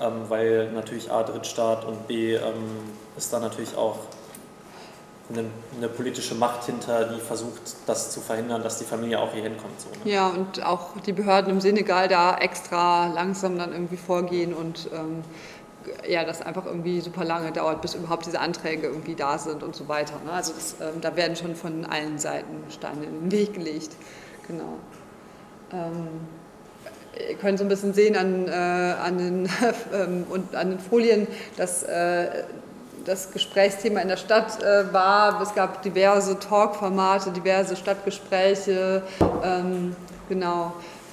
ähm, 0.00 0.12
weil 0.28 0.70
natürlich 0.70 1.10
A, 1.10 1.24
Drittstaat 1.24 1.84
und 1.84 2.06
B, 2.06 2.38
ist 3.16 3.32
da 3.32 3.40
natürlich 3.40 3.76
auch 3.76 3.96
eine, 5.30 5.44
eine, 5.76 5.88
politische 5.88 6.34
Macht 6.34 6.64
hinter, 6.64 7.04
die 7.04 7.20
versucht, 7.20 7.60
das 7.86 8.10
zu 8.10 8.20
verhindern, 8.20 8.62
dass 8.62 8.78
die 8.78 8.84
Familie 8.84 9.20
auch 9.20 9.32
hier 9.32 9.42
hinkommt. 9.42 9.80
So, 9.80 9.88
ne? 9.88 10.10
Ja, 10.10 10.28
und 10.28 10.64
auch 10.64 10.98
die 11.04 11.12
Behörden 11.12 11.52
im 11.52 11.60
Senegal 11.60 12.08
da 12.08 12.36
extra 12.38 13.08
langsam 13.08 13.58
dann 13.58 13.72
irgendwie 13.72 13.96
vorgehen 13.96 14.54
und 14.54 14.88
ähm, 14.92 15.22
ja, 16.08 16.24
das 16.24 16.42
einfach 16.42 16.66
irgendwie 16.66 17.00
super 17.00 17.24
lange 17.24 17.52
dauert, 17.52 17.82
bis 17.82 17.94
überhaupt 17.94 18.26
diese 18.26 18.40
Anträge 18.40 18.86
irgendwie 18.88 19.14
da 19.14 19.38
sind 19.38 19.62
und 19.62 19.74
so 19.74 19.88
weiter. 19.88 20.14
Ne? 20.24 20.32
Also 20.32 20.52
das, 20.52 20.76
ähm, 20.80 21.00
da 21.00 21.16
werden 21.16 21.36
schon 21.36 21.54
von 21.54 21.84
allen 21.84 22.18
Seiten 22.18 22.64
Steine 22.70 23.04
in 23.04 23.20
den 23.20 23.32
Weg 23.32 23.54
gelegt. 23.54 23.90
Genau. 24.46 24.78
Ähm, 25.72 26.08
ihr 27.28 27.36
könnt 27.36 27.58
so 27.58 27.64
ein 27.64 27.68
bisschen 27.68 27.94
sehen 27.94 28.16
an, 28.16 28.48
äh, 28.48 28.52
an, 28.52 29.18
den, 29.18 29.48
ähm, 29.94 30.26
und 30.28 30.54
an 30.54 30.70
den 30.70 30.78
Folien, 30.78 31.26
dass 31.56 31.82
äh, 31.82 32.44
das 33.04 33.32
Gesprächsthema 33.32 34.00
in 34.00 34.08
der 34.08 34.16
Stadt 34.16 34.62
äh, 34.62 34.92
war. 34.92 35.40
Es 35.40 35.54
gab 35.54 35.82
diverse 35.82 36.38
Talk-Formate, 36.38 37.30
diverse 37.30 37.76
Stadtgespräche. 37.76 39.02
Ähm, 39.42 39.96
genau. 40.28 40.72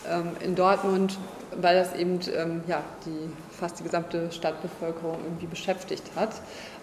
Ähm, 0.09 0.31
in 0.41 0.55
Dortmund 0.55 1.17
weil 1.61 1.75
das 1.75 1.93
eben 1.95 2.19
ähm, 2.35 2.63
ja, 2.67 2.81
die 3.05 3.31
fast 3.57 3.79
die 3.79 3.83
gesamte 3.83 4.31
Stadtbevölkerung 4.31 5.17
irgendwie 5.23 5.47
beschäftigt 5.47 6.03
hat. 6.15 6.29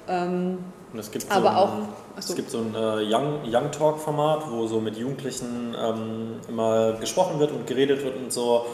Ähm, 0.09 0.59
es 0.97 1.11
gibt 1.11 1.31
aber 1.31 1.51
so 1.51 1.57
auch, 1.57 1.73
ein, 1.75 1.89
achso. 2.17 2.33
es 2.33 2.37
gibt 2.37 2.51
so 2.51 2.59
ein 2.59 2.75
äh, 2.75 3.15
Young, 3.15 3.41
Young 3.45 3.71
Talk 3.73 3.99
Format, 3.99 4.51
wo 4.51 4.67
so 4.67 4.81
mit 4.81 4.97
Jugendlichen 4.97 5.75
ähm, 5.79 6.41
immer 6.49 6.93
gesprochen 6.95 7.41
wird 7.41 7.53
und 7.53 7.67
geredet 7.67 8.05
wird 8.05 8.17
und 8.17 8.33
so. 8.33 8.67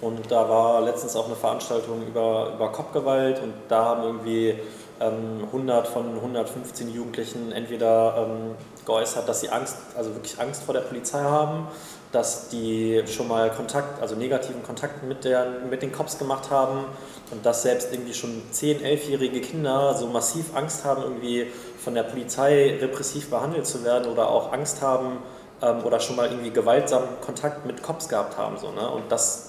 Und 0.00 0.30
da 0.30 0.48
war 0.48 0.80
letztens 0.80 1.16
auch 1.16 1.26
eine 1.26 1.34
Veranstaltung 1.34 2.06
über, 2.06 2.52
über 2.54 2.70
Kopfgewalt 2.70 3.42
und 3.42 3.52
da 3.68 3.84
haben 3.84 4.04
irgendwie 4.04 4.54
ähm, 5.00 5.44
100 5.46 5.88
von 5.88 6.14
115 6.14 6.92
Jugendlichen 6.94 7.52
entweder 7.52 8.14
ähm, 8.16 8.54
geäußert, 8.86 9.28
dass 9.28 9.40
sie 9.40 9.48
Angst, 9.50 9.76
also 9.96 10.14
wirklich 10.14 10.38
Angst 10.40 10.62
vor 10.62 10.74
der 10.74 10.82
Polizei 10.82 11.20
haben, 11.20 11.66
dass 12.12 12.48
die 12.48 13.02
schon 13.06 13.28
mal 13.28 13.50
Kontakt, 13.50 14.00
also 14.00 14.14
negativen 14.14 14.62
Kontakt 14.62 15.02
mit, 15.02 15.24
der, 15.24 15.46
mit 15.68 15.82
den 15.82 15.92
Cops 15.92 16.16
gemacht 16.16 16.50
haben 16.50 16.84
und 17.30 17.44
dass 17.44 17.62
selbst 17.62 17.92
irgendwie 17.92 18.14
schon 18.14 18.42
10-, 18.52 18.80
11-jährige 18.80 19.40
Kinder 19.40 19.94
so 19.94 20.06
massiv 20.06 20.54
Angst 20.54 20.84
haben, 20.84 21.02
irgendwie 21.02 21.48
von 21.82 21.94
der 21.94 22.04
Polizei 22.04 22.78
repressiv 22.80 23.30
behandelt 23.30 23.66
zu 23.66 23.84
werden 23.84 24.10
oder 24.10 24.28
auch 24.28 24.52
Angst 24.52 24.80
haben 24.80 25.18
ähm, 25.60 25.84
oder 25.84 26.00
schon 26.00 26.16
mal 26.16 26.28
irgendwie 26.28 26.50
gewaltsamen 26.50 27.08
Kontakt 27.20 27.66
mit 27.66 27.82
Cops 27.82 28.08
gehabt 28.08 28.38
haben. 28.38 28.56
So, 28.56 28.70
ne? 28.70 28.88
Und 28.88 29.12
das 29.12 29.47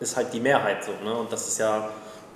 ist 0.00 0.16
halt 0.16 0.32
die 0.32 0.40
Mehrheit 0.40 0.84
so. 0.84 0.92
Ne? 1.04 1.14
Und 1.14 1.32
das 1.32 1.48
ist 1.48 1.58
ja 1.58 1.88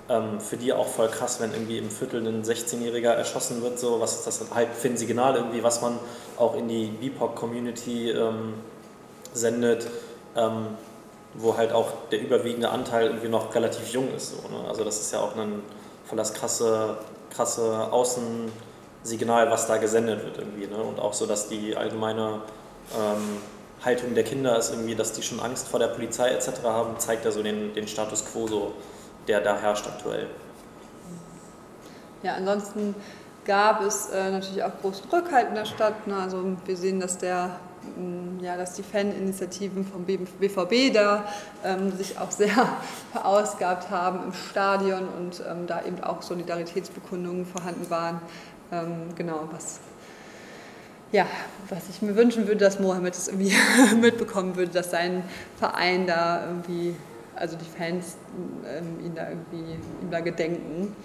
ähm, 0.09 0.39
für 0.39 0.57
die 0.57 0.73
auch 0.73 0.87
voll 0.87 1.07
krass, 1.07 1.39
wenn 1.39 1.51
irgendwie 1.51 1.77
im 1.77 1.89
Viertel 1.89 2.25
ein 2.27 2.43
16-Jähriger 2.43 3.11
erschossen 3.11 3.61
wird. 3.61 3.79
So, 3.79 3.99
was 3.99 4.15
ist 4.15 4.27
das 4.27 4.43
halt 4.53 4.69
für 4.73 4.87
ein 4.87 4.97
Signal 4.97 5.35
irgendwie, 5.35 5.63
was 5.63 5.81
man 5.81 5.99
auch 6.37 6.55
in 6.55 6.67
die 6.67 6.87
BIPOC-Community 6.87 8.11
ähm, 8.11 8.55
sendet, 9.33 9.87
ähm, 10.35 10.67
wo 11.35 11.55
halt 11.55 11.71
auch 11.71 11.91
der 12.11 12.21
überwiegende 12.21 12.69
Anteil 12.69 13.07
irgendwie 13.07 13.29
noch 13.29 13.53
relativ 13.55 13.87
jung 13.89 14.13
ist. 14.13 14.31
So, 14.31 14.49
ne? 14.49 14.67
Also 14.67 14.83
das 14.83 14.99
ist 14.99 15.13
ja 15.13 15.19
auch 15.19 15.35
ein 15.35 15.61
voll 16.05 16.17
das 16.17 16.33
krasse, 16.33 16.97
krasse 17.29 17.91
Außensignal, 17.91 19.49
was 19.49 19.67
da 19.67 19.77
gesendet 19.77 20.25
wird 20.25 20.39
irgendwie. 20.39 20.67
Ne? 20.67 20.81
Und 20.81 20.99
auch 20.99 21.13
so, 21.13 21.25
dass 21.25 21.47
die 21.47 21.75
allgemeine 21.75 22.41
ähm, 22.93 23.37
Haltung 23.83 24.13
der 24.13 24.23
Kinder 24.23 24.57
ist 24.57 24.71
irgendwie, 24.71 24.95
dass 24.95 25.13
die 25.13 25.23
schon 25.23 25.39
Angst 25.39 25.67
vor 25.67 25.79
der 25.79 25.87
Polizei 25.87 26.29
etc. 26.29 26.63
haben, 26.63 26.99
zeigt 26.99 27.25
ja 27.25 27.31
so 27.31 27.41
den, 27.41 27.73
den 27.73 27.87
Status 27.87 28.23
quo, 28.25 28.47
so, 28.47 28.73
der 29.27 29.41
da 29.41 29.57
herrscht 29.57 29.87
aktuell. 29.87 30.27
Ja, 32.23 32.35
ansonsten 32.35 32.93
gab 33.45 33.81
es 33.81 34.09
äh, 34.09 34.31
natürlich 34.31 34.63
auch 34.63 34.71
großen 34.81 35.09
Rückhalt 35.09 35.49
in 35.49 35.55
der 35.55 35.65
Stadt. 35.65 36.05
Ne? 36.05 36.15
Also 36.15 36.57
wir 36.65 36.77
sehen, 36.77 36.99
dass 36.99 37.17
der 37.17 37.59
mh, 37.97 38.43
ja, 38.43 38.57
dass 38.57 38.73
die 38.73 38.83
Faninitiativen 38.83 39.85
vom 39.85 40.05
BVB 40.05 40.93
da 40.93 41.25
ähm, 41.63 41.91
sich 41.91 42.19
auch 42.19 42.31
sehr 42.31 42.49
verausgabt 43.11 43.89
haben 43.89 44.23
im 44.25 44.33
Stadion 44.33 45.07
und 45.17 45.41
ähm, 45.49 45.65
da 45.65 45.83
eben 45.83 46.03
auch 46.03 46.21
Solidaritätsbekundungen 46.21 47.45
vorhanden 47.45 47.89
waren. 47.89 48.21
Ähm, 48.71 49.09
genau, 49.15 49.47
was 49.51 49.79
ja, 51.11 51.27
was 51.69 51.89
ich 51.89 52.01
mir 52.01 52.15
wünschen 52.15 52.47
würde, 52.47 52.59
dass 52.59 52.79
Mohammed 52.79 53.15
es 53.15 53.27
irgendwie 53.27 53.53
mitbekommen 54.01 54.55
würde, 54.55 54.71
dass 54.71 54.91
sein 54.91 55.23
Verein 55.57 56.07
da 56.07 56.45
irgendwie, 56.45 56.95
also 57.35 57.57
die 57.57 57.77
Fans 57.77 58.17
ähm, 58.65 59.05
ihn 59.05 59.15
da 59.15 59.29
irgendwie, 59.29 59.73
ihm 60.01 60.11
da 60.11 60.19
gedenken. 60.19 60.95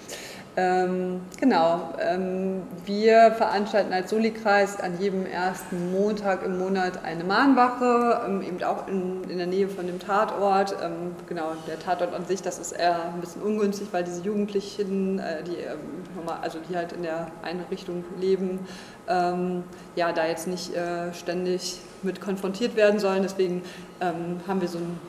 Ähm, 0.59 1.21
genau, 1.39 1.93
ähm, 2.01 2.63
wir 2.87 3.33
veranstalten 3.33 3.93
als 3.93 4.09
Soli-Kreis 4.09 4.81
an 4.81 4.99
jedem 4.99 5.27
ersten 5.27 5.93
Montag 5.93 6.43
im 6.43 6.59
Monat 6.59 7.05
eine 7.05 7.25
Mahnwache, 7.25 8.23
ähm, 8.27 8.41
eben 8.41 8.63
auch 8.65 8.89
in, 8.89 9.23
in, 9.25 9.37
der 9.37 9.47
Nähe 9.47 9.69
von 9.69 9.87
dem 9.87 9.99
Tatort. 9.99 10.75
Ähm, 10.83 11.15
genau, 11.29 11.53
der 11.67 11.79
Tatort 11.79 12.15
an 12.15 12.25
sich, 12.25 12.41
das 12.41 12.59
ist 12.59 12.73
eher 12.73 13.13
ein 13.13 13.21
bisschen 13.21 13.43
ungünstig, 13.43 13.89
weil 13.93 14.05
diese 14.05 14.23
Jugendlichen, 14.23 15.19
äh, 15.19 15.43
die, 15.43 15.57
ähm, 15.57 16.27
also 16.41 16.59
die 16.71 16.75
halt 16.75 16.93
in 16.93 17.03
der 17.03 17.27
Einrichtung 17.43 18.07
leben, 18.19 18.61
ähm, 19.09 19.63
ja, 19.95 20.11
da 20.13 20.25
jetzt 20.27 20.49
nicht 20.49 20.75
äh, 20.75 21.13
ständig 21.13 21.81
mit 22.03 22.23
konfrontiert 22.23 22.77
werden 22.77 22.99
sollen. 22.99 23.23
Deswegen 23.23 23.63
haben 24.01 24.61
wir 24.61 24.69
so 24.69 24.79
einen 24.79 25.01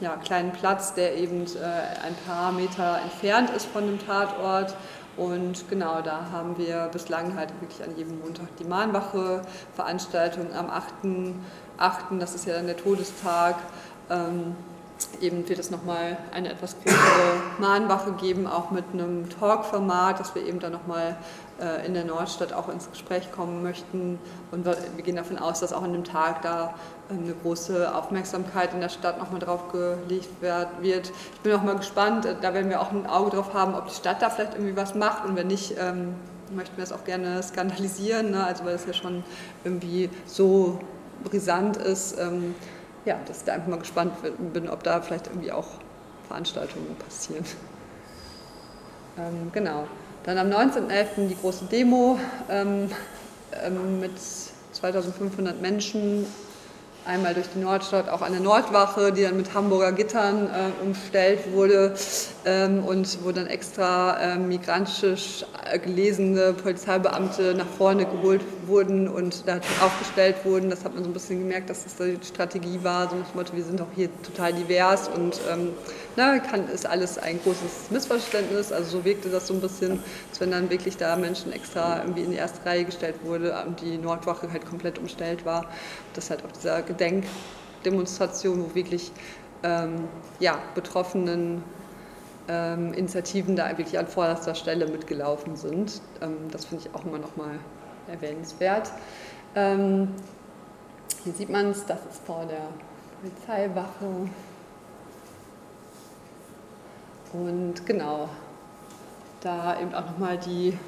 ja, 0.00 0.16
kleinen 0.16 0.52
Platz, 0.52 0.94
der 0.94 1.16
eben 1.16 1.44
äh, 1.44 2.06
ein 2.06 2.14
paar 2.26 2.52
Meter 2.52 3.00
entfernt 3.02 3.50
ist 3.50 3.66
von 3.66 3.86
dem 3.86 4.04
Tatort. 4.04 4.74
Und 5.16 5.68
genau, 5.70 6.00
da 6.02 6.30
haben 6.32 6.58
wir 6.58 6.88
bislang 6.92 7.36
halt 7.36 7.50
wirklich 7.60 7.82
an 7.82 7.96
jedem 7.96 8.20
Montag 8.20 8.56
die 8.58 8.64
Mahnwache-Veranstaltung 8.64 10.52
am 10.52 10.68
8.8., 10.68 12.18
das 12.18 12.34
ist 12.34 12.46
ja 12.46 12.54
dann 12.54 12.66
der 12.66 12.76
Todestag. 12.76 13.56
Ähm, 14.10 14.56
eben 15.20 15.48
wird 15.48 15.58
es 15.58 15.70
nochmal 15.70 16.16
eine 16.32 16.50
etwas 16.50 16.76
größere 16.82 17.40
Mahnwache 17.58 18.12
geben, 18.12 18.46
auch 18.46 18.70
mit 18.70 18.84
einem 18.92 19.28
Talk-Format, 19.28 20.20
dass 20.20 20.34
wir 20.34 20.46
eben 20.46 20.60
dann 20.60 20.72
nochmal 20.72 21.16
äh, 21.60 21.86
in 21.86 21.94
der 21.94 22.04
Nordstadt 22.04 22.52
auch 22.52 22.68
ins 22.68 22.90
Gespräch 22.90 23.30
kommen 23.30 23.62
möchten. 23.62 24.18
Und 24.50 24.64
wir 24.64 25.04
gehen 25.04 25.16
davon 25.16 25.38
aus, 25.38 25.60
dass 25.60 25.72
auch 25.72 25.82
an 25.82 25.92
dem 25.92 26.04
Tag 26.04 26.42
da 26.42 26.74
ähm, 27.10 27.24
eine 27.24 27.34
große 27.34 27.94
Aufmerksamkeit 27.94 28.74
in 28.74 28.80
der 28.80 28.88
Stadt 28.88 29.18
nochmal 29.18 29.40
drauf 29.40 29.70
gelegt 29.70 30.28
wird. 30.40 31.12
Ich 31.34 31.40
bin 31.40 31.52
auch 31.52 31.62
mal 31.62 31.76
gespannt, 31.76 32.26
äh, 32.26 32.34
da 32.40 32.54
werden 32.54 32.70
wir 32.70 32.80
auch 32.80 32.90
ein 32.90 33.06
Auge 33.06 33.36
drauf 33.36 33.54
haben, 33.54 33.74
ob 33.74 33.88
die 33.88 33.94
Stadt 33.94 34.20
da 34.20 34.30
vielleicht 34.30 34.54
irgendwie 34.54 34.76
was 34.76 34.94
macht 34.94 35.24
und 35.24 35.36
wenn 35.36 35.46
nicht, 35.46 35.76
ähm, 35.78 36.14
möchten 36.54 36.76
wir 36.76 36.84
das 36.84 36.92
auch 36.92 37.04
gerne 37.04 37.42
skandalisieren, 37.42 38.30
ne? 38.30 38.44
also 38.44 38.64
weil 38.64 38.74
es 38.74 38.86
ja 38.86 38.92
schon 38.92 39.24
irgendwie 39.64 40.10
so 40.26 40.78
brisant 41.24 41.76
ist. 41.76 42.18
Ähm, 42.18 42.54
ja, 43.04 43.18
dass 43.26 43.38
ich 43.38 43.44
da 43.44 43.54
einfach 43.54 43.68
mal 43.68 43.78
gespannt 43.78 44.12
bin, 44.52 44.68
ob 44.68 44.82
da 44.82 45.00
vielleicht 45.00 45.26
irgendwie 45.26 45.52
auch 45.52 45.68
Veranstaltungen 46.28 46.96
passieren. 46.96 47.44
Ähm, 49.18 49.50
genau. 49.52 49.86
Dann 50.24 50.38
am 50.38 50.48
19.11. 50.48 51.28
die 51.28 51.36
große 51.36 51.66
Demo 51.66 52.18
ähm, 52.48 52.90
ähm, 53.62 54.00
mit 54.00 54.12
2500 54.72 55.60
Menschen 55.60 56.26
einmal 57.06 57.34
durch 57.34 57.46
die 57.54 57.60
Nordstadt, 57.60 58.08
auch 58.08 58.22
eine 58.22 58.40
Nordwache, 58.40 59.12
die 59.12 59.22
dann 59.22 59.36
mit 59.36 59.54
Hamburger 59.54 59.92
Gittern 59.92 60.48
äh, 60.48 60.84
umstellt 60.84 61.52
wurde 61.52 61.94
ähm, 62.44 62.84
und 62.84 63.18
wo 63.22 63.32
dann 63.32 63.46
extra 63.46 64.18
äh, 64.18 64.38
migrantisch 64.38 65.44
gelesene 65.82 66.52
Polizeibeamte 66.52 67.54
nach 67.54 67.66
vorne 67.66 68.04
geholt 68.04 68.42
wurden 68.66 69.08
und 69.08 69.46
da 69.46 69.56
aufgestellt 69.80 70.36
wurden. 70.44 70.70
Das 70.70 70.84
hat 70.84 70.94
man 70.94 71.04
so 71.04 71.10
ein 71.10 71.12
bisschen 71.12 71.40
gemerkt, 71.40 71.70
dass 71.70 71.84
das 71.84 71.96
die 71.96 72.18
Strategie 72.26 72.80
war, 72.82 73.08
so 73.08 73.16
dem 73.16 73.24
Motto, 73.34 73.56
wir 73.56 73.64
sind 73.64 73.80
auch 73.80 73.86
hier 73.94 74.08
total 74.22 74.52
divers 74.52 75.08
und 75.08 75.40
ähm, 75.52 75.70
na, 76.16 76.38
kann, 76.38 76.68
ist 76.68 76.86
alles 76.86 77.18
ein 77.18 77.40
großes 77.42 77.90
Missverständnis. 77.90 78.72
Also 78.72 78.98
so 78.98 79.04
wirkte 79.04 79.28
das 79.28 79.48
so 79.48 79.54
ein 79.54 79.60
bisschen, 79.60 80.02
als 80.30 80.40
wenn 80.40 80.50
dann 80.50 80.70
wirklich 80.70 80.96
da 80.96 81.16
Menschen 81.16 81.52
extra 81.52 82.00
irgendwie 82.00 82.22
in 82.22 82.30
die 82.30 82.36
erste 82.36 82.64
Reihe 82.64 82.84
gestellt 82.84 83.16
wurde 83.24 83.54
und 83.66 83.80
die 83.80 83.98
Nordwache 83.98 84.50
halt 84.52 84.66
komplett 84.66 84.98
umstellt 84.98 85.44
war. 85.44 85.66
Das 86.14 86.30
halt 86.30 86.44
auch 86.44 86.52
dieser 86.52 86.82
Gedenkdemonstration, 86.82 88.64
wo 88.64 88.74
wirklich 88.74 89.10
ähm, 89.64 90.08
ja, 90.38 90.58
Betroffenen 90.74 91.62
ähm, 92.48 92.92
Initiativen 92.92 93.56
da 93.56 93.68
wirklich 93.76 93.98
an 93.98 94.06
vorderster 94.06 94.54
Stelle 94.54 94.86
mitgelaufen 94.86 95.56
sind. 95.56 96.00
Ähm, 96.20 96.36
das 96.50 96.66
finde 96.66 96.84
ich 96.86 96.94
auch 96.94 97.04
immer 97.04 97.18
noch 97.18 97.36
mal 97.36 97.58
erwähnenswert. 98.08 98.92
Ähm, 99.54 100.08
hier 101.24 101.32
sieht 101.32 101.48
man 101.48 101.70
es, 101.70 101.86
das 101.86 102.00
ist 102.10 102.24
vor 102.26 102.44
der 102.46 102.68
Polizeiwache. 103.20 104.28
Und 107.34 107.84
genau, 107.84 108.28
da 109.40 109.80
eben 109.80 109.92
auch 109.92 110.06
nochmal 110.06 110.38
die 110.38 110.78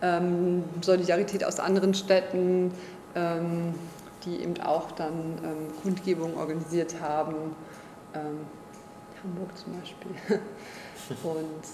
ähm, 0.00 0.62
Solidarität 0.80 1.44
aus 1.44 1.58
anderen 1.58 1.92
Städten, 1.92 2.72
ähm, 3.16 3.74
die 4.24 4.42
eben 4.42 4.60
auch 4.60 4.92
dann 4.92 5.38
ähm, 5.42 5.82
Kundgebungen 5.82 6.36
organisiert 6.36 6.94
haben. 7.00 7.34
Ähm, 8.14 8.46
Hamburg 9.24 9.50
zum 9.58 9.76
Beispiel. 9.76 10.12
Und 11.24 11.64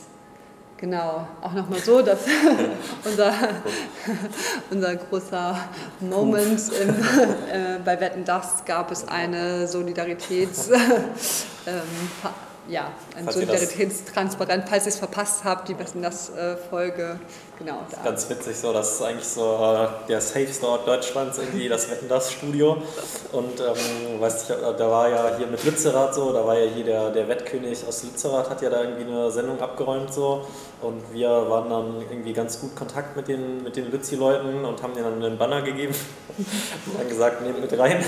genau, 0.78 1.28
auch 1.42 1.52
nochmal 1.52 1.80
so, 1.80 2.00
dass 2.00 2.20
unser, 3.04 3.34
unser 4.70 4.96
großer 4.96 5.58
Moment 6.00 6.62
im, 6.80 6.88
äh, 6.88 7.78
bei 7.84 8.00
Wetten 8.00 8.24
Das 8.24 8.64
gab 8.64 8.90
es 8.90 9.06
eine 9.06 9.68
Solidaritäts... 9.68 10.70
ja, 12.68 12.92
ein 13.16 13.28
Solidaritätstransparent, 13.28 14.68
falls 14.68 14.84
ihr 14.84 14.90
es 14.90 14.98
verpasst 14.98 15.44
habt, 15.44 15.68
die 15.68 15.78
Wetten 15.78 16.02
das 16.02 16.30
äh, 16.30 16.56
Folge. 16.56 17.18
Genau, 17.58 17.80
ist 17.90 18.04
ganz 18.04 18.30
witzig 18.30 18.56
so, 18.56 18.72
das 18.72 18.92
ist 18.92 19.02
eigentlich 19.02 19.26
so 19.26 19.42
äh, 19.42 19.88
der 20.08 20.20
Safe 20.20 20.46
Store 20.46 20.78
Deutschlands 20.86 21.38
irgendwie, 21.38 21.68
das 21.68 21.90
Wetten 21.90 22.08
das 22.08 22.30
Studio. 22.30 22.76
Und 23.32 23.60
ähm, 23.60 24.20
weißt 24.20 24.50
du, 24.50 24.54
da 24.78 24.90
war 24.90 25.08
ja 25.08 25.36
hier 25.36 25.48
mit 25.48 25.64
Lützerath 25.64 26.14
so, 26.14 26.32
da 26.32 26.46
war 26.46 26.56
ja 26.56 26.70
hier 26.70 26.84
der, 26.84 27.10
der 27.10 27.28
Wettkönig 27.28 27.84
aus 27.86 28.04
Lützerath, 28.04 28.48
hat 28.48 28.62
ja 28.62 28.70
da 28.70 28.82
irgendwie 28.82 29.10
eine 29.10 29.30
Sendung 29.32 29.60
abgeräumt 29.60 30.14
so. 30.14 30.46
Und 30.80 31.12
wir 31.12 31.28
waren 31.28 31.68
dann 31.68 32.02
irgendwie 32.08 32.32
ganz 32.32 32.60
gut 32.60 32.76
Kontakt 32.76 33.16
mit 33.16 33.26
den, 33.26 33.64
mit 33.64 33.74
den 33.74 33.90
Lützi-Leuten 33.90 34.64
und 34.64 34.80
haben 34.80 34.94
denen 34.94 35.06
dann 35.06 35.24
einen 35.24 35.38
Banner 35.38 35.62
gegeben 35.62 35.92
und 36.38 37.00
dann 37.00 37.08
gesagt, 37.08 37.42
nehmt 37.42 37.60
mit 37.60 37.76
rein. 37.76 38.04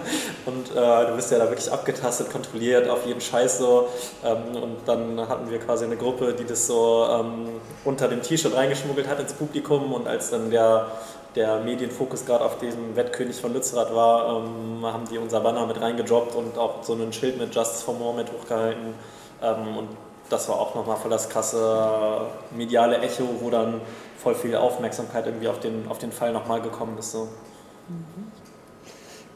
und 0.46 0.70
äh, 0.70 1.06
du 1.06 1.16
bist 1.16 1.30
ja 1.30 1.38
da 1.38 1.50
wirklich 1.50 1.70
abgetastet, 1.70 2.30
kontrolliert 2.30 2.88
auf 2.88 3.04
jeden 3.06 3.20
Scheiß 3.20 3.58
so. 3.58 3.88
Ähm, 4.24 4.62
und 4.62 4.76
dann 4.86 5.28
hatten 5.28 5.50
wir 5.50 5.58
quasi 5.58 5.84
eine 5.84 5.96
Gruppe, 5.96 6.34
die 6.34 6.44
das 6.44 6.66
so 6.66 7.06
ähm, 7.10 7.48
unter 7.84 8.08
dem 8.08 8.22
T-Shirt 8.22 8.54
reingeschmuggelt 8.54 9.08
hat 9.08 9.20
ins 9.20 9.32
Publikum 9.32 9.92
und 9.92 10.06
als 10.06 10.30
dann 10.30 10.50
der 10.50 10.88
der 11.34 11.60
Medienfokus 11.60 12.24
gerade 12.26 12.44
auf 12.44 12.58
diesem 12.58 12.94
Wettkönig 12.96 13.40
von 13.40 13.52
Lützerath 13.52 13.94
war, 13.94 14.38
ähm, 14.38 14.84
haben 14.84 15.04
die 15.10 15.18
unser 15.18 15.40
Banner 15.40 15.66
mit 15.66 15.80
reingedroppt 15.80 16.34
und 16.34 16.56
auch 16.58 16.82
so 16.82 16.94
ein 16.94 17.12
Schild 17.12 17.38
mit 17.38 17.54
Justice 17.54 17.84
for 17.84 17.94
More 17.94 18.14
mit 18.14 18.30
hochgehalten. 18.32 18.94
Ähm, 19.42 19.76
und 19.76 19.88
das 20.30 20.48
war 20.48 20.56
auch 20.56 20.74
nochmal 20.74 20.96
voll 20.96 21.10
das 21.10 21.28
krasse 21.28 22.26
mediale 22.50 22.98
Echo, 22.98 23.24
wo 23.40 23.50
dann 23.50 23.80
voll 24.16 24.34
viel 24.34 24.54
Aufmerksamkeit 24.56 25.26
irgendwie 25.26 25.48
auf 25.48 25.60
den, 25.60 25.86
auf 25.88 25.98
den 25.98 26.12
Fall 26.12 26.32
nochmal 26.32 26.62
gekommen 26.62 26.96
ist. 26.98 27.12
So. 27.12 27.28
Mhm. 27.88 28.32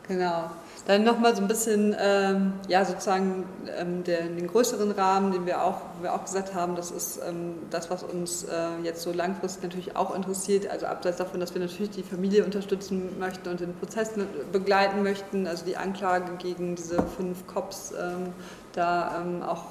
Genau. 0.07 0.51
Dann 0.89 1.05
nochmal 1.05 1.37
so 1.37 1.43
ein 1.43 1.49
bisschen, 1.49 1.95
ähm, 2.01 2.55
ja, 2.67 2.83
sozusagen 2.83 3.45
ähm, 3.79 4.05
der, 4.05 4.23
den 4.23 4.47
größeren 4.47 4.91
Rahmen, 4.93 5.33
den 5.33 5.45
wir 5.45 5.63
auch, 5.63 5.83
wir 6.01 6.15
auch 6.15 6.25
gesagt 6.25 6.55
haben, 6.55 6.77
das 6.77 6.91
ist 6.91 7.21
ähm, 7.29 7.57
das, 7.69 7.91
was 7.91 8.03
uns 8.03 8.45
äh, 8.45 8.83
jetzt 8.83 9.03
so 9.03 9.13
langfristig 9.13 9.65
natürlich 9.65 9.97
auch 9.97 10.17
interessiert. 10.17 10.67
Also 10.71 10.87
abseits 10.87 11.19
davon, 11.19 11.41
dass 11.41 11.53
wir 11.53 11.61
natürlich 11.61 11.91
die 11.91 12.03
Familie 12.03 12.43
unterstützen 12.43 13.19
möchten 13.19 13.51
und 13.51 13.61
den 13.61 13.75
Prozess 13.75 14.13
begleiten 14.51 15.03
möchten, 15.03 15.47
also 15.47 15.67
die 15.67 15.77
Anklage 15.77 16.33
gegen 16.39 16.75
diese 16.75 17.03
fünf 17.03 17.47
Cops 17.47 17.93
ähm, 17.93 18.33
da 18.73 19.21
ähm, 19.21 19.43
auch 19.43 19.65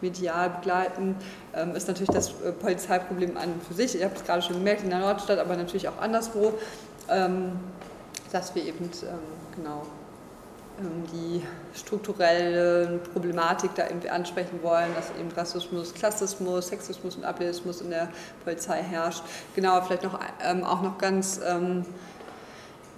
medial 0.00 0.48
begleiten, 0.50 1.16
ähm, 1.56 1.74
ist 1.74 1.88
natürlich 1.88 2.10
das 2.10 2.28
äh, 2.40 2.52
Polizeiproblem 2.52 3.36
an 3.36 3.54
und 3.54 3.64
für 3.64 3.74
sich. 3.74 3.98
Ihr 3.98 4.04
habt 4.04 4.18
es 4.18 4.24
gerade 4.24 4.42
schon 4.42 4.58
gemerkt 4.58 4.84
in 4.84 4.90
der 4.90 5.00
Nordstadt, 5.00 5.40
aber 5.40 5.56
natürlich 5.56 5.88
auch 5.88 6.00
anderswo, 6.00 6.54
dass 8.30 8.54
wir 8.54 8.64
eben 8.64 8.88
genau 9.56 9.82
die 11.12 11.42
strukturelle 11.74 13.00
Problematik 13.12 13.74
da 13.74 13.86
irgendwie 13.86 14.10
ansprechen 14.10 14.60
wollen, 14.62 14.94
dass 14.94 15.10
eben 15.18 15.30
Rassismus, 15.36 15.94
Klassismus, 15.94 16.68
Sexismus 16.68 17.16
und 17.16 17.24
Ableismus 17.24 17.80
in 17.80 17.90
der 17.90 18.08
Polizei 18.44 18.82
herrscht. 18.82 19.22
Genau, 19.54 19.80
vielleicht 19.82 20.04
noch, 20.04 20.18
ähm, 20.44 20.64
auch 20.64 20.82
noch 20.82 20.98
ganz 20.98 21.40
ähm, 21.46 21.84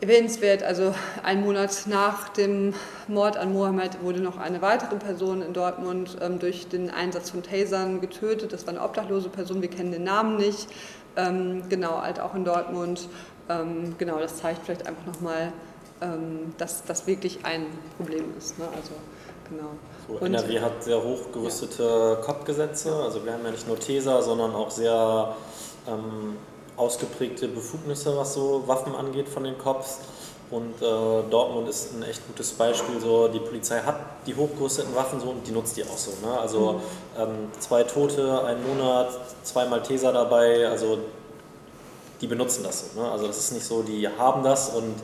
erwähnenswert, 0.01 0.62
also 0.62 0.95
ein 1.22 1.41
Monat 1.41 1.85
nach 1.87 2.28
dem 2.30 2.74
Mord 3.09 3.37
an 3.37 3.53
Mohammed 3.53 4.03
wurde 4.03 4.20
noch 4.20 4.37
eine 4.37 4.61
weitere 4.61 4.97
Person 4.97 5.41
in 5.41 5.53
Dortmund 5.53 6.18
ähm, 6.20 6.39
durch 6.39 6.68
den 6.68 6.91
Einsatz 6.91 7.30
von 7.30 7.43
Tasern 7.43 8.01
getötet. 8.01 8.53
Das 8.53 8.66
war 8.66 8.74
eine 8.74 8.82
obdachlose 8.82 9.28
Person, 9.28 9.62
wir 9.62 9.70
kennen 9.70 9.93
den 9.93 10.05
Namen 10.05 10.37
nicht. 10.37 10.68
Ähm, 11.16 11.62
genau, 11.68 12.03
halt 12.03 12.20
auch 12.20 12.35
in 12.35 12.45
Dortmund. 12.45 13.09
Ähm, 13.49 13.95
genau, 13.97 14.18
das 14.18 14.37
zeigt 14.37 14.64
vielleicht 14.64 14.87
einfach 14.87 15.07
nochmal, 15.07 15.53
ähm, 16.05 16.55
dass 16.59 16.84
das 16.84 17.07
wirklich 17.07 17.44
ein 17.44 17.66
Problem 17.96 18.34
ist. 18.36 18.59
Ne? 18.59 18.66
Also, 18.76 18.92
genau. 19.48 19.70
So, 20.07 20.24
NRW 20.24 20.61
hat 20.61 20.84
sehr 20.84 21.02
hochgerüstete 21.02 21.82
ja. 21.82 22.26
COP-Gesetze. 22.26 22.94
Also 22.94 23.24
wir 23.24 23.32
haben 23.32 23.44
ja 23.44 23.50
nicht 23.50 23.66
nur 23.66 23.78
TESA, 23.78 24.20
sondern 24.20 24.55
auch 24.55 24.70
sehr 24.70 25.34
ähm, 25.88 26.36
ausgeprägte 26.76 27.48
Befugnisse, 27.48 28.16
was 28.16 28.34
so 28.34 28.64
Waffen 28.66 28.94
angeht 28.94 29.28
von 29.28 29.44
den 29.44 29.57
COPs. 29.57 30.00
Und 30.50 30.74
äh, 30.82 31.30
Dortmund 31.30 31.68
ist 31.68 31.94
ein 31.94 32.02
echt 32.02 32.26
gutes 32.26 32.52
Beispiel. 32.52 33.00
So, 33.00 33.28
die 33.28 33.40
Polizei 33.40 33.80
hat 33.80 33.96
die 34.26 34.34
hochgerüsteten 34.34 34.94
Waffen 34.94 35.18
so 35.18 35.30
und 35.30 35.46
die 35.46 35.52
nutzt 35.52 35.76
die 35.76 35.84
auch 35.84 35.96
so. 35.96 36.11
Ne? 36.24 36.38
Also 36.38 36.74
mhm. 36.74 36.78
ähm, 37.18 37.48
zwei 37.59 37.82
Tote, 37.84 38.44
ein 38.44 38.59
Monat, 38.66 39.09
zweimal 39.42 39.82
Taser 39.82 40.12
dabei. 40.12 40.68
Also 40.68 40.98
die 42.20 42.26
benutzen 42.26 42.62
das 42.62 42.92
so. 42.92 43.00
Ne? 43.00 43.11
Also 43.11 43.26
das 43.26 43.38
ist 43.38 43.52
nicht 43.52 43.64
so, 43.64 43.82
die 43.82 44.07
haben 44.07 44.42
das 44.42 44.68
und 44.68 44.94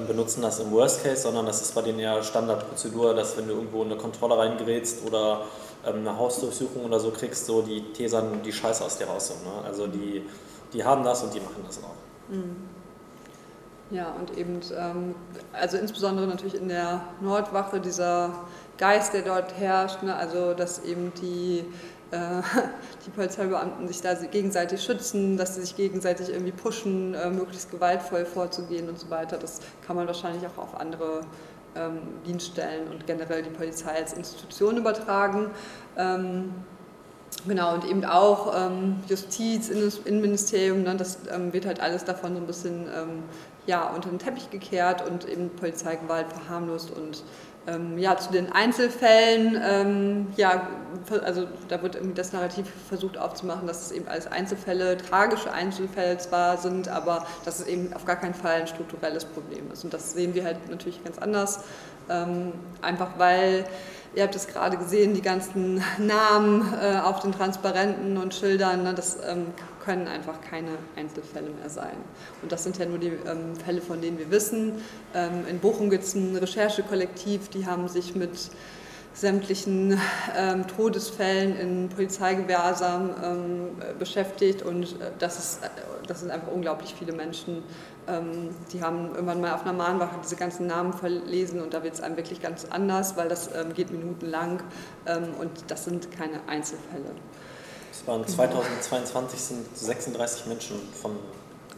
benutzen 0.00 0.42
das 0.42 0.58
im 0.60 0.70
Worst 0.72 1.02
Case, 1.02 1.22
sondern 1.22 1.46
das 1.46 1.60
ist 1.62 1.74
bei 1.74 1.82
denen 1.82 1.98
eher 1.98 2.22
Standardprozedur, 2.22 3.14
dass 3.14 3.36
wenn 3.36 3.46
du 3.46 3.54
irgendwo 3.54 3.82
in 3.82 3.90
eine 3.90 4.00
Kontrolle 4.00 4.38
reingerätst 4.38 5.06
oder 5.06 5.42
ähm, 5.86 5.98
eine 5.98 6.16
Hausdurchsuchung 6.16 6.84
oder 6.84 7.00
so 7.00 7.10
kriegst, 7.10 7.46
so 7.46 7.62
die 7.62 7.92
Tesern 7.92 8.42
die 8.42 8.52
Scheiße 8.52 8.84
aus 8.84 8.98
dir 8.98 9.06
raus. 9.06 9.30
Ne? 9.44 9.66
Also 9.66 9.86
die, 9.86 10.24
die 10.72 10.84
haben 10.84 11.04
das 11.04 11.22
und 11.22 11.34
die 11.34 11.40
machen 11.40 11.62
das 11.66 11.78
auch. 11.78 12.34
Mhm. 12.34 12.56
Ja, 13.90 14.14
und 14.18 14.38
eben, 14.38 14.60
ähm, 14.74 15.14
also 15.52 15.76
insbesondere 15.76 16.26
natürlich 16.26 16.54
in 16.54 16.68
der 16.68 17.02
Nordwache 17.20 17.78
dieser 17.78 18.30
Geist, 18.78 19.12
der 19.12 19.20
dort 19.20 19.52
herrscht, 19.58 20.02
ne? 20.02 20.16
also 20.16 20.54
dass 20.54 20.82
eben 20.84 21.12
die 21.20 21.66
die 23.06 23.10
Polizeibeamten 23.10 23.88
sich 23.88 24.02
da 24.02 24.12
gegenseitig 24.14 24.82
schützen, 24.82 25.36
dass 25.38 25.54
sie 25.54 25.62
sich 25.62 25.76
gegenseitig 25.76 26.28
irgendwie 26.28 26.52
pushen, 26.52 27.14
äh, 27.14 27.30
möglichst 27.30 27.70
gewaltvoll 27.70 28.26
vorzugehen 28.26 28.88
und 28.88 28.98
so 28.98 29.08
weiter. 29.08 29.38
Das 29.38 29.60
kann 29.86 29.96
man 29.96 30.06
wahrscheinlich 30.06 30.46
auch 30.46 30.58
auf 30.62 30.78
andere 30.78 31.22
ähm, 31.74 32.00
Dienststellen 32.26 32.88
und 32.88 33.06
generell 33.06 33.42
die 33.42 33.50
Polizei 33.50 33.92
als 33.92 34.12
Institution 34.12 34.76
übertragen. 34.76 35.50
Ähm, 35.96 36.52
genau, 37.46 37.74
und 37.74 37.86
eben 37.86 38.04
auch 38.04 38.52
ähm, 38.54 38.96
Justiz, 39.08 39.70
Innenministerium, 39.70 40.82
ne, 40.82 40.94
das 40.94 41.20
wird 41.52 41.64
halt 41.64 41.80
alles 41.80 42.04
davon 42.04 42.34
so 42.34 42.40
ein 42.40 42.46
bisschen 42.46 42.88
ja, 43.66 43.88
unter 43.90 44.08
den 44.08 44.18
Teppich 44.18 44.50
gekehrt 44.50 45.08
und 45.08 45.28
eben 45.28 45.50
Polizeigewalt 45.50 46.26
verharmlost 46.32 46.90
und 46.90 47.22
ähm, 47.66 47.98
ja, 47.98 48.16
zu 48.16 48.32
den 48.32 48.52
Einzelfällen, 48.52 49.60
ähm, 49.64 50.26
ja, 50.36 50.68
also 51.24 51.46
da 51.68 51.82
wird 51.82 51.94
irgendwie 51.94 52.14
das 52.14 52.32
Narrativ 52.32 52.66
versucht 52.88 53.18
aufzumachen, 53.18 53.66
dass 53.66 53.86
es 53.86 53.92
eben 53.92 54.08
alles 54.08 54.26
Einzelfälle, 54.26 54.96
tragische 54.96 55.52
Einzelfälle 55.52 56.18
zwar 56.18 56.56
sind, 56.58 56.88
aber 56.88 57.26
dass 57.44 57.60
es 57.60 57.66
eben 57.66 57.92
auf 57.92 58.04
gar 58.04 58.16
keinen 58.16 58.34
Fall 58.34 58.62
ein 58.62 58.66
strukturelles 58.66 59.24
Problem 59.24 59.70
ist. 59.72 59.84
Und 59.84 59.94
das 59.94 60.12
sehen 60.12 60.34
wir 60.34 60.44
halt 60.44 60.68
natürlich 60.70 61.02
ganz 61.04 61.18
anders, 61.18 61.64
ähm, 62.08 62.52
einfach 62.80 63.10
weil 63.18 63.64
Ihr 64.14 64.24
habt 64.24 64.36
es 64.36 64.46
gerade 64.46 64.76
gesehen, 64.76 65.14
die 65.14 65.22
ganzen 65.22 65.82
Namen 65.98 66.74
äh, 66.80 66.98
auf 66.98 67.20
den 67.20 67.32
Transparenten 67.32 68.18
und 68.18 68.34
Schildern, 68.34 68.82
ne, 68.82 68.94
das 68.94 69.18
ähm, 69.26 69.46
können 69.84 70.06
einfach 70.08 70.40
keine 70.40 70.78
Einzelfälle 70.96 71.50
mehr 71.50 71.68
sein. 71.68 71.96
Und 72.42 72.52
das 72.52 72.64
sind 72.64 72.78
ja 72.78 72.86
nur 72.86 72.98
die 72.98 73.08
ähm, 73.08 73.56
Fälle, 73.56 73.80
von 73.80 74.00
denen 74.00 74.18
wir 74.18 74.30
wissen. 74.30 74.82
Ähm, 75.14 75.44
in 75.48 75.58
Bochum 75.58 75.90
gibt 75.90 76.04
es 76.04 76.14
ein 76.14 76.36
Recherchekollektiv, 76.36 77.48
die 77.48 77.66
haben 77.66 77.88
sich 77.88 78.14
mit 78.14 78.50
sämtlichen 79.14 80.00
ähm, 80.36 80.66
Todesfällen 80.66 81.56
in 81.56 81.88
Polizeigewahrsam 81.90 83.10
ähm, 83.22 83.98
beschäftigt 83.98 84.62
und 84.62 84.84
äh, 84.84 85.10
das, 85.18 85.38
ist, 85.38 85.64
äh, 85.64 85.68
das 86.06 86.20
sind 86.20 86.30
einfach 86.30 86.50
unglaublich 86.50 86.94
viele 86.98 87.12
Menschen. 87.12 87.62
Ähm, 88.08 88.50
die 88.72 88.82
haben 88.82 89.10
irgendwann 89.14 89.40
mal 89.40 89.52
auf 89.52 89.62
einer 89.62 89.74
Mahnwache 89.74 90.16
diese 90.22 90.36
ganzen 90.36 90.66
Namen 90.66 90.92
verlesen 90.92 91.60
und 91.60 91.74
da 91.74 91.82
wird 91.82 91.94
es 91.94 92.00
einem 92.00 92.16
wirklich 92.16 92.40
ganz 92.40 92.66
anders, 92.70 93.16
weil 93.16 93.28
das 93.28 93.50
ähm, 93.54 93.74
geht 93.74 93.90
minutenlang 93.90 94.62
und 95.40 95.50
das 95.68 95.84
sind 95.84 96.10
keine 96.12 96.40
Einzelfälle. 96.46 97.10
Waren 98.06 98.26
2022 98.26 99.40
sind 99.40 99.76
36 99.76 100.46
Menschen 100.46 100.76
von, 101.00 101.12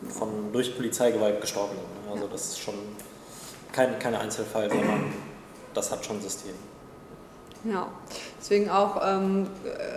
von 0.08 0.52
durch 0.52 0.74
Polizeigewalt 0.74 1.40
gestorben. 1.40 1.76
Also 2.10 2.26
das 2.28 2.46
ist 2.46 2.60
schon 2.60 2.74
kein, 3.72 3.98
kein 3.98 4.14
Einzelfall, 4.14 4.70
sondern 4.70 5.12
das 5.74 5.90
hat 5.90 6.04
schon 6.04 6.20
System. 6.22 6.54
Ja, 7.64 7.88
deswegen 8.38 8.68
auch 8.68 9.00
ähm, 9.02 9.46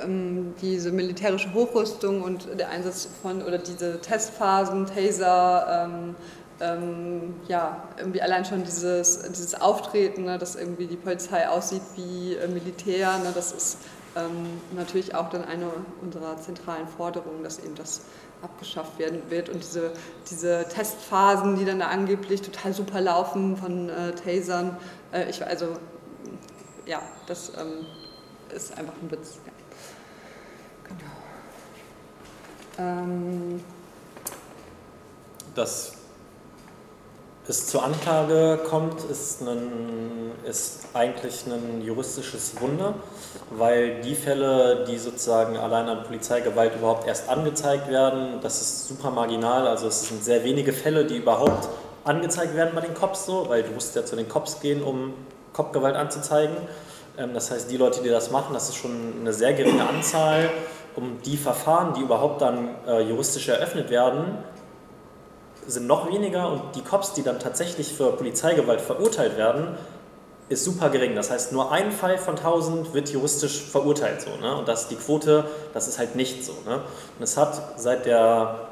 ähm, 0.03 0.53
diese 0.61 0.91
militärische 0.91 1.53
Hochrüstung 1.53 2.21
und 2.21 2.47
der 2.57 2.69
Einsatz 2.69 3.09
von 3.21 3.41
oder 3.43 3.57
diese 3.57 3.99
Testphasen, 3.99 4.85
Taser, 4.85 5.85
ähm, 5.85 6.15
ähm, 6.59 7.35
ja, 7.47 7.83
irgendwie 7.97 8.21
allein 8.21 8.45
schon 8.45 8.63
dieses, 8.63 9.21
dieses 9.29 9.53
Auftreten, 9.59 10.23
ne, 10.23 10.37
dass 10.37 10.55
irgendwie 10.55 10.87
die 10.87 10.95
Polizei 10.95 11.47
aussieht 11.47 11.81
wie 11.95 12.35
äh, 12.35 12.47
Militär, 12.47 13.17
ne, 13.19 13.31
das 13.35 13.51
ist 13.51 13.77
ähm, 14.17 14.61
natürlich 14.75 15.13
auch 15.15 15.29
dann 15.29 15.45
eine 15.45 15.69
unserer 16.01 16.37
zentralen 16.37 16.87
Forderungen, 16.87 17.43
dass 17.43 17.59
eben 17.59 17.75
das 17.75 18.01
abgeschafft 18.41 18.99
werden 18.99 19.21
wird 19.29 19.49
und 19.49 19.63
diese, 19.63 19.91
diese 20.29 20.65
Testphasen, 20.69 21.57
die 21.57 21.65
dann 21.65 21.79
da 21.79 21.87
angeblich 21.87 22.41
total 22.41 22.73
super 22.73 23.01
laufen 23.01 23.57
von 23.57 23.89
äh, 23.89 24.13
Tasern, 24.13 24.77
äh, 25.11 25.29
ich, 25.29 25.45
also 25.45 25.77
ja, 26.85 27.01
das 27.27 27.51
ähm, 27.57 27.85
ist 28.55 28.77
einfach 28.77 28.93
ein 29.01 29.11
Witz. 29.11 29.39
Ja. 29.45 29.51
Genau. 32.77 33.01
Ähm, 33.03 33.63
Dass 35.55 35.96
es 37.47 37.67
zur 37.67 37.83
Anklage 37.83 38.59
kommt, 38.69 39.03
ist, 39.09 39.41
ein, 39.41 40.31
ist 40.43 40.87
eigentlich 40.93 41.45
ein 41.45 41.81
juristisches 41.81 42.59
Wunder, 42.59 42.95
weil 43.51 44.01
die 44.01 44.15
Fälle, 44.15 44.85
die 44.85 44.97
sozusagen 44.97 45.55
allein 45.55 45.87
an 45.87 46.03
Polizeigewalt 46.03 46.75
überhaupt 46.75 47.07
erst 47.07 47.29
angezeigt 47.29 47.89
werden, 47.89 48.39
das 48.41 48.61
ist 48.61 48.87
super 48.89 49.11
marginal. 49.11 49.65
Also 49.65 49.87
es 49.87 50.09
sind 50.09 50.23
sehr 50.23 50.43
wenige 50.43 50.73
Fälle, 50.73 51.05
die 51.05 51.17
überhaupt 51.17 51.69
angezeigt 52.03 52.55
werden 52.55 52.71
bei 52.75 52.81
den 52.81 52.93
Cops 52.93 53.25
so, 53.25 53.47
weil 53.47 53.63
du 53.63 53.71
musst 53.71 53.95
ja 53.95 54.05
zu 54.05 54.15
den 54.17 54.27
Cops 54.27 54.59
gehen, 54.59 54.83
um 54.83 55.13
Kopfgewalt 55.53 55.95
anzuzeigen. 55.95 56.55
Ähm, 57.17 57.33
das 57.33 57.49
heißt, 57.49 57.71
die 57.71 57.77
Leute, 57.77 58.01
die 58.01 58.09
das 58.09 58.29
machen, 58.29 58.53
das 58.53 58.69
ist 58.69 58.75
schon 58.75 59.13
eine 59.21 59.31
sehr 59.31 59.53
geringe 59.53 59.87
Anzahl. 59.87 60.49
Um 60.95 61.21
die 61.23 61.37
Verfahren, 61.37 61.93
die 61.93 62.01
überhaupt 62.01 62.41
dann 62.41 62.69
äh, 62.87 63.01
juristisch 63.01 63.47
eröffnet 63.49 63.91
werden, 63.91 64.39
sind 65.67 65.85
noch 65.85 66.09
weniger 66.09 66.51
und 66.51 66.75
die 66.75 66.81
Cops, 66.81 67.13
die 67.13 67.23
dann 67.23 67.39
tatsächlich 67.39 67.93
für 67.93 68.13
Polizeigewalt 68.13 68.81
verurteilt 68.81 69.37
werden, 69.37 69.77
ist 70.49 70.63
super 70.63 70.89
gering. 70.89 71.15
Das 71.15 71.29
heißt, 71.29 71.51
nur 71.51 71.71
ein 71.71 71.91
Fall 71.91 72.17
von 72.17 72.37
1000 72.37 72.93
wird 72.93 73.09
juristisch 73.09 73.61
verurteilt. 73.61 74.21
So, 74.21 74.29
ne? 74.41 74.57
Und 74.57 74.67
das 74.67 74.83
ist 74.83 74.91
die 74.91 74.95
Quote, 74.95 75.45
das 75.73 75.87
ist 75.87 75.99
halt 75.99 76.15
nicht 76.15 76.45
so. 76.45 76.53
Ne? 76.65 76.75
Und 77.17 77.23
es 77.23 77.35
hat 77.35 77.79
seit 77.79 78.05
der 78.05 78.67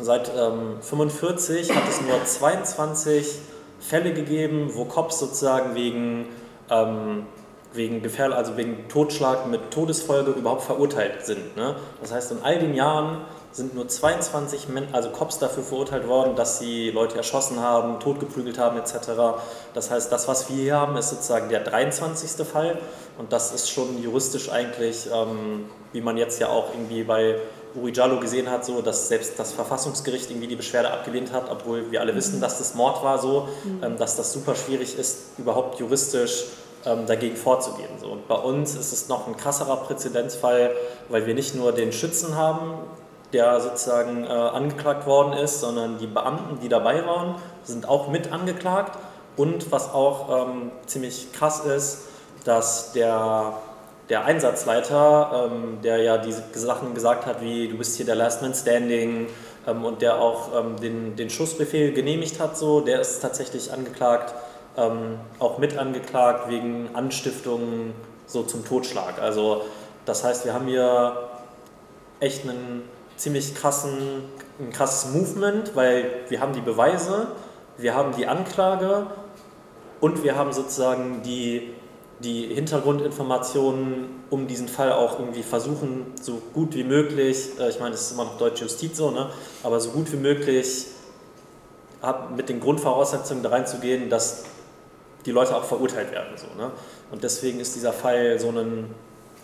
seit 0.00 0.30
ähm, 0.36 0.76
45 0.80 1.74
hat 1.74 1.88
es 1.88 2.00
nur 2.00 2.24
22 2.24 3.38
Fälle 3.80 4.12
gegeben, 4.12 4.70
wo 4.74 4.84
Cops 4.84 5.18
sozusagen 5.18 5.74
wegen, 5.74 6.26
ähm, 6.70 7.26
wegen 7.72 8.02
Gefähr 8.02 8.34
also 8.34 8.56
wegen 8.56 8.88
Totschlag 8.88 9.46
mit 9.48 9.70
Todesfolge 9.70 10.32
überhaupt 10.32 10.62
verurteilt 10.62 11.26
sind. 11.26 11.56
Ne? 11.56 11.76
Das 12.00 12.12
heißt, 12.12 12.32
in 12.32 12.42
all 12.42 12.58
den 12.58 12.74
Jahren 12.74 13.22
sind 13.52 13.74
nur 13.74 13.88
22 13.88 14.68
Men 14.68 14.88
also 14.92 15.10
Cops 15.10 15.38
dafür 15.38 15.62
verurteilt 15.62 16.06
worden, 16.06 16.36
dass 16.36 16.58
sie 16.58 16.90
Leute 16.90 17.16
erschossen 17.16 17.60
haben, 17.60 17.98
totgeprügelt 18.00 18.58
haben 18.58 18.78
etc. 18.78 19.10
Das 19.74 19.90
heißt, 19.90 20.12
das, 20.12 20.28
was 20.28 20.48
wir 20.48 20.56
hier 20.56 20.76
haben, 20.76 20.96
ist 20.96 21.10
sozusagen 21.10 21.48
der 21.48 21.60
23. 21.60 22.46
Fall 22.46 22.78
und 23.18 23.32
das 23.32 23.52
ist 23.52 23.70
schon 23.70 24.02
juristisch 24.02 24.50
eigentlich, 24.50 25.08
ähm, 25.12 25.66
wie 25.92 26.00
man 26.00 26.16
jetzt 26.16 26.40
ja 26.40 26.48
auch 26.48 26.72
irgendwie 26.72 27.02
bei 27.02 27.36
Uri 27.74 27.92
Jallo 27.92 28.20
gesehen 28.20 28.50
hat, 28.50 28.64
so, 28.64 28.80
dass 28.80 29.08
selbst 29.08 29.38
das 29.38 29.52
Verfassungsgericht 29.52 30.30
irgendwie 30.30 30.48
die 30.48 30.56
Beschwerde 30.56 30.90
abgelehnt 30.90 31.32
hat, 31.32 31.50
obwohl 31.50 31.90
wir 31.90 32.00
alle 32.00 32.14
wissen, 32.14 32.36
mhm. 32.36 32.40
dass 32.40 32.58
das 32.58 32.74
Mord 32.74 33.02
war, 33.02 33.18
so, 33.18 33.48
mhm. 33.64 33.82
ähm, 33.82 33.98
dass 33.98 34.16
das 34.16 34.32
super 34.32 34.54
schwierig 34.54 34.98
ist, 34.98 35.38
überhaupt 35.38 35.78
juristisch 35.78 36.44
ähm, 36.84 37.06
dagegen 37.06 37.36
vorzugehen. 37.36 37.90
So. 38.00 38.08
Und 38.08 38.28
bei 38.28 38.36
uns 38.36 38.74
ist 38.74 38.92
es 38.92 39.08
noch 39.08 39.26
ein 39.26 39.36
krasserer 39.36 39.76
Präzedenzfall, 39.78 40.70
weil 41.08 41.26
wir 41.26 41.34
nicht 41.34 41.54
nur 41.54 41.72
den 41.72 41.92
Schützen 41.92 42.36
haben, 42.36 42.74
der 43.32 43.60
sozusagen 43.60 44.24
äh, 44.24 44.28
angeklagt 44.28 45.06
worden 45.06 45.34
ist, 45.34 45.60
sondern 45.60 45.98
die 45.98 46.06
Beamten, 46.06 46.60
die 46.60 46.68
dabei 46.68 47.04
waren, 47.06 47.34
sind 47.62 47.88
auch 47.88 48.08
mit 48.08 48.32
angeklagt. 48.32 48.98
Und 49.36 49.70
was 49.70 49.92
auch 49.92 50.48
ähm, 50.48 50.72
ziemlich 50.86 51.32
krass 51.32 51.64
ist, 51.64 52.08
dass 52.44 52.92
der, 52.92 53.52
der 54.08 54.24
Einsatzleiter, 54.24 55.50
ähm, 55.52 55.78
der 55.82 55.98
ja 55.98 56.18
diese 56.18 56.42
Sachen 56.54 56.94
gesagt 56.94 57.26
hat, 57.26 57.40
wie 57.40 57.68
du 57.68 57.76
bist 57.76 57.96
hier 57.96 58.06
der 58.06 58.14
Last 58.14 58.42
Man 58.42 58.54
Standing 58.54 59.28
ähm, 59.66 59.84
und 59.84 60.02
der 60.02 60.18
auch 60.18 60.58
ähm, 60.58 60.76
den, 60.80 61.14
den 61.14 61.30
Schussbefehl 61.30 61.92
genehmigt 61.92 62.40
hat, 62.40 62.56
so, 62.56 62.80
der 62.80 63.00
ist 63.00 63.20
tatsächlich 63.20 63.72
angeklagt, 63.72 64.34
ähm, 64.76 65.20
auch 65.38 65.58
mit 65.58 65.76
angeklagt 65.76 66.48
wegen 66.48 66.88
Anstiftung 66.94 67.92
so 68.26 68.42
zum 68.42 68.64
Totschlag. 68.64 69.20
Also 69.20 69.62
das 70.04 70.24
heißt, 70.24 70.46
wir 70.46 70.54
haben 70.54 70.66
hier 70.66 71.28
echt 72.20 72.48
einen 72.48 72.88
ziemlich 73.18 73.54
krassen, 73.54 74.22
ein 74.58 74.70
krasses 74.70 75.12
Movement, 75.12 75.76
weil 75.76 76.10
wir 76.28 76.40
haben 76.40 76.54
die 76.54 76.60
Beweise, 76.60 77.28
wir 77.76 77.94
haben 77.94 78.14
die 78.16 78.26
Anklage 78.26 79.06
und 80.00 80.22
wir 80.24 80.36
haben 80.36 80.52
sozusagen 80.52 81.22
die, 81.22 81.74
die 82.20 82.46
Hintergrundinformationen, 82.54 84.22
um 84.30 84.46
diesen 84.46 84.68
Fall 84.68 84.92
auch 84.92 85.18
irgendwie 85.18 85.42
versuchen, 85.42 86.06
so 86.20 86.40
gut 86.54 86.74
wie 86.74 86.84
möglich, 86.84 87.50
äh, 87.58 87.68
ich 87.68 87.78
meine, 87.78 87.92
das 87.92 88.02
ist 88.02 88.12
immer 88.12 88.24
noch 88.24 88.38
deutsche 88.38 88.64
Justiz 88.64 88.96
so, 88.96 89.10
ne, 89.10 89.28
aber 89.62 89.80
so 89.80 89.90
gut 89.90 90.10
wie 90.12 90.16
möglich 90.16 90.86
mit 92.36 92.48
den 92.48 92.60
Grundvoraussetzungen 92.60 93.42
da 93.42 93.48
reinzugehen, 93.48 94.08
dass 94.08 94.44
die 95.26 95.32
Leute 95.32 95.56
auch 95.56 95.64
verurteilt 95.64 96.12
werden. 96.12 96.36
So, 96.36 96.46
ne? 96.56 96.70
Und 97.10 97.24
deswegen 97.24 97.58
ist 97.58 97.74
dieser 97.74 97.92
Fall 97.92 98.38
so 98.38 98.50
ein, 98.50 98.94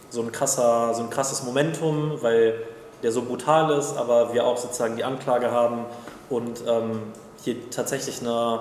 so 0.08 0.22
ein, 0.22 0.30
krasser, 0.30 0.94
so 0.94 1.02
ein 1.02 1.10
krasses 1.10 1.42
Momentum, 1.42 2.22
weil 2.22 2.62
der 3.04 3.12
so 3.12 3.22
brutal 3.22 3.70
ist, 3.78 3.96
aber 3.96 4.32
wir 4.32 4.44
auch 4.44 4.56
sozusagen 4.56 4.96
die 4.96 5.04
Anklage 5.04 5.50
haben 5.52 5.84
und 6.30 6.64
ähm, 6.66 7.02
hier 7.42 7.70
tatsächlich 7.70 8.22
eine 8.22 8.60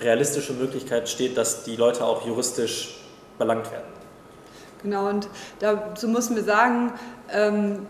realistische 0.00 0.52
Möglichkeit 0.52 1.08
steht, 1.08 1.36
dass 1.38 1.62
die 1.62 1.76
Leute 1.76 2.04
auch 2.04 2.26
juristisch 2.26 3.00
belangt 3.38 3.70
werden. 3.70 3.86
Genau, 4.82 5.08
und 5.08 5.28
dazu 5.60 6.08
müssen 6.08 6.34
wir 6.34 6.42
sagen, 6.42 6.92
ähm, 7.32 7.86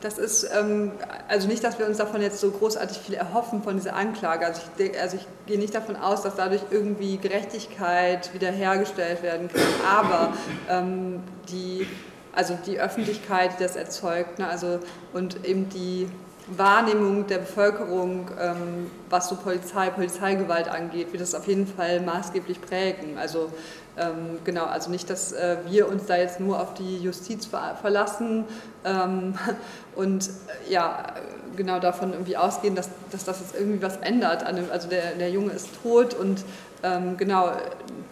das 0.00 0.18
ist 0.18 0.48
ähm, 0.54 0.92
also 1.28 1.46
nicht, 1.46 1.62
dass 1.62 1.78
wir 1.78 1.86
uns 1.86 1.98
davon 1.98 2.22
jetzt 2.22 2.40
so 2.40 2.50
großartig 2.50 2.98
viel 2.98 3.14
erhoffen 3.14 3.62
von 3.62 3.76
dieser 3.76 3.94
Anklage. 3.94 4.46
Also 4.46 4.62
ich, 4.78 5.00
also 5.00 5.16
ich 5.16 5.26
gehe 5.46 5.58
nicht 5.58 5.74
davon 5.74 5.96
aus, 5.96 6.22
dass 6.22 6.36
dadurch 6.36 6.62
irgendwie 6.70 7.18
Gerechtigkeit 7.18 8.32
wiederhergestellt 8.32 9.22
werden 9.22 9.48
kann. 9.48 9.62
Aber 9.86 10.32
ähm, 10.70 11.22
die 11.48 11.86
also 12.34 12.58
die 12.66 12.78
Öffentlichkeit, 12.78 13.58
die 13.58 13.62
das 13.62 13.76
erzeugt, 13.76 14.38
ne? 14.38 14.48
also, 14.48 14.80
und 15.12 15.44
eben 15.44 15.68
die 15.68 16.08
Wahrnehmung 16.46 17.26
der 17.26 17.38
Bevölkerung, 17.38 18.30
ähm, 18.38 18.90
was 19.08 19.28
so 19.28 19.36
Polizei, 19.36 19.88
Polizeigewalt 19.90 20.68
angeht, 20.68 21.12
wird 21.12 21.22
das 21.22 21.34
auf 21.34 21.46
jeden 21.46 21.66
Fall 21.66 22.00
maßgeblich 22.00 22.60
prägen. 22.60 23.16
Also 23.16 23.50
ähm, 23.96 24.38
genau, 24.44 24.64
also 24.64 24.90
nicht, 24.90 25.08
dass 25.08 25.32
äh, 25.32 25.56
wir 25.66 25.88
uns 25.88 26.06
da 26.06 26.16
jetzt 26.16 26.40
nur 26.40 26.60
auf 26.60 26.74
die 26.74 26.98
Justiz 26.98 27.46
ver 27.46 27.76
verlassen 27.80 28.44
ähm, 28.84 29.38
und 29.94 30.28
äh, 30.28 30.72
ja, 30.72 31.14
genau 31.56 31.78
davon 31.78 32.12
irgendwie 32.12 32.36
ausgehen, 32.36 32.74
dass, 32.74 32.90
dass 33.10 33.24
das 33.24 33.40
jetzt 33.40 33.54
irgendwie 33.54 33.80
was 33.80 33.96
ändert. 33.98 34.46
Dem, 34.46 34.70
also 34.70 34.88
der, 34.88 35.12
der 35.12 35.30
Junge 35.30 35.52
ist 35.52 35.68
tot 35.82 36.12
und 36.12 36.44
ähm, 36.82 37.16
genau, 37.16 37.52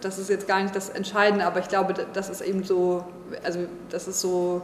das 0.01 0.17
ist 0.17 0.29
jetzt 0.29 0.47
gar 0.47 0.61
nicht 0.61 0.75
das 0.75 0.89
Entscheidende, 0.89 1.45
aber 1.45 1.59
ich 1.59 1.67
glaube, 1.67 1.93
das 2.13 2.29
ist 2.29 2.41
eben 2.41 2.63
so, 2.63 3.05
also 3.43 3.59
das 3.89 4.07
ist 4.07 4.21
so 4.21 4.61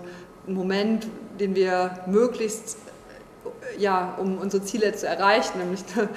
ein 0.47 0.53
Moment, 0.53 1.07
den 1.39 1.55
wir 1.55 1.99
möglichst, 2.07 2.78
ja, 3.78 4.15
um 4.20 4.38
unsere 4.38 4.63
Ziele 4.63 4.93
zu 4.93 5.07
erreichen, 5.07 5.59
nämlich 5.59 5.82
eine 5.95 6.09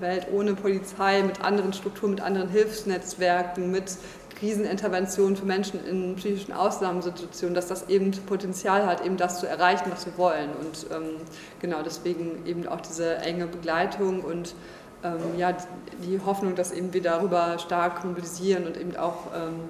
Welt 0.00 0.28
ohne 0.32 0.54
Polizei, 0.54 1.22
mit 1.22 1.42
anderen 1.42 1.72
Strukturen, 1.72 2.12
mit 2.12 2.20
anderen 2.20 2.48
Hilfsnetzwerken, 2.48 3.70
mit 3.70 3.96
Kriseninterventionen 4.38 5.36
für 5.36 5.44
Menschen 5.44 5.84
in 5.84 6.16
psychischen 6.16 6.54
Ausnahmesituationen, 6.54 7.54
dass 7.54 7.66
das 7.66 7.90
eben 7.90 8.10
Potenzial 8.10 8.86
hat, 8.86 9.04
eben 9.04 9.18
das 9.18 9.38
zu 9.38 9.46
erreichen, 9.46 9.90
was 9.90 10.06
wir 10.06 10.16
wollen. 10.16 10.48
Und 10.58 10.86
ähm, 10.90 11.16
genau 11.60 11.82
deswegen 11.82 12.46
eben 12.46 12.66
auch 12.66 12.80
diese 12.80 13.16
enge 13.16 13.46
Begleitung 13.46 14.22
und 14.22 14.54
ähm, 15.04 15.18
ja, 15.36 15.54
die 16.02 16.20
Hoffnung, 16.24 16.54
dass 16.54 16.72
eben 16.72 16.92
wir 16.94 17.02
darüber 17.02 17.58
stark 17.58 18.02
mobilisieren 18.04 18.66
und 18.66 18.78
eben 18.78 18.96
auch 18.96 19.26
ähm, 19.34 19.68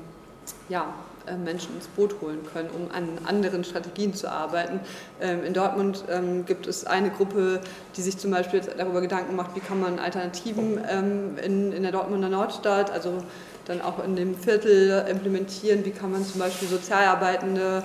ja, 0.69 0.93
Menschen 1.37 1.75
ins 1.75 1.87
Boot 1.89 2.21
holen 2.21 2.41
können, 2.53 2.71
um 2.71 2.91
an 2.95 3.19
anderen 3.27 3.65
Strategien 3.65 4.15
zu 4.15 4.31
arbeiten. 4.31 4.81
Ähm, 5.21 5.45
in 5.45 5.55
Dortmund 5.55 6.05
ähm, 6.11 6.45
gibt 6.47 6.67
es 6.67 6.87
eine 6.87 7.11
Gruppe, 7.11 7.61
die 7.97 8.03
sich 8.03 8.19
zum 8.19 8.31
Beispiel 8.31 8.61
darüber 8.77 9.01
Gedanken 9.01 9.37
macht, 9.37 9.55
wie 9.57 9.61
kann 9.61 9.81
man 9.81 9.99
Alternativen 9.99 10.81
ähm, 10.89 11.39
in, 11.43 11.73
in 11.73 11.83
der 11.83 11.93
Dortmunder 11.93 12.29
Nordstadt, 12.29 12.91
also 12.91 13.23
dann 13.67 13.81
auch 13.83 14.03
in 14.03 14.17
dem 14.17 14.35
Viertel 14.35 15.07
implementieren, 15.09 15.85
wie 15.85 15.91
kann 15.91 16.11
man 16.11 16.25
zum 16.25 16.41
Beispiel 16.41 16.67
Sozialarbeitende 16.67 17.85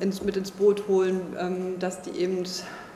ins, 0.00 0.22
mit 0.22 0.36
ins 0.36 0.50
Boot 0.50 0.88
holen, 0.88 1.76
dass 1.78 2.02
die 2.02 2.10
eben 2.10 2.44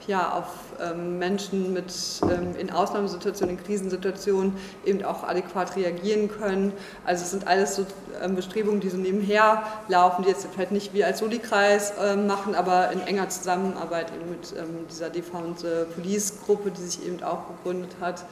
ja, 0.07 0.33
auf 0.33 0.47
ähm, 0.81 1.19
Menschen 1.19 1.73
mit, 1.73 1.93
ähm, 2.23 2.55
in 2.57 2.71
Ausnahmesituationen, 2.71 3.59
in 3.59 3.65
Krisensituationen 3.65 4.57
eben 4.85 5.05
auch 5.05 5.25
adäquat 5.25 5.75
reagieren 5.77 6.31
können. 6.31 6.73
Also 7.05 7.25
es 7.25 7.31
sind 7.33 7.47
alles 7.47 7.77
so 7.77 7.87
ähm, 8.23 8.37
Bestrebungen, 8.37 8.81
die 8.81 8.89
so 8.89 8.97
nebenher 8.97 9.65
laufen, 9.89 10.23
die 10.23 10.29
jetzt 10.29 10.47
vielleicht 10.53 10.73
nicht 10.73 10.95
wir 10.95 11.07
als 11.07 11.19
Soli-Kreis 11.19 11.95
ähm, 12.01 12.27
machen, 12.27 12.55
aber 12.55 12.93
in 12.93 13.01
enger 13.01 13.29
Zusammenarbeit 13.29 14.13
eben 14.15 14.31
mit 14.31 14.55
ähm, 14.57 14.87
dieser 14.91 15.11
Defound 15.11 15.65
Police-Gruppe, 15.95 16.71
die 16.71 16.83
sich 16.83 17.07
eben 17.07 17.23
auch 17.23 17.49
gegründet 17.49 17.97
hat. 18.01 18.25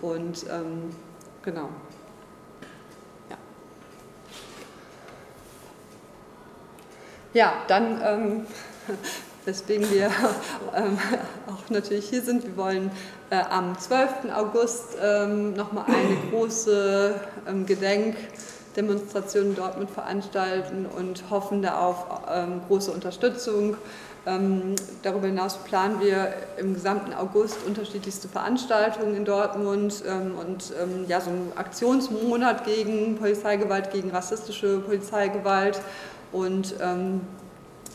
Und 0.00 0.44
ähm, 0.50 0.94
genau. 1.42 1.68
Ja. 3.30 3.36
Ja, 7.32 7.52
dann 7.68 8.46
weswegen 9.44 9.90
wir 9.90 10.10
ähm, 10.76 10.98
auch 11.46 11.70
natürlich 11.70 12.08
hier 12.08 12.22
sind. 12.22 12.44
Wir 12.44 12.56
wollen 12.56 12.90
äh, 13.30 13.36
am 13.50 13.78
12. 13.78 14.32
August 14.34 14.96
ähm, 15.02 15.54
nochmal 15.54 15.86
eine 15.86 16.16
große 16.30 17.14
ähm, 17.48 17.66
Gedenkdemonstration 17.66 19.46
in 19.46 19.54
Dortmund 19.54 19.90
veranstalten 19.90 20.86
und 20.86 21.24
hoffen 21.30 21.62
da 21.62 21.80
auf 21.80 22.06
ähm, 22.30 22.60
große 22.68 22.90
Unterstützung. 22.90 23.76
Ähm, 24.24 24.76
darüber 25.02 25.26
hinaus 25.26 25.56
planen 25.64 26.00
wir 26.00 26.32
im 26.56 26.74
gesamten 26.74 27.12
August 27.12 27.58
unterschiedlichste 27.66 28.28
Veranstaltungen 28.28 29.16
in 29.16 29.24
Dortmund 29.24 30.04
ähm, 30.06 30.34
und 30.38 30.72
ja, 31.08 31.20
so 31.20 31.30
einen 31.30 31.52
Aktionsmonat 31.56 32.64
gegen 32.64 33.16
Polizeigewalt, 33.16 33.90
gegen 33.90 34.10
rassistische 34.10 34.78
Polizeigewalt 34.78 35.80
und 36.30 36.74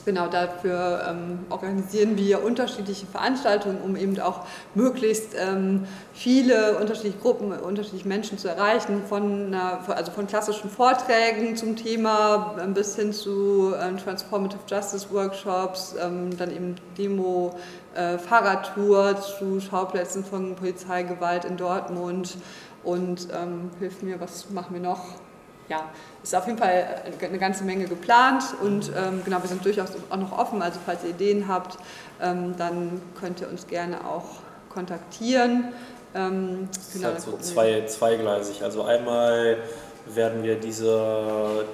Genau 0.08 0.28
dafür 0.28 1.04
ähm, 1.06 1.40
organisieren 1.50 2.16
wir 2.16 2.42
unterschiedliche 2.42 3.06
Veranstaltungen, 3.06 3.82
um 3.82 3.98
eben 3.98 4.18
auch 4.22 4.46
möglichst 4.74 5.36
ähm, 5.38 5.84
viele 6.14 6.78
unterschiedliche 6.78 7.18
Gruppen, 7.18 7.52
unterschiedliche 7.52 8.08
Menschen 8.08 8.38
zu 8.38 8.48
erreichen, 8.48 9.02
von, 9.10 9.48
einer, 9.48 9.82
also 9.90 10.14
von 10.14 10.26
klassischen 10.26 10.70
Vorträgen 10.70 11.58
zum 11.58 11.76
Thema 11.76 12.56
ähm, 12.58 12.74
bis 12.74 12.96
hin 12.96 13.12
zu 13.12 13.74
ähm, 13.78 13.98
Transformative 13.98 14.62
Justice 14.70 15.12
Workshops, 15.12 15.94
ähm, 16.02 16.30
dann 16.38 16.52
eben 16.56 16.76
Demo, 16.98 17.54
äh, 17.94 18.18
Fahrradtour 18.18 19.18
zu 19.20 19.60
Schauplätzen 19.60 20.24
von 20.24 20.56
Polizeigewalt 20.56 21.44
in 21.44 21.58
Dortmund 21.58 22.38
und 22.86 23.28
ähm, 23.34 23.72
hilf 23.80 24.02
mir, 24.02 24.22
was 24.22 24.50
machen 24.52 24.74
wir 24.74 24.82
noch? 24.82 25.27
Ja, 25.70 25.90
ist 26.24 26.36
auf 26.36 26.46
jeden 26.48 26.58
Fall 26.58 27.04
eine 27.22 27.38
ganze 27.38 27.64
Menge 27.64 27.86
geplant 27.86 28.44
und 28.62 28.92
ähm, 28.96 29.22
genau, 29.24 29.42
wir 29.42 29.50
sind 29.50 29.64
durchaus 29.64 29.90
auch 30.10 30.18
noch 30.18 30.38
offen. 30.38 30.62
Also 30.62 30.80
falls 30.86 31.04
ihr 31.04 31.12
Ideen 31.12 31.48
habt, 31.48 31.78
ähm, 32.22 32.56
dann 32.58 33.02
könnt 33.20 33.42
ihr 33.42 33.50
uns 33.50 33.68
gerne 33.68 34.06
auch 34.06 34.26
kontaktieren. 34.70 35.74
Ähm, 36.16 36.70
das 36.74 36.94
genau, 36.94 37.10
ist 37.10 37.14
halt 37.14 37.22
so 37.22 37.38
zwei, 37.38 37.86
zweigleisig. 37.86 38.64
Also 38.64 38.84
einmal 38.84 39.58
werden 40.06 40.44
wir 40.44 40.56
diese 40.56 41.66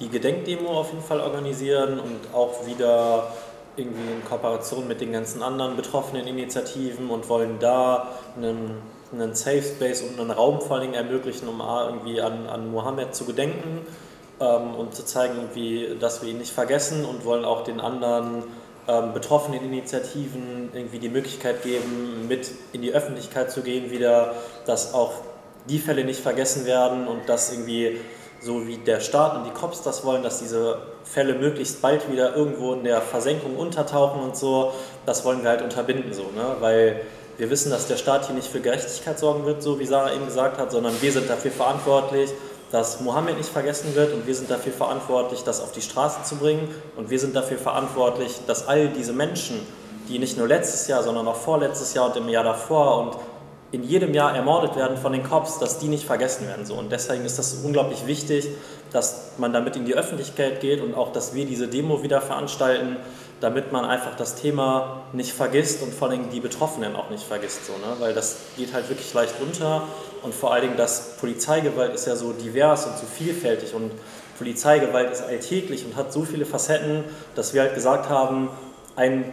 die 0.00 0.08
Gedenkdemo 0.08 0.80
auf 0.80 0.90
jeden 0.90 1.04
Fall 1.04 1.20
organisieren 1.20 2.00
und 2.00 2.34
auch 2.34 2.66
wieder 2.66 3.28
irgendwie 3.76 4.12
in 4.12 4.24
Kooperation 4.24 4.88
mit 4.88 5.00
den 5.00 5.12
ganzen 5.12 5.42
anderen 5.42 5.76
betroffenen 5.76 6.26
Initiativen 6.26 7.10
und 7.10 7.28
wollen 7.28 7.58
da 7.58 8.08
einen, 8.36 8.82
einen 9.14 9.34
Safe 9.34 9.62
Space 9.62 10.02
und 10.02 10.20
einen 10.20 10.30
Raum 10.30 10.60
vor 10.60 10.76
allen 10.76 10.92
Dingen 10.92 10.94
ermöglichen, 10.94 11.48
um 11.48 11.60
irgendwie 11.60 12.20
an, 12.20 12.46
an 12.46 12.70
Mohammed 12.70 13.14
zu 13.14 13.24
gedenken 13.24 13.86
ähm, 14.40 14.74
und 14.74 14.94
zu 14.94 15.04
zeigen, 15.04 15.36
irgendwie, 15.36 15.96
dass 15.98 16.22
wir 16.22 16.30
ihn 16.30 16.38
nicht 16.38 16.52
vergessen 16.52 17.04
und 17.04 17.24
wollen 17.24 17.44
auch 17.44 17.64
den 17.64 17.80
anderen 17.80 18.44
ähm, 18.86 19.12
betroffenen 19.14 19.62
Initiativen 19.62 20.70
irgendwie 20.74 20.98
die 20.98 21.08
Möglichkeit 21.08 21.62
geben, 21.62 22.26
mit 22.28 22.50
in 22.72 22.82
die 22.82 22.92
Öffentlichkeit 22.92 23.50
zu 23.50 23.62
gehen 23.62 23.90
wieder, 23.90 24.34
dass 24.66 24.92
auch 24.92 25.12
die 25.68 25.78
Fälle 25.78 26.04
nicht 26.04 26.20
vergessen 26.20 26.66
werden 26.66 27.08
und 27.08 27.28
dass 27.28 27.50
irgendwie 27.50 27.98
so 28.40 28.66
wie 28.66 28.76
der 28.76 29.00
Staat 29.00 29.36
und 29.36 29.44
die 29.44 29.50
Cops 29.50 29.82
das 29.82 30.04
wollen, 30.04 30.22
dass 30.22 30.40
diese 30.40 30.78
Fälle 31.04 31.34
möglichst 31.34 31.80
bald 31.80 32.10
wieder 32.10 32.36
irgendwo 32.36 32.74
in 32.74 32.84
der 32.84 33.00
Versenkung 33.00 33.56
untertauchen 33.56 34.20
und 34.20 34.36
so, 34.36 34.72
das 35.06 35.24
wollen 35.24 35.42
wir 35.42 35.50
halt 35.50 35.62
unterbinden 35.62 36.12
so, 36.12 36.24
ne? 36.24 36.56
weil 36.60 37.00
wir 37.36 37.50
wissen, 37.50 37.70
dass 37.70 37.86
der 37.86 37.96
Staat 37.96 38.26
hier 38.26 38.34
nicht 38.34 38.48
für 38.48 38.60
Gerechtigkeit 38.60 39.18
sorgen 39.18 39.44
wird, 39.44 39.62
so 39.62 39.78
wie 39.78 39.86
Sarah 39.86 40.12
eben 40.12 40.26
gesagt 40.26 40.58
hat, 40.58 40.70
sondern 40.70 40.94
wir 41.00 41.12
sind 41.12 41.28
dafür 41.28 41.50
verantwortlich, 41.50 42.30
dass 42.70 43.00
Mohammed 43.00 43.36
nicht 43.36 43.50
vergessen 43.50 43.94
wird 43.94 44.12
und 44.12 44.26
wir 44.26 44.34
sind 44.34 44.50
dafür 44.50 44.72
verantwortlich, 44.72 45.42
das 45.44 45.60
auf 45.60 45.72
die 45.72 45.82
Straße 45.82 46.22
zu 46.24 46.36
bringen 46.36 46.68
und 46.96 47.10
wir 47.10 47.18
sind 47.18 47.36
dafür 47.36 47.58
verantwortlich, 47.58 48.40
dass 48.46 48.66
all 48.66 48.88
diese 48.88 49.12
Menschen, 49.12 49.60
die 50.08 50.18
nicht 50.18 50.36
nur 50.36 50.48
letztes 50.48 50.88
Jahr, 50.88 51.02
sondern 51.02 51.26
auch 51.28 51.36
vorletztes 51.36 51.94
Jahr 51.94 52.06
und 52.06 52.16
im 52.16 52.28
Jahr 52.28 52.44
davor 52.44 52.98
und 52.98 53.16
in 53.74 53.82
jedem 53.82 54.14
Jahr 54.14 54.34
ermordet 54.34 54.76
werden 54.76 54.96
von 54.96 55.12
den 55.12 55.24
Cops, 55.24 55.58
dass 55.58 55.78
die 55.78 55.88
nicht 55.88 56.04
vergessen 56.04 56.46
werden. 56.46 56.64
So. 56.64 56.74
Und 56.74 56.92
deswegen 56.92 57.24
ist 57.24 57.38
das 57.38 57.54
unglaublich 57.64 58.06
wichtig, 58.06 58.48
dass 58.92 59.32
man 59.38 59.52
damit 59.52 59.74
in 59.74 59.84
die 59.84 59.94
Öffentlichkeit 59.94 60.60
geht 60.60 60.80
und 60.80 60.94
auch, 60.94 61.12
dass 61.12 61.34
wir 61.34 61.44
diese 61.44 61.66
Demo 61.66 62.02
wieder 62.02 62.20
veranstalten, 62.20 62.96
damit 63.44 63.72
man 63.72 63.84
einfach 63.84 64.16
das 64.16 64.36
Thema 64.36 65.02
nicht 65.12 65.34
vergisst 65.34 65.82
und 65.82 65.92
vor 65.92 66.08
allem 66.08 66.30
die 66.30 66.40
Betroffenen 66.40 66.96
auch 66.96 67.10
nicht 67.10 67.24
vergisst. 67.24 67.66
So, 67.66 67.74
ne? 67.74 67.94
Weil 67.98 68.14
das 68.14 68.38
geht 68.56 68.72
halt 68.72 68.88
wirklich 68.88 69.12
leicht 69.12 69.34
unter 69.38 69.82
und 70.22 70.34
vor 70.34 70.54
allen 70.54 70.62
Dingen 70.62 70.76
das 70.78 71.18
Polizeigewalt 71.18 71.94
ist 71.94 72.06
ja 72.06 72.16
so 72.16 72.32
divers 72.32 72.86
und 72.86 72.96
so 72.96 73.04
vielfältig 73.04 73.74
und 73.74 73.90
Polizeigewalt 74.38 75.12
ist 75.12 75.22
alltäglich 75.22 75.84
und 75.84 75.94
hat 75.94 76.10
so 76.10 76.22
viele 76.22 76.46
Facetten, 76.46 77.04
dass 77.34 77.52
wir 77.52 77.60
halt 77.60 77.74
gesagt 77.74 78.08
haben, 78.08 78.48
ein 78.96 79.30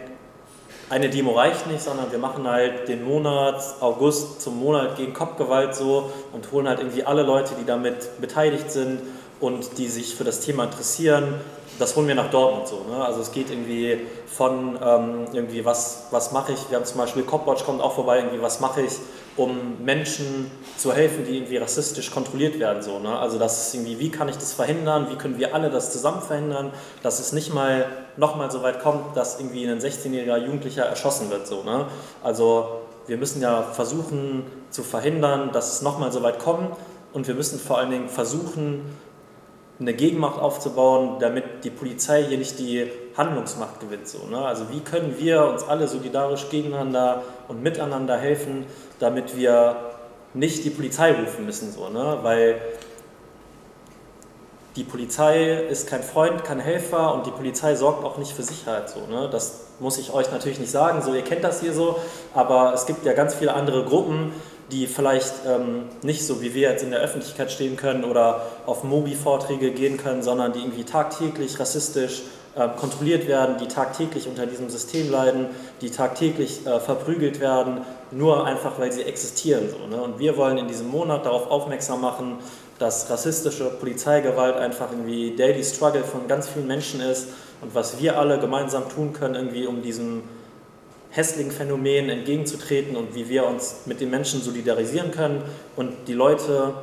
eine 0.90 1.08
Demo 1.08 1.32
reicht 1.32 1.66
nicht, 1.68 1.80
sondern 1.80 2.12
wir 2.12 2.18
machen 2.18 2.46
halt 2.46 2.86
den 2.88 3.02
Monat 3.02 3.64
August 3.80 4.42
zum 4.42 4.58
Monat 4.58 4.96
gegen 4.96 5.14
Kopfgewalt 5.14 5.74
so 5.74 6.12
und 6.32 6.52
holen 6.52 6.68
halt 6.68 6.80
irgendwie 6.80 7.04
alle 7.04 7.22
Leute, 7.22 7.54
die 7.58 7.64
damit 7.64 8.20
beteiligt 8.20 8.70
sind 8.70 9.00
und 9.40 9.78
die 9.78 9.88
sich 9.88 10.14
für 10.14 10.24
das 10.24 10.40
Thema 10.40 10.64
interessieren, 10.64 11.40
das 11.78 11.96
holen 11.96 12.08
wir 12.08 12.14
nach 12.14 12.30
Dortmund 12.30 12.68
so. 12.68 12.84
Ne? 12.88 13.04
Also 13.04 13.20
es 13.20 13.32
geht 13.32 13.50
irgendwie 13.50 14.06
von 14.26 14.78
ähm, 14.82 15.26
irgendwie 15.32 15.64
was, 15.64 16.06
was 16.10 16.32
mache 16.32 16.52
ich, 16.52 16.70
wir 16.70 16.76
haben 16.76 16.84
zum 16.84 16.98
Beispiel 16.98 17.22
Copwatch 17.22 17.64
kommt 17.64 17.80
auch 17.80 17.94
vorbei, 17.94 18.18
irgendwie 18.18 18.40
was 18.40 18.60
mache 18.60 18.82
ich, 18.82 18.92
um 19.36 19.82
Menschen 19.82 20.50
zu 20.76 20.92
helfen, 20.92 21.24
die 21.26 21.36
irgendwie 21.36 21.56
rassistisch 21.56 22.10
kontrolliert 22.10 22.58
werden. 22.58 22.82
So, 22.82 22.98
ne? 22.98 23.18
Also 23.18 23.38
das 23.38 23.66
ist 23.66 23.74
irgendwie, 23.74 23.98
wie 23.98 24.10
kann 24.10 24.28
ich 24.28 24.36
das 24.36 24.52
verhindern, 24.52 25.08
wie 25.10 25.16
können 25.16 25.38
wir 25.38 25.54
alle 25.54 25.70
das 25.70 25.92
zusammen 25.92 26.22
verhindern, 26.22 26.72
dass 27.02 27.18
es 27.18 27.32
nicht 27.32 27.52
mal 27.52 27.86
nochmal 28.16 28.50
so 28.50 28.62
weit 28.62 28.80
kommt, 28.80 29.16
dass 29.16 29.38
irgendwie 29.40 29.66
ein 29.66 29.80
16-jähriger 29.80 30.36
Jugendlicher 30.36 30.84
erschossen 30.84 31.30
wird. 31.30 31.46
So, 31.46 31.62
ne? 31.62 31.86
Also 32.22 32.82
wir 33.06 33.16
müssen 33.16 33.42
ja 33.42 33.62
versuchen 33.62 34.44
zu 34.70 34.82
verhindern, 34.82 35.50
dass 35.52 35.72
es 35.72 35.82
nochmal 35.82 36.12
so 36.12 36.22
weit 36.22 36.38
kommt 36.38 36.76
und 37.12 37.26
wir 37.26 37.34
müssen 37.34 37.58
vor 37.58 37.78
allen 37.78 37.90
Dingen 37.90 38.08
versuchen, 38.08 38.82
eine 39.82 39.94
Gegenmacht 39.94 40.40
aufzubauen, 40.40 41.18
damit 41.20 41.64
die 41.64 41.70
Polizei 41.70 42.24
hier 42.24 42.38
nicht 42.38 42.58
die 42.58 42.90
Handlungsmacht 43.16 43.80
gewinnt. 43.80 44.08
So, 44.08 44.26
ne? 44.28 44.38
Also 44.38 44.70
wie 44.70 44.80
können 44.80 45.16
wir 45.18 45.44
uns 45.44 45.64
alle 45.64 45.86
solidarisch 45.86 46.48
gegeneinander 46.48 47.22
und 47.48 47.62
miteinander 47.62 48.16
helfen, 48.16 48.64
damit 48.98 49.36
wir 49.36 49.76
nicht 50.34 50.64
die 50.64 50.70
Polizei 50.70 51.12
rufen 51.12 51.44
müssen, 51.44 51.72
so, 51.72 51.88
ne? 51.88 52.18
weil 52.22 52.60
die 54.76 54.84
Polizei 54.84 55.52
ist 55.52 55.86
kein 55.86 56.02
Freund, 56.02 56.44
kein 56.44 56.58
Helfer 56.58 57.14
und 57.14 57.26
die 57.26 57.30
Polizei 57.30 57.74
sorgt 57.74 58.04
auch 58.04 58.16
nicht 58.16 58.32
für 58.32 58.42
Sicherheit. 58.42 58.88
So, 58.88 59.00
ne? 59.00 59.28
Das 59.30 59.66
muss 59.80 59.98
ich 59.98 60.14
euch 60.14 60.30
natürlich 60.30 60.58
nicht 60.58 60.70
sagen, 60.70 61.02
so 61.02 61.12
ihr 61.12 61.22
kennt 61.22 61.44
das 61.44 61.60
hier 61.60 61.74
so, 61.74 61.98
aber 62.32 62.72
es 62.72 62.86
gibt 62.86 63.04
ja 63.04 63.12
ganz 63.12 63.34
viele 63.34 63.52
andere 63.52 63.84
Gruppen, 63.84 64.32
die 64.72 64.86
vielleicht 64.86 65.32
ähm, 65.46 65.84
nicht 66.02 66.26
so 66.26 66.42
wie 66.42 66.54
wir 66.54 66.70
jetzt 66.70 66.82
in 66.82 66.90
der 66.90 67.00
Öffentlichkeit 67.00 67.52
stehen 67.52 67.76
können 67.76 68.04
oder 68.04 68.42
auf 68.66 68.82
Mobi-Vorträge 68.82 69.70
gehen 69.70 69.98
können, 69.98 70.22
sondern 70.22 70.52
die 70.52 70.60
irgendwie 70.60 70.84
tagtäglich 70.84 71.60
rassistisch 71.60 72.22
äh, 72.56 72.68
kontrolliert 72.78 73.28
werden, 73.28 73.56
die 73.58 73.68
tagtäglich 73.68 74.26
unter 74.26 74.46
diesem 74.46 74.70
System 74.70 75.10
leiden, 75.10 75.46
die 75.80 75.90
tagtäglich 75.90 76.66
äh, 76.66 76.80
verprügelt 76.80 77.38
werden, 77.40 77.82
nur 78.10 78.46
einfach 78.46 78.78
weil 78.78 78.92
sie 78.92 79.02
existieren. 79.02 79.68
So, 79.70 79.86
ne? 79.86 80.02
Und 80.02 80.18
wir 80.18 80.36
wollen 80.36 80.58
in 80.58 80.68
diesem 80.68 80.88
Monat 80.88 81.26
darauf 81.26 81.50
aufmerksam 81.50 82.00
machen, 82.00 82.38
dass 82.78 83.08
rassistische 83.10 83.70
Polizeigewalt 83.70 84.56
einfach 84.56 84.90
irgendwie 84.90 85.36
Daily 85.36 85.62
Struggle 85.62 86.02
von 86.04 86.26
ganz 86.28 86.48
vielen 86.48 86.66
Menschen 86.66 87.00
ist 87.00 87.28
und 87.60 87.74
was 87.74 88.00
wir 88.00 88.18
alle 88.18 88.38
gemeinsam 88.38 88.88
tun 88.88 89.12
können, 89.12 89.34
irgendwie 89.34 89.66
um 89.66 89.82
diesem 89.82 90.22
hässlichen 91.12 91.52
Phänomen 91.52 92.08
entgegenzutreten 92.08 92.96
und 92.96 93.14
wie 93.14 93.28
wir 93.28 93.46
uns 93.46 93.82
mit 93.86 94.00
den 94.00 94.10
Menschen 94.10 94.40
solidarisieren 94.40 95.10
können 95.10 95.42
und 95.76 96.08
die 96.08 96.14
Leute 96.14 96.74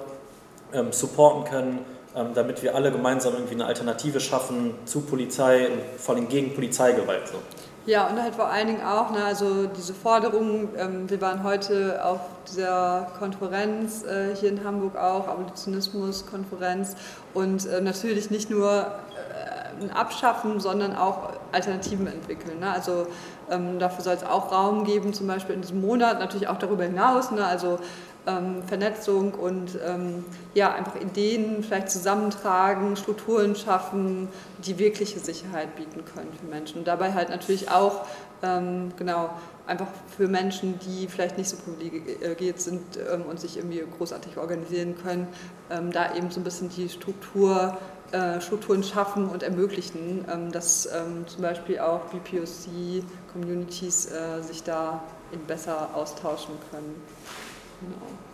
ähm, 0.71 0.91
supporten 0.91 1.45
können, 1.45 1.79
ähm, 2.15 2.27
damit 2.35 2.61
wir 2.61 2.75
alle 2.75 2.91
gemeinsam 2.91 3.33
irgendwie 3.33 3.55
eine 3.55 3.65
Alternative 3.65 4.19
schaffen 4.19 4.75
zu 4.85 5.01
Polizei 5.01 5.67
und 5.67 5.81
vor 5.97 6.15
allem 6.15 6.29
gegen 6.29 6.53
Polizeigewalt. 6.53 7.27
So. 7.27 7.39
Ja, 7.85 8.07
und 8.07 8.21
halt 8.21 8.35
vor 8.35 8.47
allen 8.47 8.67
Dingen 8.67 8.83
auch, 8.83 9.09
ne, 9.09 9.23
also 9.23 9.65
diese 9.65 9.95
Forderungen, 9.95 10.69
ähm, 10.77 11.09
wir 11.09 11.19
waren 11.21 11.43
heute 11.43 12.05
auf 12.05 12.19
dieser 12.51 13.07
Konferenz 13.17 14.03
äh, 14.03 14.35
hier 14.35 14.49
in 14.49 14.63
Hamburg 14.63 14.95
auch, 14.95 15.27
Abolitionismus-Konferenz 15.27 16.95
und 17.33 17.65
äh, 17.65 17.81
natürlich 17.81 18.29
nicht 18.29 18.51
nur 18.51 18.85
äh, 19.81 19.89
Abschaffen, 19.91 20.59
sondern 20.59 20.95
auch 20.95 21.31
Alternativen 21.51 22.05
entwickeln. 22.05 22.59
Ne? 22.59 22.69
Also 22.71 23.07
ähm, 23.49 23.79
dafür 23.79 24.03
soll 24.03 24.13
es 24.13 24.23
auch 24.23 24.51
Raum 24.51 24.83
geben, 24.83 25.13
zum 25.13 25.27
Beispiel 25.27 25.55
in 25.55 25.61
diesem 25.61 25.81
Monat, 25.81 26.19
natürlich 26.19 26.47
auch 26.47 26.57
darüber 26.57 26.83
hinaus. 26.83 27.31
Ne? 27.31 27.45
Also 27.45 27.79
ähm, 28.27 28.63
Vernetzung 28.67 29.33
und 29.33 29.77
ähm, 29.85 30.25
ja, 30.53 30.73
einfach 30.73 30.95
Ideen 30.95 31.63
vielleicht 31.63 31.89
zusammentragen, 31.89 32.95
Strukturen 32.95 33.55
schaffen, 33.55 34.27
die 34.65 34.77
wirkliche 34.77 35.19
Sicherheit 35.19 35.75
bieten 35.75 36.03
können 36.05 36.29
für 36.39 36.45
Menschen. 36.47 36.79
Und 36.79 36.87
dabei 36.87 37.13
halt 37.13 37.29
natürlich 37.29 37.71
auch, 37.71 38.05
ähm, 38.43 38.91
genau, 38.97 39.29
einfach 39.67 39.87
für 40.17 40.27
Menschen, 40.27 40.79
die 40.79 41.07
vielleicht 41.07 41.37
nicht 41.37 41.49
so 41.49 41.57
privilegiert 41.57 42.59
sind 42.59 42.81
ähm, 43.11 43.23
und 43.29 43.39
sich 43.39 43.57
irgendwie 43.57 43.83
großartig 43.97 44.37
organisieren 44.37 44.95
können, 45.01 45.27
ähm, 45.69 45.91
da 45.91 46.15
eben 46.15 46.31
so 46.31 46.39
ein 46.39 46.43
bisschen 46.43 46.69
die 46.69 46.89
Struktur 46.89 47.77
äh, 48.11 48.41
Strukturen 48.41 48.83
schaffen 48.83 49.29
und 49.29 49.43
ermöglichen, 49.43 50.25
ähm, 50.31 50.51
dass 50.51 50.87
ähm, 50.87 51.27
zum 51.27 51.41
Beispiel 51.41 51.79
auch 51.79 52.01
BPOC-Communities 52.05 54.11
äh, 54.11 54.41
sich 54.41 54.63
da 54.63 55.03
besser 55.47 55.89
austauschen 55.93 56.55
können. 56.71 56.95
Genau. 57.81 58.28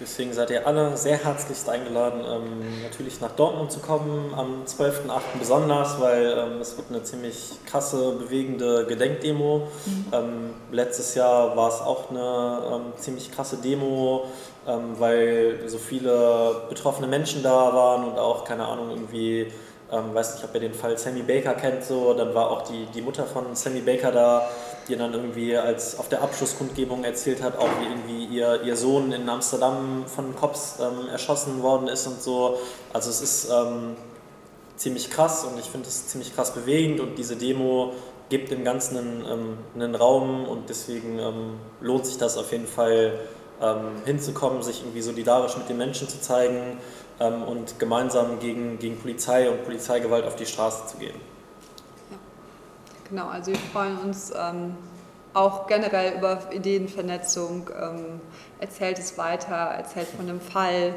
Deswegen 0.00 0.32
seid 0.32 0.50
ihr 0.50 0.66
alle 0.66 0.96
sehr 0.96 1.16
herzlichst 1.24 1.68
eingeladen, 1.68 2.20
ähm, 2.24 2.82
natürlich 2.82 3.20
nach 3.20 3.32
Dortmund 3.32 3.72
zu 3.72 3.80
kommen, 3.80 4.32
am 4.34 4.64
12.08. 4.64 5.38
besonders, 5.38 6.00
weil 6.00 6.34
ähm, 6.38 6.60
es 6.60 6.76
wird 6.76 6.90
eine 6.90 7.02
ziemlich 7.02 7.52
krasse, 7.66 8.12
bewegende 8.12 8.86
Gedenkdemo. 8.86 9.68
Mhm. 9.86 10.06
Ähm, 10.12 10.54
letztes 10.70 11.14
Jahr 11.14 11.56
war 11.56 11.68
es 11.68 11.80
auch 11.80 12.10
eine 12.10 12.76
ähm, 12.76 12.92
ziemlich 12.96 13.32
krasse 13.32 13.56
Demo, 13.56 14.26
ähm, 14.68 14.94
weil 14.98 15.60
so 15.66 15.78
viele 15.78 16.62
betroffene 16.68 17.08
Menschen 17.08 17.42
da 17.42 17.74
waren 17.74 18.04
und 18.04 18.18
auch, 18.18 18.44
keine 18.44 18.66
Ahnung, 18.66 18.90
irgendwie 18.90 19.50
ähm, 19.90 20.14
weiß 20.14 20.34
nicht, 20.34 20.44
ob 20.44 20.54
ihr 20.54 20.60
den 20.60 20.74
Fall 20.74 20.98
Sammy 20.98 21.22
Baker 21.22 21.54
kennt, 21.54 21.84
so, 21.84 22.12
dann 22.14 22.34
war 22.34 22.50
auch 22.50 22.62
die, 22.62 22.86
die 22.94 23.00
Mutter 23.00 23.24
von 23.24 23.54
Sammy 23.54 23.80
Baker 23.80 24.12
da, 24.12 24.48
die 24.88 24.96
dann 24.96 25.12
irgendwie 25.12 25.56
als 25.56 25.98
auf 25.98 26.08
der 26.08 26.22
Abschlusskundgebung 26.22 27.04
erzählt 27.04 27.42
hat, 27.42 27.56
auch 27.58 27.68
wie 27.80 27.86
irgendwie 27.86 28.34
ihr, 28.34 28.62
ihr 28.62 28.76
Sohn 28.76 29.12
in 29.12 29.28
Amsterdam 29.28 30.04
von 30.06 30.34
Cops 30.34 30.78
ähm, 30.80 31.08
erschossen 31.08 31.62
worden 31.62 31.88
ist 31.88 32.06
und 32.06 32.22
so. 32.22 32.58
Also 32.92 33.10
es 33.10 33.20
ist 33.20 33.50
ähm, 33.50 33.96
ziemlich 34.76 35.10
krass 35.10 35.44
und 35.44 35.58
ich 35.58 35.66
finde 35.66 35.88
es 35.88 36.08
ziemlich 36.08 36.34
krass 36.34 36.54
bewegend 36.54 37.00
und 37.00 37.16
diese 37.16 37.36
Demo 37.36 37.92
gibt 38.28 38.50
dem 38.50 38.64
Ganzen 38.64 38.96
einen, 38.96 39.24
ähm, 39.30 39.58
einen 39.74 39.94
Raum 39.94 40.46
und 40.46 40.68
deswegen 40.68 41.18
ähm, 41.18 41.60
lohnt 41.80 42.06
sich 42.06 42.18
das 42.18 42.36
auf 42.36 42.52
jeden 42.52 42.66
Fall 42.66 43.18
ähm, 43.60 44.02
hinzukommen, 44.04 44.62
sich 44.62 44.82
irgendwie 44.82 45.02
solidarisch 45.02 45.56
mit 45.56 45.68
den 45.68 45.78
Menschen 45.78 46.08
zu 46.08 46.20
zeigen 46.20 46.78
ähm, 47.20 47.42
und 47.42 47.78
gemeinsam 47.78 48.38
gegen, 48.38 48.78
gegen 48.78 48.98
Polizei 48.98 49.50
und 49.50 49.64
Polizeigewalt 49.64 50.24
auf 50.24 50.36
die 50.36 50.46
Straße 50.46 50.86
zu 50.86 50.98
gehen. 50.98 51.37
Genau, 53.10 53.28
also 53.28 53.52
wir 53.52 53.58
freuen 53.58 53.96
uns 53.98 54.32
ähm, 54.36 54.76
auch 55.34 55.66
generell 55.66 56.18
über 56.18 56.52
Ideenvernetzung, 56.52 57.70
ähm, 57.80 58.20
erzählt 58.60 58.98
es 58.98 59.16
weiter, 59.16 59.54
erzählt 59.54 60.08
von 60.08 60.26
dem 60.26 60.40
Fall. 60.40 60.94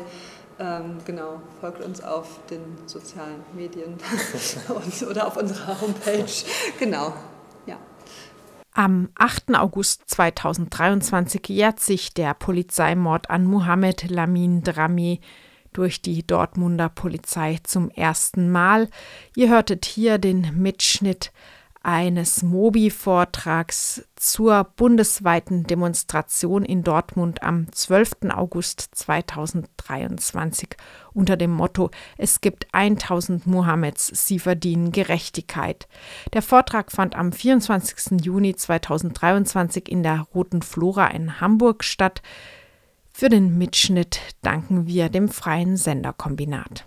Ähm, 0.60 0.98
genau, 1.06 1.42
folgt 1.60 1.82
uns 1.82 2.04
auf 2.04 2.40
den 2.50 2.62
sozialen 2.86 3.44
Medien 3.54 3.98
und, 4.68 5.10
oder 5.10 5.28
auf 5.28 5.38
unserer 5.38 5.80
Homepage. 5.80 6.32
Genau, 6.80 7.14
ja. 7.66 7.78
Am 8.74 9.10
8. 9.16 9.56
August 9.56 10.04
2023 10.08 11.48
jährt 11.50 11.80
sich 11.80 12.14
der 12.14 12.34
Polizeimord 12.34 13.30
an 13.30 13.46
Mohamed 13.46 14.10
Lamin 14.10 14.64
Drami 14.64 15.22
durch 15.74 16.02
die 16.02 16.26
Dortmunder 16.26 16.90
Polizei 16.90 17.60
zum 17.64 17.90
ersten 17.90 18.52
Mal. 18.52 18.90
Ihr 19.36 19.50
hörtet 19.50 19.86
hier 19.86 20.18
den 20.18 20.62
Mitschnitt 20.62 21.32
eines 21.84 22.44
Mobi-Vortrags 22.44 24.08
zur 24.16 24.64
bundesweiten 24.76 25.64
Demonstration 25.64 26.64
in 26.64 26.84
Dortmund 26.84 27.42
am 27.42 27.72
12. 27.72 28.30
August 28.30 28.90
2023 28.94 30.70
unter 31.14 31.38
dem 31.38 31.52
Motto 31.52 31.90
Es 32.18 32.42
gibt 32.42 32.68
1000 32.72 33.48
Mohammeds, 33.48 34.08
sie 34.08 34.40
verdienen 34.40 34.92
Gerechtigkeit. 34.92 35.88
Der 36.34 36.42
Vortrag 36.42 36.92
fand 36.92 37.16
am 37.16 37.32
24. 37.32 38.22
Juni 38.24 38.56
2023 38.56 39.90
in 39.90 40.04
der 40.04 40.28
Roten 40.34 40.62
Flora 40.62 41.08
in 41.08 41.42
Hamburg 41.42 41.84
statt. 41.84 42.22
Für 43.12 43.30
den 43.30 43.58
Mitschnitt 43.58 44.20
danken 44.42 44.88
wir 44.88 45.10
dem 45.10 45.30
Freien 45.30 45.78
Senderkombinat. 45.78 46.80